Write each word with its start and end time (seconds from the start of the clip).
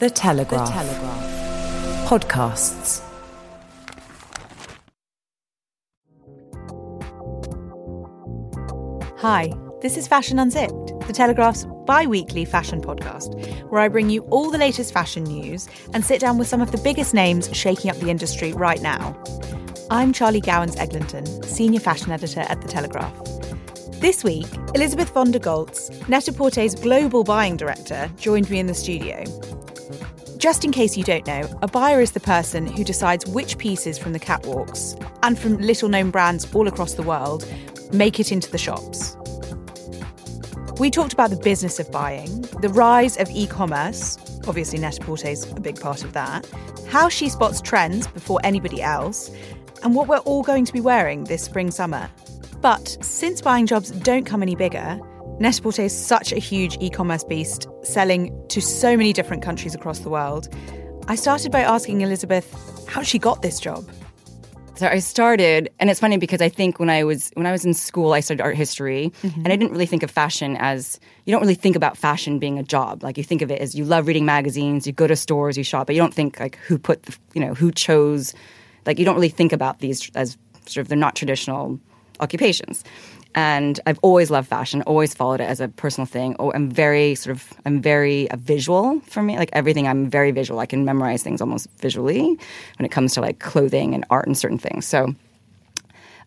The 0.00 0.10
Telegraph. 0.10 0.72
Telegraph. 0.72 2.08
Podcasts. 2.08 3.00
Hi, 9.18 9.52
this 9.82 9.96
is 9.96 10.08
Fashion 10.08 10.40
Unzipped, 10.40 11.06
the 11.06 11.12
Telegraph's 11.12 11.64
bi 11.86 12.06
weekly 12.06 12.44
fashion 12.44 12.80
podcast, 12.80 13.38
where 13.70 13.80
I 13.82 13.86
bring 13.86 14.10
you 14.10 14.22
all 14.30 14.50
the 14.50 14.58
latest 14.58 14.92
fashion 14.92 15.22
news 15.22 15.68
and 15.92 16.04
sit 16.04 16.20
down 16.20 16.38
with 16.38 16.48
some 16.48 16.60
of 16.60 16.72
the 16.72 16.78
biggest 16.78 17.14
names 17.14 17.48
shaking 17.56 17.88
up 17.88 17.96
the 17.98 18.10
industry 18.10 18.52
right 18.52 18.82
now. 18.82 19.16
I'm 19.92 20.12
Charlie 20.12 20.40
Gowans 20.40 20.74
Eglinton, 20.74 21.24
Senior 21.44 21.78
Fashion 21.78 22.10
Editor 22.10 22.40
at 22.40 22.60
The 22.60 22.66
Telegraph. 22.66 23.14
This 24.00 24.24
week, 24.24 24.48
Elizabeth 24.74 25.10
von 25.10 25.30
der 25.30 25.38
Goltz, 25.38 25.88
Net-a-Porter's 26.08 26.74
Global 26.74 27.22
Buying 27.22 27.56
Director, 27.56 28.10
joined 28.16 28.50
me 28.50 28.58
in 28.58 28.66
the 28.66 28.74
studio. 28.74 29.22
Just 30.44 30.62
in 30.62 30.72
case 30.72 30.94
you 30.94 31.04
don't 31.04 31.26
know, 31.26 31.48
a 31.62 31.66
buyer 31.66 32.02
is 32.02 32.12
the 32.12 32.20
person 32.20 32.66
who 32.66 32.84
decides 32.84 33.24
which 33.24 33.56
pieces 33.56 33.96
from 33.96 34.12
the 34.12 34.20
catwalks 34.20 34.94
and 35.22 35.38
from 35.38 35.56
little 35.56 35.88
known 35.88 36.10
brands 36.10 36.54
all 36.54 36.68
across 36.68 36.92
the 36.92 37.02
world 37.02 37.50
make 37.94 38.20
it 38.20 38.30
into 38.30 38.50
the 38.50 38.58
shops. 38.58 39.16
We 40.78 40.90
talked 40.90 41.14
about 41.14 41.30
the 41.30 41.38
business 41.42 41.80
of 41.80 41.90
buying, 41.90 42.42
the 42.60 42.68
rise 42.68 43.16
of 43.16 43.30
e 43.30 43.46
commerce, 43.46 44.18
obviously 44.46 44.78
Net 44.78 44.98
is 45.24 45.50
a 45.50 45.60
big 45.60 45.80
part 45.80 46.04
of 46.04 46.12
that, 46.12 46.46
how 46.88 47.08
she 47.08 47.30
spots 47.30 47.62
trends 47.62 48.06
before 48.06 48.38
anybody 48.44 48.82
else, 48.82 49.30
and 49.82 49.94
what 49.94 50.08
we're 50.08 50.18
all 50.18 50.42
going 50.42 50.66
to 50.66 50.74
be 50.74 50.80
wearing 50.82 51.24
this 51.24 51.42
spring 51.42 51.70
summer. 51.70 52.10
But 52.60 52.98
since 53.00 53.40
buying 53.40 53.66
jobs 53.66 53.92
don't 53.92 54.26
come 54.26 54.42
any 54.42 54.56
bigger, 54.56 55.00
net 55.40 55.78
is 55.78 55.96
such 55.96 56.32
a 56.32 56.38
huge 56.38 56.76
e 56.80 56.90
commerce 56.90 57.24
beast, 57.24 57.66
selling 57.82 58.32
to 58.48 58.60
so 58.60 58.96
many 58.96 59.12
different 59.12 59.42
countries 59.42 59.74
across 59.74 60.00
the 60.00 60.08
world. 60.08 60.48
I 61.08 61.16
started 61.16 61.50
by 61.50 61.60
asking 61.60 62.00
Elizabeth 62.00 62.46
how 62.88 63.02
she 63.02 63.18
got 63.18 63.42
this 63.42 63.58
job. 63.58 63.88
So 64.76 64.88
I 64.88 64.98
started, 64.98 65.70
and 65.78 65.88
it's 65.88 66.00
funny 66.00 66.16
because 66.16 66.40
I 66.40 66.48
think 66.48 66.80
when 66.80 66.90
I 66.90 67.04
was 67.04 67.30
when 67.34 67.46
I 67.46 67.52
was 67.52 67.64
in 67.64 67.74
school, 67.74 68.12
I 68.12 68.20
studied 68.20 68.40
art 68.40 68.56
history, 68.56 69.12
mm-hmm. 69.22 69.40
and 69.40 69.52
I 69.52 69.56
didn't 69.56 69.70
really 69.70 69.86
think 69.86 70.02
of 70.02 70.10
fashion 70.10 70.56
as 70.58 70.98
you 71.26 71.32
don't 71.32 71.40
really 71.40 71.54
think 71.54 71.76
about 71.76 71.96
fashion 71.96 72.38
being 72.38 72.58
a 72.58 72.62
job. 72.62 73.02
Like 73.02 73.16
you 73.16 73.24
think 73.24 73.42
of 73.42 73.50
it 73.50 73.60
as 73.60 73.74
you 73.74 73.84
love 73.84 74.06
reading 74.06 74.24
magazines, 74.24 74.86
you 74.86 74.92
go 74.92 75.06
to 75.06 75.16
stores, 75.16 75.56
you 75.56 75.64
shop, 75.64 75.86
but 75.86 75.94
you 75.94 76.00
don't 76.00 76.14
think 76.14 76.40
like 76.40 76.56
who 76.56 76.78
put 76.78 77.04
the, 77.04 77.16
you 77.34 77.40
know 77.40 77.54
who 77.54 77.70
chose. 77.70 78.34
Like 78.86 78.98
you 78.98 79.04
don't 79.04 79.14
really 79.14 79.28
think 79.28 79.52
about 79.52 79.78
these 79.78 80.10
as 80.14 80.36
sort 80.66 80.82
of 80.82 80.88
they're 80.88 80.98
not 80.98 81.14
traditional 81.14 81.78
occupations 82.20 82.84
and 83.34 83.80
I've 83.86 83.98
always 84.02 84.30
loved 84.30 84.48
fashion, 84.48 84.82
always 84.82 85.14
followed 85.14 85.40
it 85.40 85.44
as 85.44 85.60
a 85.60 85.68
personal 85.68 86.06
thing. 86.06 86.36
Oh, 86.38 86.52
I'm 86.52 86.70
very 86.70 87.14
sort 87.14 87.36
of 87.36 87.52
I'm 87.66 87.80
very 87.80 88.28
a 88.30 88.36
visual 88.36 89.00
for 89.00 89.22
me. 89.22 89.36
Like 89.38 89.50
everything, 89.52 89.88
I'm 89.88 90.08
very 90.08 90.30
visual. 90.30 90.60
I 90.60 90.66
can 90.66 90.84
memorize 90.84 91.22
things 91.22 91.40
almost 91.40 91.68
visually 91.80 92.38
when 92.78 92.86
it 92.86 92.90
comes 92.90 93.14
to 93.14 93.20
like 93.20 93.40
clothing 93.40 93.94
and 93.94 94.04
art 94.10 94.26
and 94.26 94.38
certain 94.38 94.58
things. 94.58 94.86
So 94.86 95.14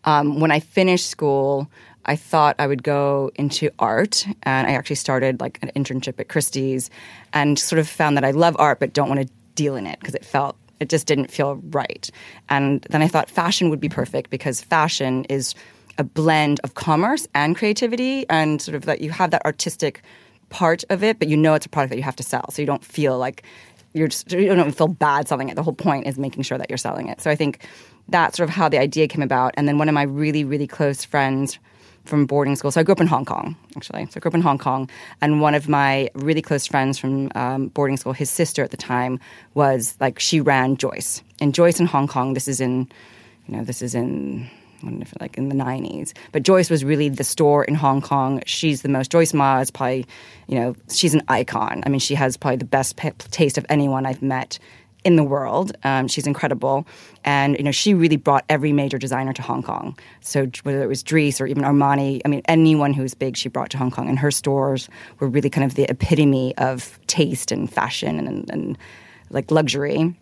um, 0.04 0.40
when 0.40 0.50
I 0.50 0.60
finished 0.60 1.08
school, 1.08 1.70
I 2.04 2.16
thought 2.16 2.56
I 2.58 2.66
would 2.66 2.82
go 2.82 3.30
into 3.34 3.70
art, 3.78 4.26
and 4.42 4.66
I 4.66 4.72
actually 4.72 4.96
started 4.96 5.40
like 5.40 5.58
an 5.62 5.70
internship 5.76 6.18
at 6.20 6.28
Christie's, 6.28 6.90
and 7.32 7.58
sort 7.58 7.78
of 7.78 7.88
found 7.88 8.16
that 8.16 8.24
I 8.24 8.30
love 8.30 8.56
art 8.58 8.80
but 8.80 8.92
don't 8.92 9.08
want 9.08 9.20
to 9.20 9.28
deal 9.54 9.76
in 9.76 9.86
it 9.86 9.98
because 10.00 10.14
it 10.14 10.24
felt 10.24 10.56
it 10.80 10.88
just 10.88 11.06
didn't 11.06 11.30
feel 11.30 11.56
right. 11.70 12.10
And 12.48 12.86
then 12.90 13.02
I 13.02 13.08
thought 13.08 13.28
fashion 13.28 13.70
would 13.70 13.80
be 13.80 13.88
perfect 13.88 14.30
because 14.30 14.60
fashion 14.60 15.24
is 15.24 15.54
a 15.98 16.04
blend 16.04 16.60
of 16.64 16.74
commerce 16.74 17.26
and 17.34 17.56
creativity, 17.56 18.24
and 18.30 18.62
sort 18.62 18.74
of 18.74 18.84
that 18.86 19.00
you 19.00 19.10
have 19.10 19.30
that 19.32 19.44
artistic 19.44 20.02
part 20.48 20.84
of 20.88 21.02
it, 21.02 21.18
but 21.18 21.28
you 21.28 21.36
know 21.36 21.54
it's 21.54 21.66
a 21.66 21.68
product 21.68 21.90
that 21.90 21.96
you 21.96 22.02
have 22.02 22.16
to 22.16 22.22
sell, 22.22 22.50
so 22.50 22.62
you 22.62 22.66
don't 22.66 22.84
feel 22.84 23.18
like 23.18 23.42
you're 23.94 24.08
just 24.08 24.32
you 24.32 24.54
don't 24.54 24.72
feel 24.72 24.88
bad 24.88 25.28
selling 25.28 25.48
it. 25.48 25.56
The 25.56 25.62
whole 25.62 25.74
point 25.74 26.06
is 26.06 26.18
making 26.18 26.42
sure 26.42 26.58
that 26.58 26.70
you're 26.70 26.78
selling 26.78 27.08
it. 27.08 27.20
So 27.20 27.30
I 27.30 27.34
think 27.34 27.66
that's 28.08 28.36
sort 28.36 28.48
of 28.48 28.54
how 28.54 28.68
the 28.68 28.78
idea 28.78 29.08
came 29.08 29.22
about. 29.22 29.54
And 29.56 29.68
then 29.68 29.78
one 29.78 29.88
of 29.88 29.94
my 29.94 30.02
really 30.02 30.44
really 30.44 30.66
close 30.66 31.04
friends 31.04 31.58
from 32.04 32.24
boarding 32.26 32.56
school. 32.56 32.70
So 32.70 32.80
I 32.80 32.84
grew 32.84 32.92
up 32.92 33.00
in 33.00 33.06
Hong 33.06 33.24
Kong, 33.24 33.54
actually. 33.76 34.06
So 34.06 34.12
I 34.16 34.20
grew 34.20 34.30
up 34.30 34.34
in 34.34 34.40
Hong 34.40 34.58
Kong, 34.58 34.88
and 35.20 35.40
one 35.40 35.54
of 35.54 35.68
my 35.68 36.08
really 36.14 36.40
close 36.40 36.66
friends 36.66 36.98
from 36.98 37.30
um, 37.34 37.68
boarding 37.68 37.98
school, 37.98 38.14
his 38.14 38.30
sister 38.30 38.64
at 38.64 38.70
the 38.70 38.76
time 38.76 39.20
was 39.54 39.94
like 40.00 40.18
she 40.18 40.40
ran 40.40 40.76
Joyce, 40.76 41.22
and 41.40 41.54
Joyce 41.54 41.78
in 41.78 41.86
Hong 41.86 42.08
Kong. 42.08 42.32
This 42.32 42.48
is 42.48 42.60
in, 42.60 42.88
you 43.46 43.56
know, 43.56 43.64
this 43.64 43.82
is 43.82 43.94
in 43.94 44.48
like 45.20 45.36
in 45.36 45.48
the 45.48 45.54
90s. 45.54 46.12
But 46.32 46.42
Joyce 46.42 46.70
was 46.70 46.84
really 46.84 47.08
the 47.08 47.24
store 47.24 47.64
in 47.64 47.74
Hong 47.74 48.00
Kong. 48.00 48.42
She's 48.46 48.82
the 48.82 48.88
most, 48.88 49.10
Joyce 49.10 49.34
Ma 49.34 49.58
is 49.60 49.70
probably, 49.70 50.06
you 50.46 50.58
know, 50.58 50.74
she's 50.90 51.14
an 51.14 51.22
icon. 51.28 51.82
I 51.84 51.88
mean, 51.88 52.00
she 52.00 52.14
has 52.14 52.36
probably 52.36 52.56
the 52.56 52.64
best 52.64 52.96
p- 52.96 53.10
taste 53.30 53.58
of 53.58 53.66
anyone 53.68 54.06
I've 54.06 54.22
met 54.22 54.58
in 55.04 55.16
the 55.16 55.24
world. 55.24 55.76
Um, 55.84 56.08
she's 56.08 56.26
incredible. 56.26 56.86
And, 57.24 57.56
you 57.56 57.62
know, 57.62 57.70
she 57.70 57.94
really 57.94 58.16
brought 58.16 58.44
every 58.48 58.72
major 58.72 58.98
designer 58.98 59.32
to 59.32 59.42
Hong 59.42 59.62
Kong. 59.62 59.96
So 60.20 60.48
whether 60.64 60.82
it 60.82 60.86
was 60.86 61.02
Dries 61.02 61.40
or 61.40 61.46
even 61.46 61.62
Armani, 61.62 62.20
I 62.24 62.28
mean, 62.28 62.42
anyone 62.46 62.92
who 62.92 63.02
was 63.02 63.14
big, 63.14 63.36
she 63.36 63.48
brought 63.48 63.70
to 63.70 63.78
Hong 63.78 63.90
Kong. 63.90 64.08
And 64.08 64.18
her 64.18 64.30
stores 64.30 64.88
were 65.20 65.28
really 65.28 65.50
kind 65.50 65.64
of 65.64 65.76
the 65.76 65.84
epitome 65.84 66.56
of 66.58 66.98
taste 67.06 67.52
and 67.52 67.72
fashion 67.72 68.18
and, 68.18 68.28
and, 68.28 68.50
and 68.50 68.78
like 69.30 69.50
luxury. 69.50 70.14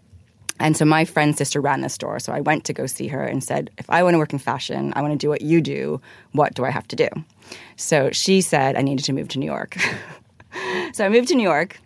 And 0.59 0.77
so 0.77 0.85
my 0.85 1.05
friend's 1.05 1.39
sister 1.39 1.61
ran 1.61 1.83
the 1.83 1.89
store. 1.89 2.19
So 2.19 2.33
I 2.33 2.41
went 2.41 2.65
to 2.65 2.73
go 2.73 2.87
see 2.87 3.09
her 3.09 3.23
and 3.23 3.45
said, 3.45 3.71
if 3.79 3.89
I 3.91 4.03
want 4.03 4.15
to 4.15 4.19
work 4.19 4.33
in 4.33 4.39
fashion, 4.39 4.93
I 4.97 5.03
want 5.03 5.13
to 5.13 5.19
do 5.19 5.29
what 5.29 5.43
you 5.43 5.61
do. 5.61 6.01
What 6.33 6.55
do 6.55 6.65
I 6.65 6.71
have 6.71 6.89
to 6.89 6.97
do? 6.97 7.09
So 7.77 8.11
she 8.11 8.41
said 8.41 8.77
I 8.77 8.83
needed 8.83 9.05
to 9.05 9.13
move 9.13 9.29
to 9.29 9.39
New 9.39 9.47
York. 9.47 9.77
so 10.93 11.05
I 11.05 11.09
moved 11.09 11.29
to 11.29 11.35
New 11.35 11.43
York 11.43 11.79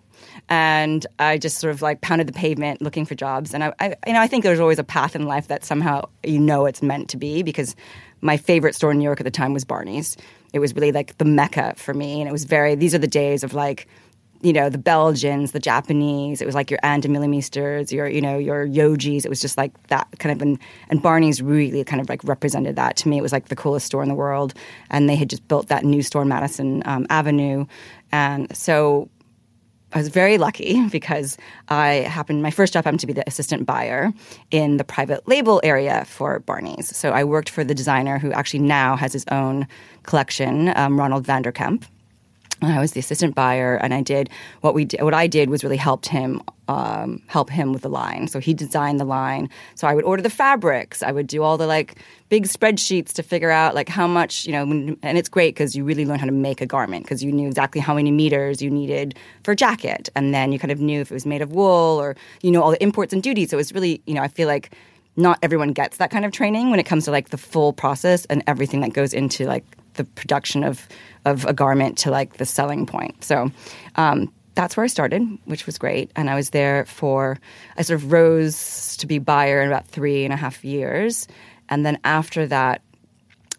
and 0.49 1.07
I 1.19 1.39
just 1.39 1.59
sort 1.59 1.73
of 1.73 1.81
like 1.81 2.01
pounded 2.01 2.27
the 2.27 2.33
pavement 2.33 2.83
looking 2.83 3.07
for 3.07 3.15
jobs. 3.15 3.55
And 3.55 3.65
I, 3.65 3.73
I, 3.79 3.97
you 4.07 4.13
know, 4.13 4.21
I 4.21 4.27
think 4.27 4.45
there's 4.45 4.61
always 4.61 4.79
a 4.79 4.85
path 4.85 5.15
in 5.15 5.27
life 5.27 5.49
that 5.49 5.65
somehow 5.65 6.09
you 6.25 6.39
know 6.39 6.67
it's 6.67 6.83
meant 6.83 7.09
to 7.11 7.17
be 7.17 7.43
because 7.43 7.77
my 8.21 8.37
favorite 8.37 8.75
store 8.75 8.91
in 8.91 8.99
New 8.99 9.05
York 9.05 9.21
at 9.21 9.25
the 9.25 9.31
time 9.31 9.53
was 9.53 9.65
Barney's. 9.65 10.17
It 10.53 10.59
was 10.59 10.75
really 10.75 10.93
like 10.93 11.17
the 11.19 11.25
mecca 11.25 11.75
for 11.77 11.95
me, 11.95 12.21
and 12.21 12.29
it 12.29 12.33
was 12.33 12.45
very. 12.45 12.75
These 12.75 12.95
are 12.95 12.99
the 12.99 13.07
days 13.07 13.45
of 13.45 13.55
like 13.55 13.87
you 14.43 14.53
know, 14.53 14.71
the 14.71 14.79
Belgians, 14.79 15.53
the 15.53 15.61
Japanese. 15.61 16.41
It 16.41 16.47
was 16.47 16.55
like 16.55 16.71
your 16.71 16.81
Ann 16.83 17.03
Demeulemeesters, 17.03 17.93
your, 17.93 18.09
you 18.09 18.21
know, 18.21 18.39
your 18.39 18.67
Yojis. 18.67 19.25
It 19.25 19.29
was 19.29 19.41
just 19.41 19.59
like 19.59 19.73
that 19.89 20.09
kind 20.19 20.35
of, 20.35 20.41
and, 20.41 20.59
and 20.89 21.03
Barney's 21.03 21.43
really 21.43 21.85
kind 21.85 22.01
of 22.01 22.09
like 22.09 22.25
represented 22.25 22.77
that. 22.77 22.97
To 22.99 23.09
me, 23.09 23.19
it 23.19 23.23
was 23.23 23.33
like 23.33 23.49
the 23.49 23.57
coolest 23.57 23.87
store 23.87 24.03
in 24.03 24.09
the 24.09 24.15
world. 24.15 24.55
And 24.91 25.09
they 25.09 25.17
had 25.17 25.29
just 25.29 25.47
built 25.47 25.69
that 25.69 25.85
new 25.85 26.03
store 26.03 26.23
in 26.23 26.29
Madison 26.29 26.83
um, 26.87 27.07
Avenue. 27.11 27.67
And 28.13 28.55
so 28.57 29.11
I 29.93 29.99
was 29.99 30.09
very 30.09 30.39
lucky 30.39 30.87
because 30.91 31.37
I 31.69 32.07
happened, 32.09 32.43
my 32.43 32.51
first 32.51 32.73
job 32.73 32.85
happened 32.85 33.01
to 33.01 33.07
be 33.07 33.13
the 33.13 33.25
assistant 33.27 33.67
buyer 33.67 34.11
in 34.51 34.79
the 34.79 34.85
private 34.85 35.29
label 35.29 35.61
area 35.63 36.07
for 36.07 36.39
Barney's. 36.39 36.97
So 36.97 37.11
I 37.11 37.25
worked 37.25 37.51
for 37.51 37.63
the 37.63 37.75
designer 37.75 38.19
who 38.19 38.33
actually 38.33 38.61
now 38.61 38.97
has 38.97 39.13
his 39.13 39.27
own 39.31 39.67
collection, 40.05 40.73
um, 40.77 40.99
Ronald 40.99 41.27
van 41.27 41.43
der 41.43 41.53
Kemp 41.53 41.85
and 41.85 42.00
I 42.63 42.79
was 42.79 42.93
the 42.93 43.01
assistant 43.01 43.35
buyer, 43.35 43.77
and 43.77 43.95
I 43.95 44.03
did 44.03 44.29
what 44.61 44.75
we 44.75 44.85
did, 44.85 45.03
what 45.03 45.15
I 45.15 45.27
did 45.27 45.51
was 45.51 45.65
really 45.65 45.77
helped 45.77 46.07
him 46.07 46.43
um, 46.69 47.21
help 47.27 47.51
him 47.51 47.73
with 47.73 47.83
the 47.83 47.89
line. 47.89 48.29
So 48.29 48.39
he 48.39 48.55
designed 48.55 49.01
the 49.01 49.05
line. 49.05 49.49
So 49.75 49.89
I 49.89 49.95
would 49.95 50.05
order 50.05 50.23
the 50.23 50.31
fabrics. 50.31 51.03
I 51.03 51.11
would 51.11 51.27
do 51.27 51.43
all 51.43 51.59
the 51.59 51.67
like 51.67 51.97
big 52.29 52.47
spreadsheets 52.47 53.13
to 53.15 53.23
figure 53.25 53.51
out 53.51 53.75
like 53.75 53.89
how 53.89 54.07
much 54.07 54.47
you 54.47 54.53
know. 54.53 54.63
And 55.03 55.19
it's 55.19 55.29
great 55.29 55.55
because 55.55 55.75
you 55.75 55.85
really 55.85 56.07
learn 56.07 56.19
how 56.19 56.27
to 56.27 56.33
make 56.33 56.61
a 56.61 56.67
garment 56.67 57.05
because 57.05 57.25
you 57.25 57.33
knew 57.33 57.49
exactly 57.49 57.81
how 57.81 57.95
many 57.95 58.11
meters 58.13 58.63
you 58.63 58.71
needed 58.71 59.17
for 59.43 59.53
a 59.53 59.57
jacket, 59.57 60.09
and 60.15 60.33
then 60.35 60.53
you 60.53 60.59
kind 60.59 60.71
of 60.71 60.81
knew 60.81 61.01
if 61.01 61.11
it 61.11 61.15
was 61.15 61.27
made 61.27 61.43
of 61.43 61.53
wool 61.53 62.01
or 62.01 62.15
you 62.43 62.51
know 62.51 62.63
all 62.63 62.71
the 62.71 62.83
imports 62.83 63.13
and 63.13 63.23
duties. 63.23 63.51
So 63.51 63.57
it 63.57 63.59
was 63.59 63.73
really 63.73 64.03
you 64.07 64.15
know 64.15 64.23
I 64.23 64.29
feel 64.29 64.47
like 64.47 64.75
not 65.17 65.39
everyone 65.43 65.73
gets 65.73 65.97
that 65.97 66.11
kind 66.11 66.25
of 66.25 66.33
training 66.33 66.71
when 66.71 66.79
it 66.79 66.87
comes 66.87 67.05
to 67.05 67.11
like 67.11 67.31
the 67.31 67.39
full 67.39 67.73
process 67.73 68.27
and 68.27 68.45
everything 68.47 68.81
that 68.81 68.93
goes 68.93 69.13
into 69.13 69.45
like 69.47 69.65
the 70.01 70.11
production 70.13 70.65
of 70.65 70.89
of 71.27 71.45
a 71.45 71.53
garment 71.53 71.99
to 71.99 72.11
like 72.11 72.39
the 72.39 72.47
selling 72.47 72.87
point. 72.87 73.23
So 73.23 73.51
um, 73.97 74.33
that's 74.55 74.77
where 74.77 74.85
I 74.85 74.87
started, 74.87 75.23
which 75.45 75.67
was 75.67 75.77
great. 75.77 76.11
And 76.17 76.31
I 76.31 76.35
was 76.35 76.51
there 76.51 76.87
for 76.87 77.39
I 77.77 77.83
sort 77.83 78.01
of 78.01 78.11
rose 78.11 78.97
to 78.97 79.07
be 79.07 79.19
buyer 79.19 79.61
in 79.61 79.69
about 79.69 79.87
three 79.87 80.25
and 80.25 80.33
a 80.33 80.37
half 80.37 80.65
years, 80.65 81.29
and 81.69 81.85
then 81.85 81.99
after 82.05 82.47
that. 82.47 82.83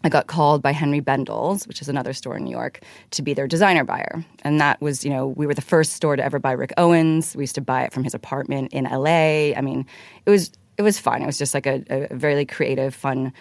I 0.04 0.08
got 0.08 0.26
called 0.26 0.62
by 0.62 0.72
Henri 0.72 0.98
Bendel's, 0.98 1.68
which 1.68 1.80
is 1.80 1.88
another 1.88 2.12
store 2.12 2.36
in 2.36 2.42
New 2.42 2.50
York, 2.50 2.80
to 3.12 3.22
be 3.22 3.34
their 3.34 3.46
designer 3.46 3.84
buyer. 3.84 4.24
And 4.42 4.60
that 4.60 4.80
was, 4.80 5.04
you 5.04 5.10
know, 5.10 5.28
we 5.28 5.46
were 5.46 5.54
the 5.54 5.62
first 5.62 5.92
store 5.92 6.16
to 6.16 6.24
ever 6.24 6.40
buy 6.40 6.50
Rick 6.50 6.72
Owens. 6.76 7.36
We 7.36 7.44
used 7.44 7.54
to 7.54 7.60
buy 7.60 7.84
it 7.84 7.92
from 7.92 8.02
his 8.02 8.12
apartment 8.12 8.72
in 8.72 8.82
LA. 8.82 9.54
I 9.56 9.60
mean, 9.60 9.86
it 10.26 10.30
was 10.30 10.50
it 10.76 10.82
was 10.82 10.98
fun. 10.98 11.22
It 11.22 11.26
was 11.26 11.38
just 11.38 11.54
like 11.54 11.66
a, 11.66 11.84
a 11.88 12.16
very 12.16 12.44
creative, 12.44 12.96
fun 12.96 13.32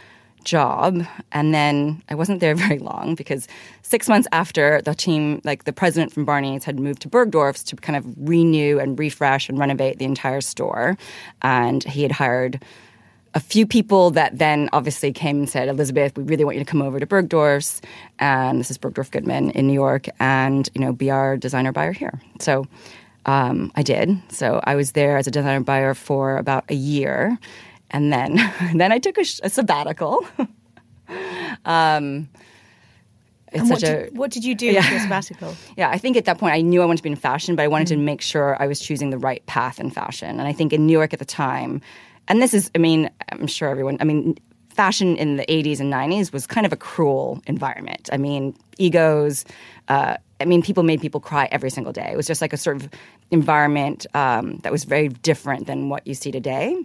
job. 0.44 1.06
And 1.32 1.54
then 1.54 2.02
I 2.10 2.16
wasn't 2.16 2.40
there 2.40 2.56
very 2.68 2.80
long 2.80 3.16
because 3.16 3.48
six 3.82 4.08
months 4.08 4.28
after 4.32 4.82
the 4.82 4.96
team, 4.96 5.42
like 5.44 5.66
the 5.66 5.74
president 5.74 6.14
from 6.14 6.26
Barney's, 6.26 6.64
had 6.64 6.80
moved 6.80 7.02
to 7.04 7.10
Bergdorf's 7.10 7.64
to 7.64 7.76
kind 7.76 7.98
of 7.98 8.06
renew 8.18 8.80
and 8.80 8.98
refresh 8.98 9.50
and 9.50 9.58
renovate 9.58 10.00
the 10.00 10.06
entire 10.06 10.42
store. 10.42 10.98
And 11.42 11.84
he 11.84 12.04
had 12.04 12.12
hired 12.12 12.64
a 13.34 13.40
few 13.40 13.66
people 13.66 14.12
that 14.12 14.38
then 14.38 14.70
obviously 14.74 15.14
came 15.14 15.40
and 15.40 15.50
said, 15.50 15.70
Elizabeth, 15.70 16.18
we 16.18 16.24
really 16.24 16.44
want 16.44 16.58
you 16.58 16.64
to 16.64 16.70
come 16.70 16.82
over 16.82 17.00
to 17.00 17.06
Bergdorf's. 17.06 17.82
And 18.20 18.60
this 18.60 18.70
is 18.70 18.78
Bergdorf 18.78 19.12
Goodman 19.12 19.52
in 19.52 19.68
New 19.68 19.74
York 19.74 20.08
and, 20.20 20.70
you 20.76 20.82
know, 20.82 20.92
be 20.92 21.10
our 21.10 21.38
designer 21.38 21.72
buyer 21.72 21.94
here. 21.94 22.20
So 22.40 22.68
um, 23.26 23.72
I 23.76 23.84
did. 23.84 24.22
So 24.30 24.62
I 24.64 24.76
was 24.76 24.94
there 24.94 25.18
as 25.18 25.28
a 25.28 25.32
designer 25.32 25.62
buyer 25.62 25.94
for 25.94 26.38
about 26.38 26.66
a 26.70 26.76
year. 26.76 27.38
And 27.92 28.12
then, 28.12 28.36
then 28.74 28.92
I 28.92 29.00
took 29.00 29.18
a, 29.18 29.26
a 29.44 29.50
sabbatical. 29.50 30.26
um, 31.66 32.30
and 33.54 33.70
what 33.70 33.80
did, 33.82 34.18
what 34.18 34.32
did, 34.32 34.46
you 34.46 34.56
do 34.56 34.68
yeah. 34.68 34.82
for 34.82 34.94
your 34.94 35.02
sabbatical? 35.02 35.56
Yeah, 35.78 35.90
I 35.90 35.98
think 35.98 36.16
at 36.16 36.26
that 36.26 36.38
point 36.38 36.54
I 36.54 36.62
knew 36.62 36.82
I 36.82 36.86
wanted 36.86 36.98
to 36.98 37.04
be 37.04 37.10
in 37.10 37.16
fashion, 37.18 37.56
but 37.56 37.64
I 37.64 37.68
wanted 37.68 37.88
mm. 37.88 37.90
to 37.90 37.98
make 37.98 38.22
sure 38.22 38.56
I 38.62 38.68
was 38.68 38.80
choosing 38.80 39.10
the 39.10 39.18
right 39.18 39.46
path 39.46 39.80
in 39.80 39.92
fashion. 39.92 40.40
And 40.40 40.48
I 40.48 40.54
think 40.54 40.74
in 40.74 40.88
New 40.88 40.94
York 40.94 41.14
at 41.14 41.20
the 41.20 41.26
time, 41.26 41.82
and 42.28 42.42
this 42.42 42.54
is, 42.54 42.72
I 42.76 42.78
mean, 42.78 43.10
I'm 43.30 43.48
sure 43.48 43.68
everyone, 43.68 43.98
I 44.00 44.06
mean, 44.06 44.38
fashion 44.70 45.18
in 45.18 45.36
the 45.36 45.46
80s 45.48 45.82
and 45.82 45.92
90s 45.92 46.32
was 46.32 46.48
kind 46.48 46.66
of 46.66 46.72
a 46.72 46.78
cruel 46.78 47.42
environment. 47.46 48.10
I 48.14 48.18
mean, 48.18 48.56
egos, 48.78 49.44
uh, 49.90 50.16
I 50.40 50.46
mean, 50.46 50.62
people 50.62 50.84
made 50.84 51.02
people 51.02 51.20
cry 51.20 51.50
every 51.52 51.70
single 51.70 51.92
day. 51.92 52.10
It 52.12 52.18
was 52.18 52.26
just 52.26 52.42
like 52.42 52.54
a 52.54 52.58
sort 52.58 52.78
of 52.78 52.90
environment 53.32 54.06
um, 54.14 54.58
that 54.60 54.72
was 54.72 54.86
very 54.86 55.10
different 55.10 55.68
than 55.68 55.90
what 55.90 56.08
you 56.08 56.14
see 56.14 56.32
today. 56.32 56.76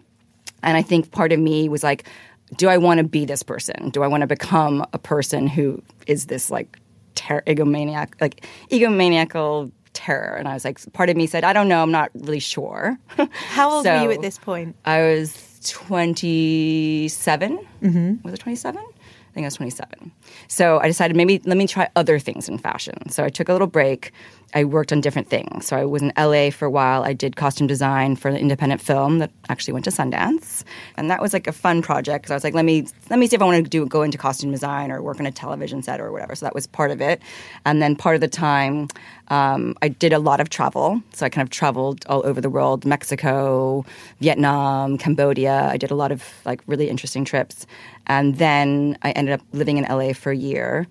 And 0.62 0.76
I 0.76 0.82
think 0.82 1.10
part 1.10 1.32
of 1.32 1.38
me 1.38 1.68
was 1.68 1.82
like, 1.82 2.08
do 2.56 2.68
I 2.68 2.78
want 2.78 2.98
to 2.98 3.04
be 3.04 3.24
this 3.24 3.42
person? 3.42 3.90
Do 3.90 4.02
I 4.02 4.06
want 4.06 4.20
to 4.22 4.26
become 4.26 4.86
a 4.92 4.98
person 4.98 5.46
who 5.46 5.82
is 6.06 6.26
this 6.26 6.50
like 6.50 6.78
ter- 7.14 7.42
egomaniac, 7.42 8.20
like 8.20 8.46
egomaniacal 8.70 9.72
terror. 9.96 10.36
And 10.36 10.46
I 10.46 10.54
was 10.54 10.64
like, 10.64 10.80
part 10.92 11.08
of 11.08 11.16
me 11.16 11.26
said, 11.26 11.42
I 11.42 11.52
don't 11.52 11.68
know, 11.68 11.82
I'm 11.82 11.90
not 11.90 12.10
really 12.14 12.38
sure. 12.38 12.98
How 13.32 13.70
old 13.72 13.84
so 13.84 13.96
were 13.96 14.04
you 14.04 14.12
at 14.12 14.20
this 14.20 14.38
point? 14.38 14.76
I 14.84 15.00
was 15.00 15.58
27. 15.66 17.58
Mm-hmm. 17.82 18.14
Was 18.22 18.34
it 18.34 18.40
27? 18.40 18.78
I 18.78 19.34
think 19.34 19.44
I 19.44 19.46
was 19.46 19.54
27. 19.56 20.12
So 20.48 20.78
I 20.78 20.86
decided 20.86 21.16
maybe 21.16 21.40
let 21.44 21.56
me 21.56 21.66
try 21.66 21.88
other 21.96 22.18
things 22.18 22.48
in 22.48 22.58
fashion. 22.58 23.10
So 23.10 23.24
I 23.24 23.28
took 23.28 23.48
a 23.48 23.52
little 23.52 23.66
break. 23.66 24.12
I 24.56 24.64
worked 24.64 24.90
on 24.90 25.02
different 25.02 25.28
things. 25.28 25.66
So 25.66 25.76
I 25.76 25.84
was 25.84 26.00
in 26.00 26.14
LA 26.16 26.48
for 26.48 26.64
a 26.64 26.70
while. 26.70 27.04
I 27.04 27.12
did 27.12 27.36
costume 27.36 27.66
design 27.66 28.16
for 28.16 28.28
an 28.28 28.36
independent 28.36 28.80
film 28.80 29.18
that 29.18 29.30
actually 29.50 29.74
went 29.74 29.84
to 29.84 29.90
Sundance, 29.90 30.64
and 30.96 31.10
that 31.10 31.20
was 31.20 31.34
like 31.34 31.46
a 31.46 31.52
fun 31.52 31.82
project 31.82 32.22
because 32.22 32.30
I 32.30 32.36
was 32.36 32.42
like, 32.42 32.54
let 32.54 32.64
me 32.64 32.86
let 33.10 33.18
me 33.18 33.26
see 33.26 33.36
if 33.36 33.42
I 33.42 33.44
want 33.44 33.62
to 33.62 33.68
do 33.68 33.84
go 33.84 34.00
into 34.00 34.16
costume 34.16 34.50
design 34.50 34.90
or 34.90 35.02
work 35.02 35.20
on 35.20 35.26
a 35.26 35.30
television 35.30 35.82
set 35.82 36.00
or 36.00 36.10
whatever. 36.10 36.34
So 36.34 36.46
that 36.46 36.54
was 36.54 36.66
part 36.66 36.90
of 36.90 37.02
it, 37.02 37.20
and 37.66 37.82
then 37.82 37.96
part 37.96 38.14
of 38.14 38.22
the 38.22 38.28
time 38.28 38.88
um, 39.28 39.76
I 39.82 39.88
did 39.88 40.14
a 40.14 40.18
lot 40.18 40.40
of 40.40 40.48
travel. 40.48 41.02
So 41.12 41.26
I 41.26 41.28
kind 41.28 41.46
of 41.46 41.50
traveled 41.50 42.06
all 42.06 42.24
over 42.24 42.40
the 42.40 42.48
world: 42.48 42.86
Mexico, 42.86 43.84
Vietnam, 44.20 44.96
Cambodia. 44.96 45.68
I 45.70 45.76
did 45.76 45.90
a 45.90 45.94
lot 45.94 46.12
of 46.12 46.24
like 46.46 46.62
really 46.66 46.88
interesting 46.88 47.26
trips, 47.26 47.66
and 48.06 48.38
then 48.38 48.96
I 49.02 49.10
ended 49.10 49.34
up 49.34 49.42
living 49.52 49.76
in 49.76 49.84
LA 49.84 50.14
for 50.14 50.32
a 50.32 50.36
year. 50.36 50.86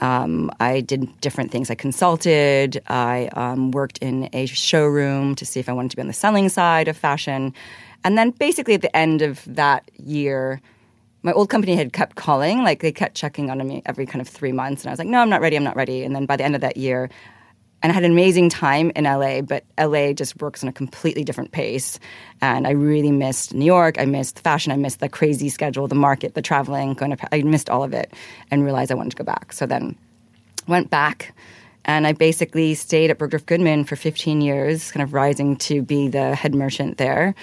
Um, 0.00 0.50
I 0.60 0.80
did 0.80 1.20
different 1.20 1.50
things. 1.50 1.70
I 1.70 1.74
consulted. 1.74 2.82
I 2.88 3.28
um, 3.34 3.70
worked 3.70 3.98
in 3.98 4.28
a 4.32 4.46
showroom 4.46 5.34
to 5.36 5.46
see 5.46 5.60
if 5.60 5.68
I 5.68 5.72
wanted 5.72 5.90
to 5.90 5.96
be 5.96 6.02
on 6.02 6.08
the 6.08 6.12
selling 6.12 6.48
side 6.48 6.88
of 6.88 6.96
fashion. 6.96 7.54
And 8.04 8.16
then 8.16 8.30
basically 8.30 8.74
at 8.74 8.82
the 8.82 8.94
end 8.96 9.22
of 9.22 9.44
that 9.46 9.90
year, 9.98 10.60
my 11.22 11.32
old 11.32 11.50
company 11.50 11.76
had 11.76 11.92
kept 11.92 12.16
calling, 12.16 12.62
like 12.62 12.80
they 12.80 12.92
kept 12.92 13.14
checking 13.14 13.50
on 13.50 13.66
me 13.66 13.82
every 13.84 14.06
kind 14.06 14.22
of 14.22 14.28
three 14.28 14.52
months. 14.52 14.82
And 14.82 14.90
I 14.90 14.92
was 14.92 14.98
like, 14.98 15.08
no, 15.08 15.20
I'm 15.20 15.28
not 15.28 15.42
ready, 15.42 15.56
I'm 15.56 15.64
not 15.64 15.76
ready. 15.76 16.02
And 16.02 16.14
then 16.14 16.24
by 16.24 16.36
the 16.36 16.44
end 16.44 16.54
of 16.54 16.62
that 16.62 16.76
year, 16.76 17.10
and 17.82 17.90
I 17.90 17.94
had 17.94 18.04
an 18.04 18.12
amazing 18.12 18.50
time 18.50 18.92
in 18.94 19.04
LA, 19.04 19.40
but 19.40 19.64
LA 19.78 20.12
just 20.12 20.40
works 20.40 20.62
on 20.62 20.68
a 20.68 20.72
completely 20.72 21.24
different 21.24 21.52
pace. 21.52 21.98
And 22.40 22.66
I 22.66 22.72
really 22.72 23.10
missed 23.10 23.54
New 23.54 23.64
York. 23.64 23.98
I 23.98 24.04
missed 24.04 24.40
fashion. 24.40 24.72
I 24.72 24.76
missed 24.76 25.00
the 25.00 25.08
crazy 25.08 25.48
schedule, 25.48 25.88
the 25.88 25.94
market, 25.94 26.34
the 26.34 26.42
traveling. 26.42 26.94
Going 26.94 27.16
to, 27.16 27.34
I 27.34 27.42
missed 27.42 27.70
all 27.70 27.82
of 27.82 27.92
it, 27.94 28.12
and 28.50 28.64
realized 28.64 28.92
I 28.92 28.94
wanted 28.94 29.10
to 29.10 29.16
go 29.16 29.24
back. 29.24 29.52
So 29.52 29.66
then, 29.66 29.96
went 30.66 30.90
back, 30.90 31.34
and 31.84 32.06
I 32.06 32.12
basically 32.12 32.74
stayed 32.74 33.10
at 33.10 33.18
Bergdorf 33.18 33.46
Goodman 33.46 33.84
for 33.84 33.96
15 33.96 34.40
years, 34.40 34.92
kind 34.92 35.02
of 35.02 35.14
rising 35.14 35.56
to 35.56 35.82
be 35.82 36.08
the 36.08 36.34
head 36.34 36.54
merchant 36.54 36.98
there. 36.98 37.34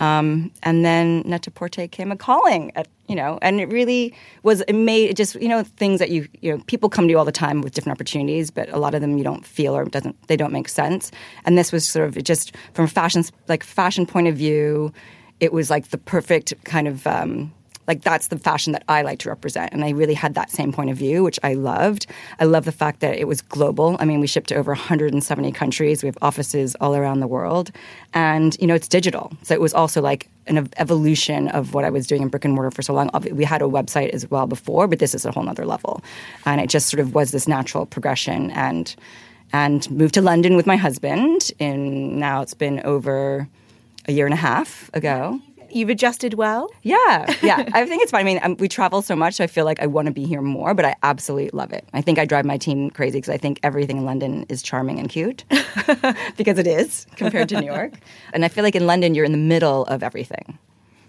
Um, 0.00 0.50
and 0.62 0.84
then 0.84 1.22
Net-a-Porter 1.24 1.86
came 1.88 2.10
a 2.10 2.16
calling, 2.16 2.72
at, 2.74 2.88
you 3.08 3.14
know, 3.14 3.38
and 3.42 3.60
it 3.60 3.66
really 3.70 4.14
was 4.42 4.62
it 4.62 4.72
made 4.74 5.10
it 5.10 5.16
just 5.16 5.34
you 5.36 5.48
know 5.48 5.62
things 5.62 6.00
that 6.00 6.10
you 6.10 6.26
you 6.40 6.52
know 6.52 6.62
people 6.66 6.88
come 6.88 7.06
to 7.06 7.10
you 7.10 7.18
all 7.18 7.24
the 7.24 7.32
time 7.32 7.60
with 7.60 7.74
different 7.74 7.96
opportunities, 7.96 8.50
but 8.50 8.68
a 8.70 8.78
lot 8.78 8.94
of 8.94 9.00
them 9.00 9.16
you 9.18 9.24
don't 9.24 9.46
feel 9.46 9.76
or 9.76 9.84
doesn't 9.84 10.16
they 10.26 10.36
don't 10.36 10.52
make 10.52 10.68
sense. 10.68 11.10
And 11.44 11.56
this 11.56 11.70
was 11.70 11.88
sort 11.88 12.08
of 12.08 12.22
just 12.24 12.56
from 12.72 12.86
fashion 12.86 13.24
like 13.48 13.62
fashion 13.62 14.06
point 14.06 14.26
of 14.26 14.36
view, 14.36 14.92
it 15.40 15.52
was 15.52 15.70
like 15.70 15.88
the 15.88 15.98
perfect 15.98 16.52
kind 16.64 16.88
of. 16.88 17.06
Um, 17.06 17.52
like 17.86 18.02
that's 18.02 18.28
the 18.28 18.38
fashion 18.38 18.72
that 18.72 18.84
I 18.88 19.02
like 19.02 19.18
to 19.20 19.28
represent. 19.28 19.72
And 19.72 19.84
I 19.84 19.90
really 19.90 20.14
had 20.14 20.34
that 20.34 20.50
same 20.50 20.72
point 20.72 20.90
of 20.90 20.96
view, 20.96 21.22
which 21.22 21.38
I 21.42 21.54
loved. 21.54 22.06
I 22.40 22.44
love 22.44 22.64
the 22.64 22.72
fact 22.72 23.00
that 23.00 23.16
it 23.16 23.28
was 23.28 23.42
global. 23.42 23.96
I 24.00 24.04
mean, 24.04 24.20
we 24.20 24.26
ship 24.26 24.46
to 24.48 24.54
over 24.54 24.72
170 24.72 25.52
countries. 25.52 26.02
We 26.02 26.06
have 26.06 26.18
offices 26.22 26.74
all 26.80 26.96
around 26.96 27.20
the 27.20 27.26
world. 27.26 27.70
And, 28.12 28.56
you 28.60 28.66
know, 28.66 28.74
it's 28.74 28.88
digital. 28.88 29.32
So 29.42 29.54
it 29.54 29.60
was 29.60 29.74
also 29.74 30.00
like 30.00 30.28
an 30.46 30.68
evolution 30.76 31.48
of 31.48 31.74
what 31.74 31.84
I 31.84 31.90
was 31.90 32.06
doing 32.06 32.22
in 32.22 32.28
brick 32.28 32.44
and 32.44 32.54
mortar 32.54 32.70
for 32.70 32.82
so 32.82 32.92
long. 32.92 33.10
We 33.32 33.44
had 33.44 33.62
a 33.62 33.66
website 33.66 34.10
as 34.10 34.30
well 34.30 34.46
before, 34.46 34.86
but 34.88 34.98
this 34.98 35.14
is 35.14 35.24
a 35.24 35.30
whole 35.30 35.42
nother 35.42 35.66
level. 35.66 36.02
And 36.44 36.60
it 36.60 36.68
just 36.68 36.88
sort 36.88 37.00
of 37.00 37.14
was 37.14 37.30
this 37.30 37.48
natural 37.48 37.86
progression 37.86 38.50
and 38.50 38.94
and 39.52 39.88
moved 39.88 40.14
to 40.14 40.20
London 40.20 40.56
with 40.56 40.66
my 40.66 40.76
husband. 40.76 41.52
And 41.60 42.16
now 42.18 42.42
it's 42.42 42.54
been 42.54 42.80
over 42.80 43.48
a 44.06 44.12
year 44.12 44.26
and 44.26 44.34
a 44.34 44.38
half 44.38 44.90
ago. 44.94 45.40
You've 45.74 45.88
adjusted 45.88 46.34
well? 46.34 46.70
Yeah, 46.82 47.34
yeah. 47.42 47.68
I 47.72 47.84
think 47.84 48.02
it's 48.02 48.12
fine. 48.12 48.20
I 48.20 48.24
mean, 48.24 48.40
um, 48.42 48.56
we 48.58 48.68
travel 48.68 49.02
so 49.02 49.16
much, 49.16 49.34
so 49.34 49.44
I 49.44 49.48
feel 49.48 49.64
like 49.64 49.80
I 49.82 49.86
want 49.86 50.06
to 50.06 50.12
be 50.12 50.24
here 50.24 50.40
more, 50.40 50.72
but 50.72 50.84
I 50.84 50.94
absolutely 51.02 51.50
love 51.52 51.72
it. 51.72 51.84
I 51.92 52.00
think 52.00 52.20
I 52.20 52.24
drive 52.24 52.44
my 52.44 52.56
team 52.56 52.90
crazy 52.90 53.18
because 53.18 53.34
I 53.34 53.38
think 53.38 53.58
everything 53.64 53.98
in 53.98 54.04
London 54.04 54.46
is 54.48 54.62
charming 54.62 55.00
and 55.00 55.08
cute 55.08 55.44
because 56.36 56.58
it 56.58 56.68
is 56.68 57.06
compared 57.16 57.48
to 57.48 57.60
New 57.60 57.66
York. 57.66 57.94
And 58.32 58.44
I 58.44 58.48
feel 58.48 58.64
like 58.64 58.74
in 58.74 58.86
London, 58.86 59.14
you're 59.14 59.24
in 59.24 59.32
the 59.32 59.38
middle 59.38 59.84
of 59.84 60.02
everything. 60.02 60.58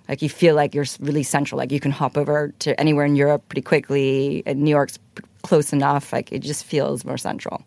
Like 0.08 0.22
you 0.22 0.30
feel 0.30 0.54
like 0.54 0.76
you're 0.76 0.86
really 1.00 1.24
central. 1.24 1.58
Like 1.58 1.72
you 1.72 1.80
can 1.80 1.92
hop 1.92 2.18
over 2.18 2.54
to 2.60 2.80
anywhere 2.80 3.06
in 3.06 3.16
Europe 3.16 3.48
pretty 3.50 3.62
quickly. 3.62 4.44
And 4.46 4.62
New 4.62 4.70
York's 4.70 5.00
close 5.42 5.74
enough. 5.74 6.14
Like 6.14 6.32
it 6.32 6.40
just 6.40 6.64
feels 6.64 7.04
more 7.06 7.18
central. 7.18 7.64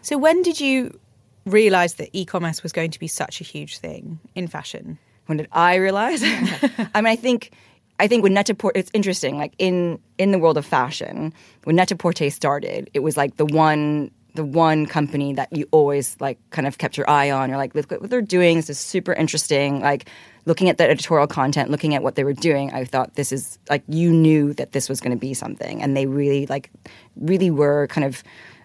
So 0.00 0.16
when 0.16 0.42
did 0.42 0.60
you 0.60 0.98
realize 1.44 1.94
that 1.94 2.08
e-commerce 2.12 2.62
was 2.62 2.72
going 2.72 2.90
to 2.92 2.98
be 2.98 3.08
such 3.08 3.40
a 3.40 3.44
huge 3.44 3.78
thing 3.78 4.18
in 4.34 4.46
fashion? 4.46 4.98
When 5.26 5.38
did 5.38 5.48
I 5.52 5.76
realize? 5.76 6.22
I 6.94 7.00
mean, 7.00 7.06
I 7.06 7.16
think 7.16 7.52
I 7.98 8.08
think 8.08 8.22
when 8.22 8.34
Net-a-Porter, 8.34 8.78
it's 8.78 8.90
interesting. 8.94 9.38
Like 9.38 9.54
in 9.58 9.98
in 10.18 10.32
the 10.32 10.38
world 10.38 10.56
of 10.56 10.66
fashion, 10.66 11.32
when 11.64 11.76
Net-a-Porter 11.76 12.30
started, 12.30 12.90
it 12.94 13.00
was 13.00 13.16
like 13.16 13.36
the 13.36 13.46
one 13.46 14.10
the 14.34 14.44
one 14.44 14.86
company 14.86 15.34
that 15.34 15.54
you 15.54 15.68
always 15.72 16.16
like 16.18 16.38
kind 16.50 16.66
of 16.66 16.78
kept 16.78 16.96
your 16.96 17.08
eye 17.08 17.30
on. 17.30 17.50
You're 17.50 17.58
like, 17.58 17.74
look 17.74 17.90
what 17.90 18.08
they're 18.08 18.22
doing. 18.22 18.56
This 18.56 18.70
is 18.70 18.78
super 18.78 19.12
interesting. 19.12 19.80
Like 19.80 20.08
looking 20.46 20.70
at 20.70 20.78
the 20.78 20.84
editorial 20.84 21.26
content, 21.26 21.70
looking 21.70 21.94
at 21.94 22.02
what 22.02 22.14
they 22.14 22.24
were 22.24 22.32
doing, 22.32 22.72
I 22.72 22.84
thought 22.84 23.14
this 23.14 23.30
is 23.30 23.58
like 23.68 23.82
you 23.88 24.10
knew 24.10 24.54
that 24.54 24.72
this 24.72 24.88
was 24.88 25.00
going 25.00 25.12
to 25.12 25.20
be 25.20 25.34
something, 25.34 25.82
and 25.82 25.96
they 25.96 26.06
really 26.06 26.46
like 26.46 26.70
really 27.16 27.50
were 27.50 27.86
kind 27.88 28.04
of 28.06 28.22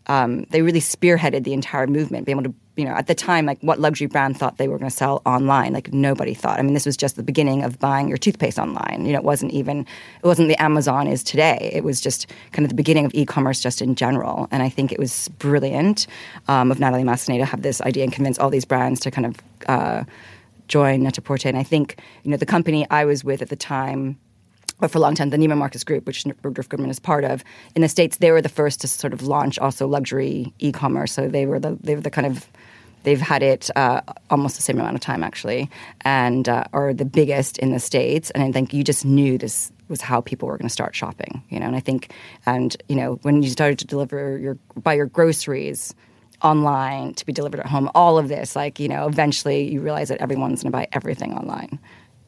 um, 0.08 0.46
they 0.52 0.62
really 0.62 0.80
spearheaded 0.80 1.44
the 1.44 1.54
entire 1.54 1.86
movement, 1.86 2.26
being 2.26 2.38
able 2.40 2.50
to, 2.50 2.56
you 2.78 2.86
know, 2.86 2.92
at 2.92 3.08
the 3.08 3.16
time, 3.16 3.46
like 3.46 3.60
what 3.62 3.80
luxury 3.80 4.08
brand 4.08 4.38
thought 4.38 4.58
they 4.58 4.68
were 4.68 4.78
going 4.78 4.90
to 4.90 4.96
sell 4.96 5.22
online? 5.26 5.74
Like 5.74 5.92
nobody 5.92 6.34
thought. 6.34 6.60
I 6.60 6.62
mean, 6.62 6.74
this 6.74 6.86
was 6.86 6.96
just 6.96 7.16
the 7.16 7.24
beginning 7.24 7.64
of 7.64 7.80
buying 7.80 8.08
your 8.08 8.18
toothpaste 8.18 8.60
online. 8.60 9.06
You 9.06 9.14
know, 9.14 9.20
it 9.20 9.26
wasn't 9.26 9.52
even, 9.52 9.82
it 9.82 10.26
wasn't 10.26 10.48
the 10.48 10.62
Amazon 10.62 11.08
is 11.08 11.24
today. 11.24 11.72
It 11.74 11.84
was 11.84 12.00
just 12.00 12.28
kind 12.52 12.64
of 12.64 12.70
the 12.70 12.76
beginning 12.76 13.06
of 13.06 13.12
e-commerce 13.14 13.60
just 13.60 13.82
in 13.82 13.96
general. 13.96 14.48
And 14.52 14.62
I 14.62 14.70
think 14.70 14.92
it 14.92 15.00
was 15.00 15.28
brilliant 15.40 16.08
um, 16.48 16.72
of 16.72 16.80
Natalie 16.80 17.04
Massenet 17.04 17.40
to 17.40 17.46
have 17.46 17.64
this 17.64 17.82
idea 17.82 18.04
and 18.04 18.14
convince 18.14 18.38
all 18.38 18.50
these 18.50 18.66
brands 18.66 19.00
to 19.02 19.12
kind 19.12 19.26
of 19.26 19.36
uh, 19.68 20.04
join 20.68 21.04
Net-a-Porter. 21.04 21.50
And 21.50 21.58
I 21.58 21.64
think, 21.64 22.00
you 22.24 22.32
know, 22.32 22.38
the 22.38 22.46
company 22.46 22.86
I 22.92 23.06
was 23.06 23.24
with 23.24 23.42
at 23.42 23.50
the 23.50 23.56
time 23.56 24.20
but 24.80 24.92
for 24.92 24.98
a 25.00 25.02
long 25.02 25.16
time, 25.16 25.30
the 25.30 25.38
Neiman 25.38 25.58
Marcus 25.58 25.84
Group, 25.84 26.06
which 26.06 26.24
Bergdorf 26.24 26.70
Goodman 26.70 26.90
is 26.90 27.00
part 27.00 27.24
of, 27.24 27.44
in 27.76 27.82
the 27.82 27.90
states, 27.90 28.18
they 28.18 28.32
were 28.32 28.42
the 28.42 28.50
first 28.50 28.82
to 28.82 28.88
sort 28.88 29.14
of 29.14 29.24
launch 29.24 29.58
also 29.60 29.88
luxury 29.88 30.54
e-commerce. 30.60 31.14
So 31.14 31.28
they 31.28 31.46
were 31.46 31.60
the 31.60 31.78
they 31.82 31.96
were 31.96 32.02
the 32.02 32.12
kind 32.12 32.28
of 32.28 32.48
they've 33.04 33.22
had 33.22 33.42
it 33.42 33.70
uh, 33.76 34.02
almost 34.30 34.56
the 34.58 34.62
same 34.62 34.80
amount 34.80 34.96
of 34.96 35.02
time 35.02 35.24
actually, 35.24 35.70
and 36.02 36.48
uh, 36.48 36.66
are 36.74 36.94
the 36.94 37.06
biggest 37.06 37.58
in 37.58 37.72
the 37.72 37.80
states. 37.80 38.30
And 38.32 38.44
I 38.44 38.52
think 38.52 38.74
you 38.74 38.84
just 38.84 39.06
knew 39.06 39.38
this 39.38 39.72
was 39.88 40.02
how 40.02 40.22
people 40.22 40.48
were 40.48 40.58
going 40.58 40.68
to 40.68 40.74
start 40.74 40.96
shopping. 40.96 41.44
You 41.50 41.60
know, 41.60 41.68
and 41.68 41.76
I 41.76 41.80
think, 41.80 42.12
and 42.46 42.76
you 42.88 42.96
know, 42.96 43.16
when 43.24 43.42
you 43.42 43.50
started 43.50 43.80
to 43.80 43.88
deliver 43.88 44.38
your 44.38 44.58
buy 44.76 44.94
your 44.94 45.08
groceries 45.08 45.96
online 46.44 47.16
to 47.16 47.26
be 47.26 47.34
delivered 47.34 47.62
at 47.62 47.66
home, 47.66 47.90
all 47.96 48.20
of 48.20 48.28
this, 48.28 48.56
like 48.56 48.80
you 48.80 48.88
know, 48.88 49.08
eventually 49.08 49.72
you 49.72 49.82
realize 49.82 50.10
that 50.10 50.22
everyone's 50.22 50.62
going 50.62 50.72
to 50.72 50.78
buy 50.78 50.88
everything 50.92 51.34
online. 51.34 51.80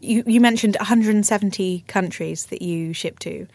You, 0.02 0.24
you 0.26 0.40
mentioned 0.40 0.78
170 0.80 1.84
countries 1.88 2.46
that 2.48 2.62
you 2.62 2.94
ship 2.94 3.20
to. 3.20 3.48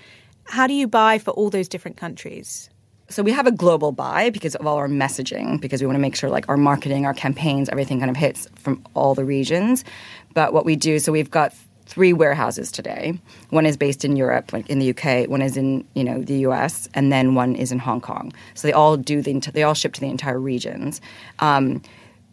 How 0.45 0.67
do 0.67 0.75
you 0.75 0.87
buy 0.87 1.19
for 1.19 1.31
all 1.31 1.49
those 1.49 1.69
different 1.69 1.97
countries? 1.97 2.69
So 3.09 3.23
we 3.23 3.33
have 3.33 3.47
a 3.47 3.53
global 3.53 3.93
buy 3.93 4.31
because 4.31 4.55
of 4.55 4.67
all 4.67 4.77
our 4.77 4.89
messaging, 4.89 5.61
because 5.61 5.81
we 5.81 5.87
want 5.87 5.97
to 5.97 6.01
make 6.01 6.17
sure 6.17 6.31
like 6.31 6.49
our 6.49 6.57
marketing, 6.57 7.07
our 7.07 7.15
campaigns, 7.15 7.69
everything 7.69 7.99
kind 7.99 8.11
of 8.11 8.17
hits 8.17 8.49
from 8.57 8.83
all 8.95 9.15
the 9.15 9.25
regions. 9.25 9.85
But 10.33 10.53
what 10.53 10.65
we 10.65 10.77
do, 10.77 10.99
so 10.99 11.13
we've 11.13 11.31
got 11.31 11.55
three 11.87 12.13
warehouses 12.13 12.73
today. 12.73 13.19
One 13.51 13.67
is 13.67 13.77
based 13.77 14.05
in 14.05 14.17
Europe, 14.17 14.53
like 14.53 14.69
in 14.71 14.79
the 14.79 14.91
UK. 14.91 15.29
One 15.29 15.43
is 15.43 15.57
in 15.57 15.87
you 15.95 16.03
know 16.03 16.23
the 16.23 16.39
US, 16.47 16.89
and 16.95 17.13
then 17.13 17.35
one 17.35 17.55
is 17.55 17.73
in 17.73 17.79
Hong 17.79 18.01
Kong. 18.01 18.33
So 18.55 18.67
they 18.67 18.73
all 18.73 18.97
do 18.97 19.23
the 19.23 19.39
they 19.53 19.63
all 19.63 19.75
ship 19.75 19.93
to 19.95 20.01
the 20.01 20.09
entire 20.09 20.41
regions. 20.41 21.01
Um, 21.41 21.83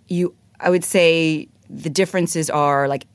you, 0.07 0.33
I 0.59 0.69
would 0.69 0.83
say 0.83 1.47
the 1.69 1.89
differences 1.89 2.49
are 2.49 2.87
like 2.87 3.05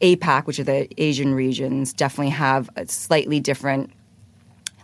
APAC, 0.00 0.46
which 0.46 0.58
are 0.58 0.64
the 0.64 0.88
Asian 1.00 1.34
regions, 1.34 1.92
definitely 1.92 2.30
have 2.30 2.70
a 2.76 2.86
slightly 2.88 3.40
different 3.40 3.90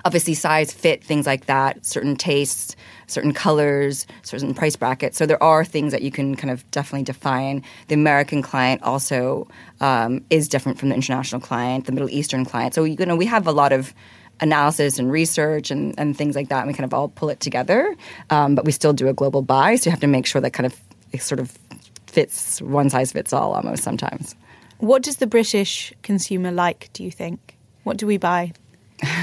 obviously 0.04 0.34
size, 0.34 0.72
fit, 0.72 1.04
things 1.04 1.26
like 1.26 1.46
that, 1.46 1.84
certain 1.84 2.16
tastes, 2.16 2.74
certain 3.06 3.32
colors, 3.32 4.06
certain 4.22 4.54
price 4.54 4.76
brackets. 4.76 5.18
So 5.18 5.26
there 5.26 5.42
are 5.42 5.64
things 5.64 5.92
that 5.92 6.02
you 6.02 6.10
can 6.10 6.36
kind 6.36 6.50
of 6.50 6.68
definitely 6.70 7.04
define. 7.04 7.62
The 7.88 7.94
American 7.94 8.42
client 8.42 8.82
also 8.82 9.48
um, 9.80 10.24
is 10.30 10.48
different 10.48 10.78
from 10.78 10.88
the 10.88 10.94
international 10.94 11.40
client, 11.40 11.86
the 11.86 11.92
Middle 11.92 12.10
Eastern 12.10 12.44
client. 12.44 12.74
So 12.74 12.84
you 12.84 12.96
know 13.04 13.16
we 13.16 13.26
have 13.26 13.46
a 13.46 13.52
lot 13.52 13.72
of 13.72 13.94
analysis 14.40 14.98
and 14.98 15.12
research 15.12 15.70
and, 15.70 15.94
and 15.98 16.16
things 16.16 16.34
like 16.34 16.48
that. 16.48 16.60
And 16.60 16.68
we 16.68 16.74
kind 16.74 16.86
of 16.86 16.94
all 16.94 17.08
pull 17.08 17.28
it 17.28 17.40
together, 17.40 17.94
um, 18.30 18.54
but 18.54 18.64
we 18.64 18.72
still 18.72 18.94
do 18.94 19.08
a 19.08 19.12
global 19.12 19.42
buy. 19.42 19.76
So 19.76 19.88
you 19.88 19.90
have 19.90 20.00
to 20.00 20.06
make 20.06 20.24
sure 20.24 20.40
that 20.40 20.52
kind 20.52 20.66
of 20.66 20.80
it 21.12 21.22
sort 21.22 21.40
of 21.40 21.56
fits 22.06 22.60
one 22.62 22.90
size 22.90 23.12
fits 23.12 23.32
all 23.32 23.52
almost 23.52 23.82
sometimes. 23.82 24.34
What 24.80 25.02
does 25.02 25.16
the 25.16 25.26
British 25.26 25.92
consumer 26.02 26.50
like? 26.50 26.90
Do 26.92 27.04
you 27.04 27.10
think? 27.10 27.56
What 27.84 27.96
do 27.96 28.06
we 28.06 28.18
buy? 28.18 28.52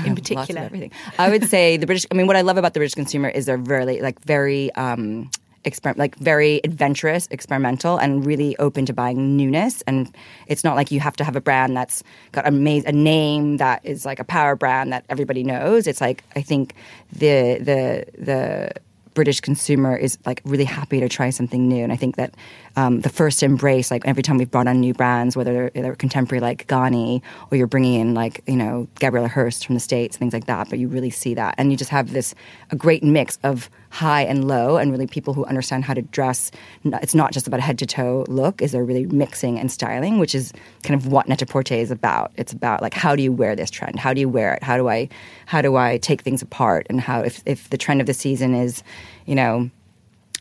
in 0.05 0.15
particular? 0.21 0.61
everything. 0.61 0.91
I 1.19 1.29
would 1.29 1.47
say 1.49 1.77
the 1.77 1.85
British. 1.85 2.05
I 2.11 2.15
mean, 2.15 2.27
what 2.27 2.35
I 2.35 2.41
love 2.41 2.57
about 2.57 2.73
the 2.73 2.79
British 2.79 2.95
consumer 2.95 3.29
is 3.29 3.45
they're 3.45 3.57
very 3.57 4.01
like 4.01 4.19
very. 4.23 4.71
Um, 4.73 5.29
exper- 5.67 5.97
like 5.97 6.15
very 6.17 6.61
adventurous, 6.63 7.27
experimental, 7.29 7.97
and 7.97 8.25
really 8.25 8.57
open 8.57 8.85
to 8.85 8.93
buying 8.93 9.35
newness. 9.35 9.83
And 9.85 10.15
it's 10.47 10.63
not 10.63 10.75
like 10.75 10.91
you 10.91 10.99
have 10.99 11.15
to 11.17 11.23
have 11.23 11.35
a 11.35 11.41
brand 11.41 11.75
that's 11.75 12.03
got 12.31 12.47
a 12.47 12.51
name 12.51 13.57
that 13.57 13.81
is 13.83 14.05
like 14.05 14.19
a 14.19 14.23
power 14.23 14.55
brand 14.55 14.93
that 14.93 15.05
everybody 15.09 15.43
knows. 15.43 15.85
It's 15.85 16.01
like 16.01 16.23
I 16.35 16.41
think 16.41 16.73
the 17.11 17.59
the 17.59 18.05
the 18.17 18.71
British 19.17 19.41
consumer 19.41 19.97
is 19.97 20.15
like 20.27 20.43
really 20.45 20.63
happy 20.63 20.99
to 20.99 21.09
try 21.09 21.31
something 21.31 21.67
new. 21.67 21.83
And 21.83 21.91
I 21.91 21.95
think 21.95 22.17
that 22.17 22.35
um, 22.75 23.01
the 23.01 23.09
first 23.09 23.41
embrace, 23.41 23.89
like 23.89 24.05
every 24.05 24.21
time 24.21 24.37
we've 24.37 24.51
brought 24.51 24.67
on 24.67 24.79
new 24.79 24.93
brands, 24.93 25.35
whether 25.35 25.71
they're, 25.73 25.81
they're, 25.81 25.95
contemporary 25.95 26.39
like 26.39 26.67
Ganni 26.67 27.23
or 27.49 27.57
you're 27.57 27.65
bringing 27.65 27.99
in 27.99 28.13
like, 28.13 28.43
you 28.45 28.55
know, 28.55 28.87
Gabriela 28.99 29.27
Hearst 29.27 29.65
from 29.65 29.73
the 29.73 29.79
States, 29.79 30.17
things 30.17 30.33
like 30.33 30.45
that, 30.45 30.69
but 30.69 30.77
you 30.77 30.87
really 30.87 31.09
see 31.09 31.33
that. 31.33 31.55
And 31.57 31.71
you 31.71 31.77
just 31.77 31.89
have 31.89 32.13
this, 32.13 32.35
a 32.69 32.75
great 32.75 33.03
mix 33.03 33.39
of 33.41 33.71
high 33.89 34.21
and 34.23 34.47
low 34.47 34.77
and 34.77 34.91
really 34.91 35.07
people 35.07 35.33
who 35.33 35.45
understand 35.45 35.85
how 35.85 35.93
to 35.93 36.01
dress. 36.01 36.51
It's 36.83 37.15
not 37.15 37.31
just 37.31 37.47
about 37.47 37.59
a 37.59 37.63
head 37.63 37.79
to 37.79 37.85
toe 37.85 38.25
look, 38.27 38.61
is 38.61 38.71
they're 38.71 38.83
really 38.83 39.05
mixing 39.05 39.59
and 39.59 39.71
styling, 39.71 40.19
which 40.19 40.35
is 40.35 40.53
kind 40.83 40.99
of 40.99 41.07
what 41.07 41.27
Net-a-Porter 41.27 41.75
is 41.75 41.91
about. 41.91 42.31
It's 42.35 42.53
about 42.53 42.81
like, 42.81 42.93
how 42.93 43.15
do 43.15 43.23
you 43.23 43.31
wear 43.31 43.55
this 43.55 43.69
trend? 43.69 43.99
How 43.99 44.13
do 44.13 44.19
you 44.19 44.29
wear 44.29 44.53
it? 44.53 44.63
How 44.63 44.77
do 44.77 44.89
I, 44.89 45.09
how 45.45 45.61
do 45.61 45.75
I 45.75 45.97
take 45.97 46.21
things 46.21 46.41
apart? 46.41 46.87
And 46.89 46.99
how, 46.99 47.21
if, 47.21 47.41
if 47.45 47.69
the 47.69 47.77
trend 47.77 48.01
of 48.01 48.07
the 48.07 48.13
season 48.13 48.53
is, 48.53 48.83
you 49.25 49.35
know, 49.35 49.69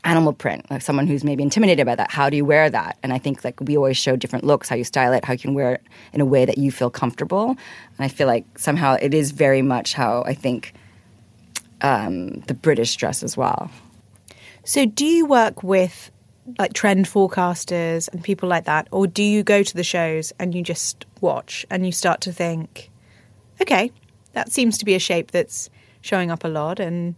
animal 0.04 0.32
print, 0.32 0.64
like 0.70 0.82
someone 0.82 1.08
who's 1.08 1.24
maybe 1.24 1.42
intimidated 1.42 1.84
by 1.84 1.96
that. 1.96 2.10
How 2.12 2.30
do 2.30 2.36
you 2.36 2.44
wear 2.44 2.70
that? 2.70 2.96
And 3.02 3.12
I 3.12 3.18
think 3.18 3.44
like 3.44 3.60
we 3.60 3.76
always 3.76 3.96
show 3.96 4.14
different 4.14 4.44
looks, 4.44 4.68
how 4.68 4.76
you 4.76 4.84
style 4.84 5.12
it, 5.12 5.24
how 5.24 5.32
you 5.32 5.38
can 5.38 5.52
wear 5.52 5.72
it 5.72 5.82
in 6.12 6.20
a 6.20 6.24
way 6.24 6.44
that 6.44 6.58
you 6.58 6.70
feel 6.70 6.90
comfortable. 6.90 7.50
And 7.50 7.58
I 7.98 8.06
feel 8.06 8.28
like 8.28 8.44
somehow 8.56 8.96
it 9.00 9.12
is 9.14 9.32
very 9.32 9.62
much 9.62 9.94
how 9.94 10.22
I 10.24 10.32
think 10.32 10.74
um, 11.82 12.40
the 12.40 12.54
British 12.54 12.96
dress 12.96 13.22
as 13.22 13.36
well. 13.36 13.70
So 14.64 14.86
do 14.86 15.06
you 15.06 15.26
work 15.26 15.62
with 15.62 16.10
like 16.58 16.72
trend 16.72 17.06
forecasters 17.06 18.08
and 18.12 18.22
people 18.22 18.48
like 18.48 18.64
that, 18.64 18.88
or 18.90 19.06
do 19.06 19.22
you 19.22 19.42
go 19.42 19.62
to 19.62 19.74
the 19.74 19.84
shows 19.84 20.32
and 20.38 20.54
you 20.54 20.62
just 20.62 21.04
watch 21.20 21.66
and 21.70 21.84
you 21.84 21.92
start 21.92 22.20
to 22.22 22.32
think, 22.32 22.90
okay, 23.60 23.90
that 24.32 24.52
seems 24.52 24.78
to 24.78 24.84
be 24.84 24.94
a 24.94 24.98
shape 24.98 25.30
that's 25.30 25.70
showing 26.02 26.30
up 26.30 26.44
a 26.44 26.48
lot 26.48 26.78
and 26.78 27.16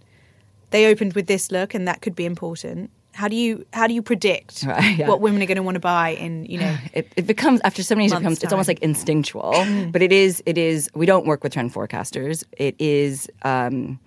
they 0.70 0.86
opened 0.86 1.14
with 1.14 1.26
this 1.26 1.50
look 1.50 1.74
and 1.74 1.86
that 1.86 2.00
could 2.00 2.14
be 2.14 2.24
important 2.24 2.90
how 3.18 3.26
do 3.26 3.34
you 3.34 3.66
how 3.72 3.86
do 3.86 3.94
you 3.94 4.00
predict 4.00 4.62
right, 4.66 4.96
yeah. 4.96 5.08
what 5.08 5.20
women 5.20 5.42
are 5.42 5.46
going 5.46 5.56
to 5.56 5.62
want 5.62 5.74
to 5.74 5.80
buy 5.80 6.10
in 6.10 6.46
you 6.46 6.58
know 6.58 6.76
it, 6.92 7.12
it 7.16 7.26
becomes 7.26 7.60
after 7.64 7.82
so 7.82 7.94
many 7.94 8.04
years 8.04 8.12
it 8.12 8.18
becomes 8.18 8.42
it's 8.42 8.52
almost 8.52 8.68
like 8.68 8.78
instinctual 8.78 9.52
but 9.90 10.00
it 10.00 10.12
is 10.12 10.42
it 10.46 10.56
is 10.56 10.88
we 10.94 11.04
don't 11.04 11.26
work 11.26 11.42
with 11.42 11.52
trend 11.52 11.74
forecasters 11.74 12.44
it 12.52 12.74
is 12.78 13.28
um, 13.42 13.98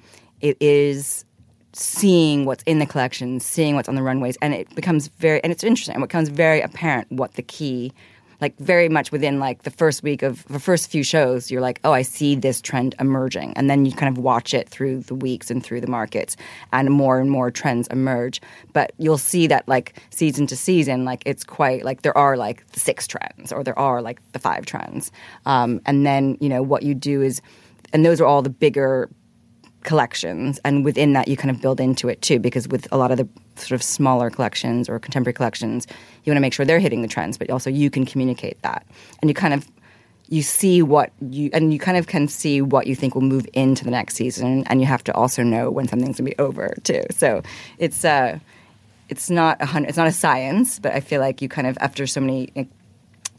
it 0.42 0.58
is 0.60 1.26
seeing 1.74 2.46
what's 2.46 2.64
in 2.64 2.80
the 2.80 2.86
collection 2.86 3.40
seeing 3.40 3.76
what's 3.76 3.88
on 3.88 3.96
the 3.96 4.04
runways 4.04 4.38
and 4.42 4.54
it 4.54 4.74
becomes 4.76 5.08
very 5.08 5.42
and 5.44 5.52
it's 5.52 5.64
interesting 5.64 5.96
it 5.96 6.02
becomes 6.02 6.30
very 6.30 6.60
apparent 6.62 7.10
what 7.12 7.34
the 7.36 7.42
key 7.42 7.94
like 8.42 8.58
very 8.58 8.90
much 8.90 9.12
within 9.12 9.40
like 9.40 9.64
the 9.64 9.72
first 9.72 10.02
week 10.02 10.24
of 10.24 10.44
the 10.48 10.60
first 10.60 10.90
few 10.90 11.04
shows, 11.04 11.52
you're 11.52 11.62
like, 11.62 11.80
oh, 11.84 11.92
I 11.92 12.02
see 12.02 12.36
this 12.36 12.60
trend 12.60 12.96
emerging, 13.00 13.54
and 13.56 13.70
then 13.70 13.86
you 13.86 13.92
kind 13.92 14.16
of 14.16 14.22
watch 14.22 14.54
it 14.54 14.68
through 14.68 15.02
the 15.02 15.16
weeks 15.16 15.52
and 15.52 15.64
through 15.64 15.80
the 15.80 15.88
markets, 15.88 16.36
and 16.74 16.90
more 16.90 17.20
and 17.20 17.30
more 17.30 17.52
trends 17.52 17.88
emerge. 17.90 18.42
But 18.74 18.94
you'll 18.98 19.20
see 19.20 19.46
that 19.48 19.68
like 19.68 20.02
season 20.10 20.48
to 20.48 20.58
season, 20.58 21.06
like 21.06 21.22
it's 21.26 21.44
quite 21.44 21.86
like 21.86 22.02
there 22.02 22.18
are 22.18 22.36
like 22.36 22.66
six 22.74 23.06
trends 23.06 23.54
or 23.54 23.64
there 23.64 23.78
are 23.78 24.02
like 24.02 24.20
the 24.34 24.40
five 24.40 24.66
trends, 24.66 25.12
um, 25.46 25.80
and 25.86 26.06
then 26.06 26.38
you 26.42 26.50
know 26.50 26.64
what 26.64 26.82
you 26.82 26.96
do 26.96 27.22
is, 27.22 27.42
and 27.94 28.04
those 28.04 28.20
are 28.20 28.26
all 28.26 28.42
the 28.42 28.50
bigger 28.50 29.08
collections 29.84 30.60
and 30.64 30.86
within 30.86 31.14
that 31.14 31.28
you 31.28 31.36
kind 31.36 31.50
of 31.50 31.62
build 31.62 31.80
into 31.80 32.08
it 32.08 32.22
too 32.22 32.40
because 32.40 32.68
with 32.68 32.88
a 32.92 32.98
lot 32.98 33.12
of 33.12 33.18
the 33.18 33.28
sort 33.56 33.72
of 33.72 33.84
smaller 33.84 34.30
collections 34.30 34.88
or 34.88 35.00
contemporary 35.00 35.34
collections 35.34 35.88
you 36.24 36.32
want 36.32 36.38
to 36.38 36.42
make 36.42 36.54
sure 36.54 36.66
they're 36.66 36.80
hitting 36.80 37.02
the 37.02 37.08
trends 37.08 37.38
but 37.38 37.50
also 37.50 37.70
you 37.70 37.90
can 37.90 38.06
communicate 38.06 38.62
that. 38.62 38.86
And 39.22 39.30
you 39.30 39.34
kind 39.34 39.54
of 39.54 39.68
you 40.30 40.42
see 40.42 40.82
what 40.82 41.12
you 41.30 41.50
and 41.54 41.74
you 41.74 41.80
kind 41.80 41.98
of 41.98 42.08
can 42.08 42.28
see 42.28 42.62
what 42.62 42.88
you 42.88 42.96
think 42.96 43.16
will 43.16 43.22
move 43.22 43.46
into 43.54 43.84
the 43.84 43.92
next 43.92 44.16
season 44.16 44.64
and 44.68 44.80
you 44.80 44.88
have 44.88 45.04
to 45.04 45.14
also 45.14 45.44
know 45.44 45.70
when 45.70 45.88
something's 45.88 46.18
going 46.18 46.30
to 46.30 46.36
be 46.36 46.40
over 46.40 46.76
too. 46.84 47.04
So 47.12 47.42
it's 47.78 48.06
uh 48.06 48.40
it's 49.10 49.30
not 49.30 49.62
a 49.62 49.66
hundred 49.66 49.90
it's 49.90 49.98
not 49.98 50.08
a 50.08 50.12
science 50.12 50.80
but 50.80 50.94
i 50.94 51.02
feel 51.02 51.20
like 51.20 51.42
you 51.42 51.50
kind 51.50 51.68
of 51.68 51.78
after 51.82 52.08
so 52.08 52.22
many 52.22 52.50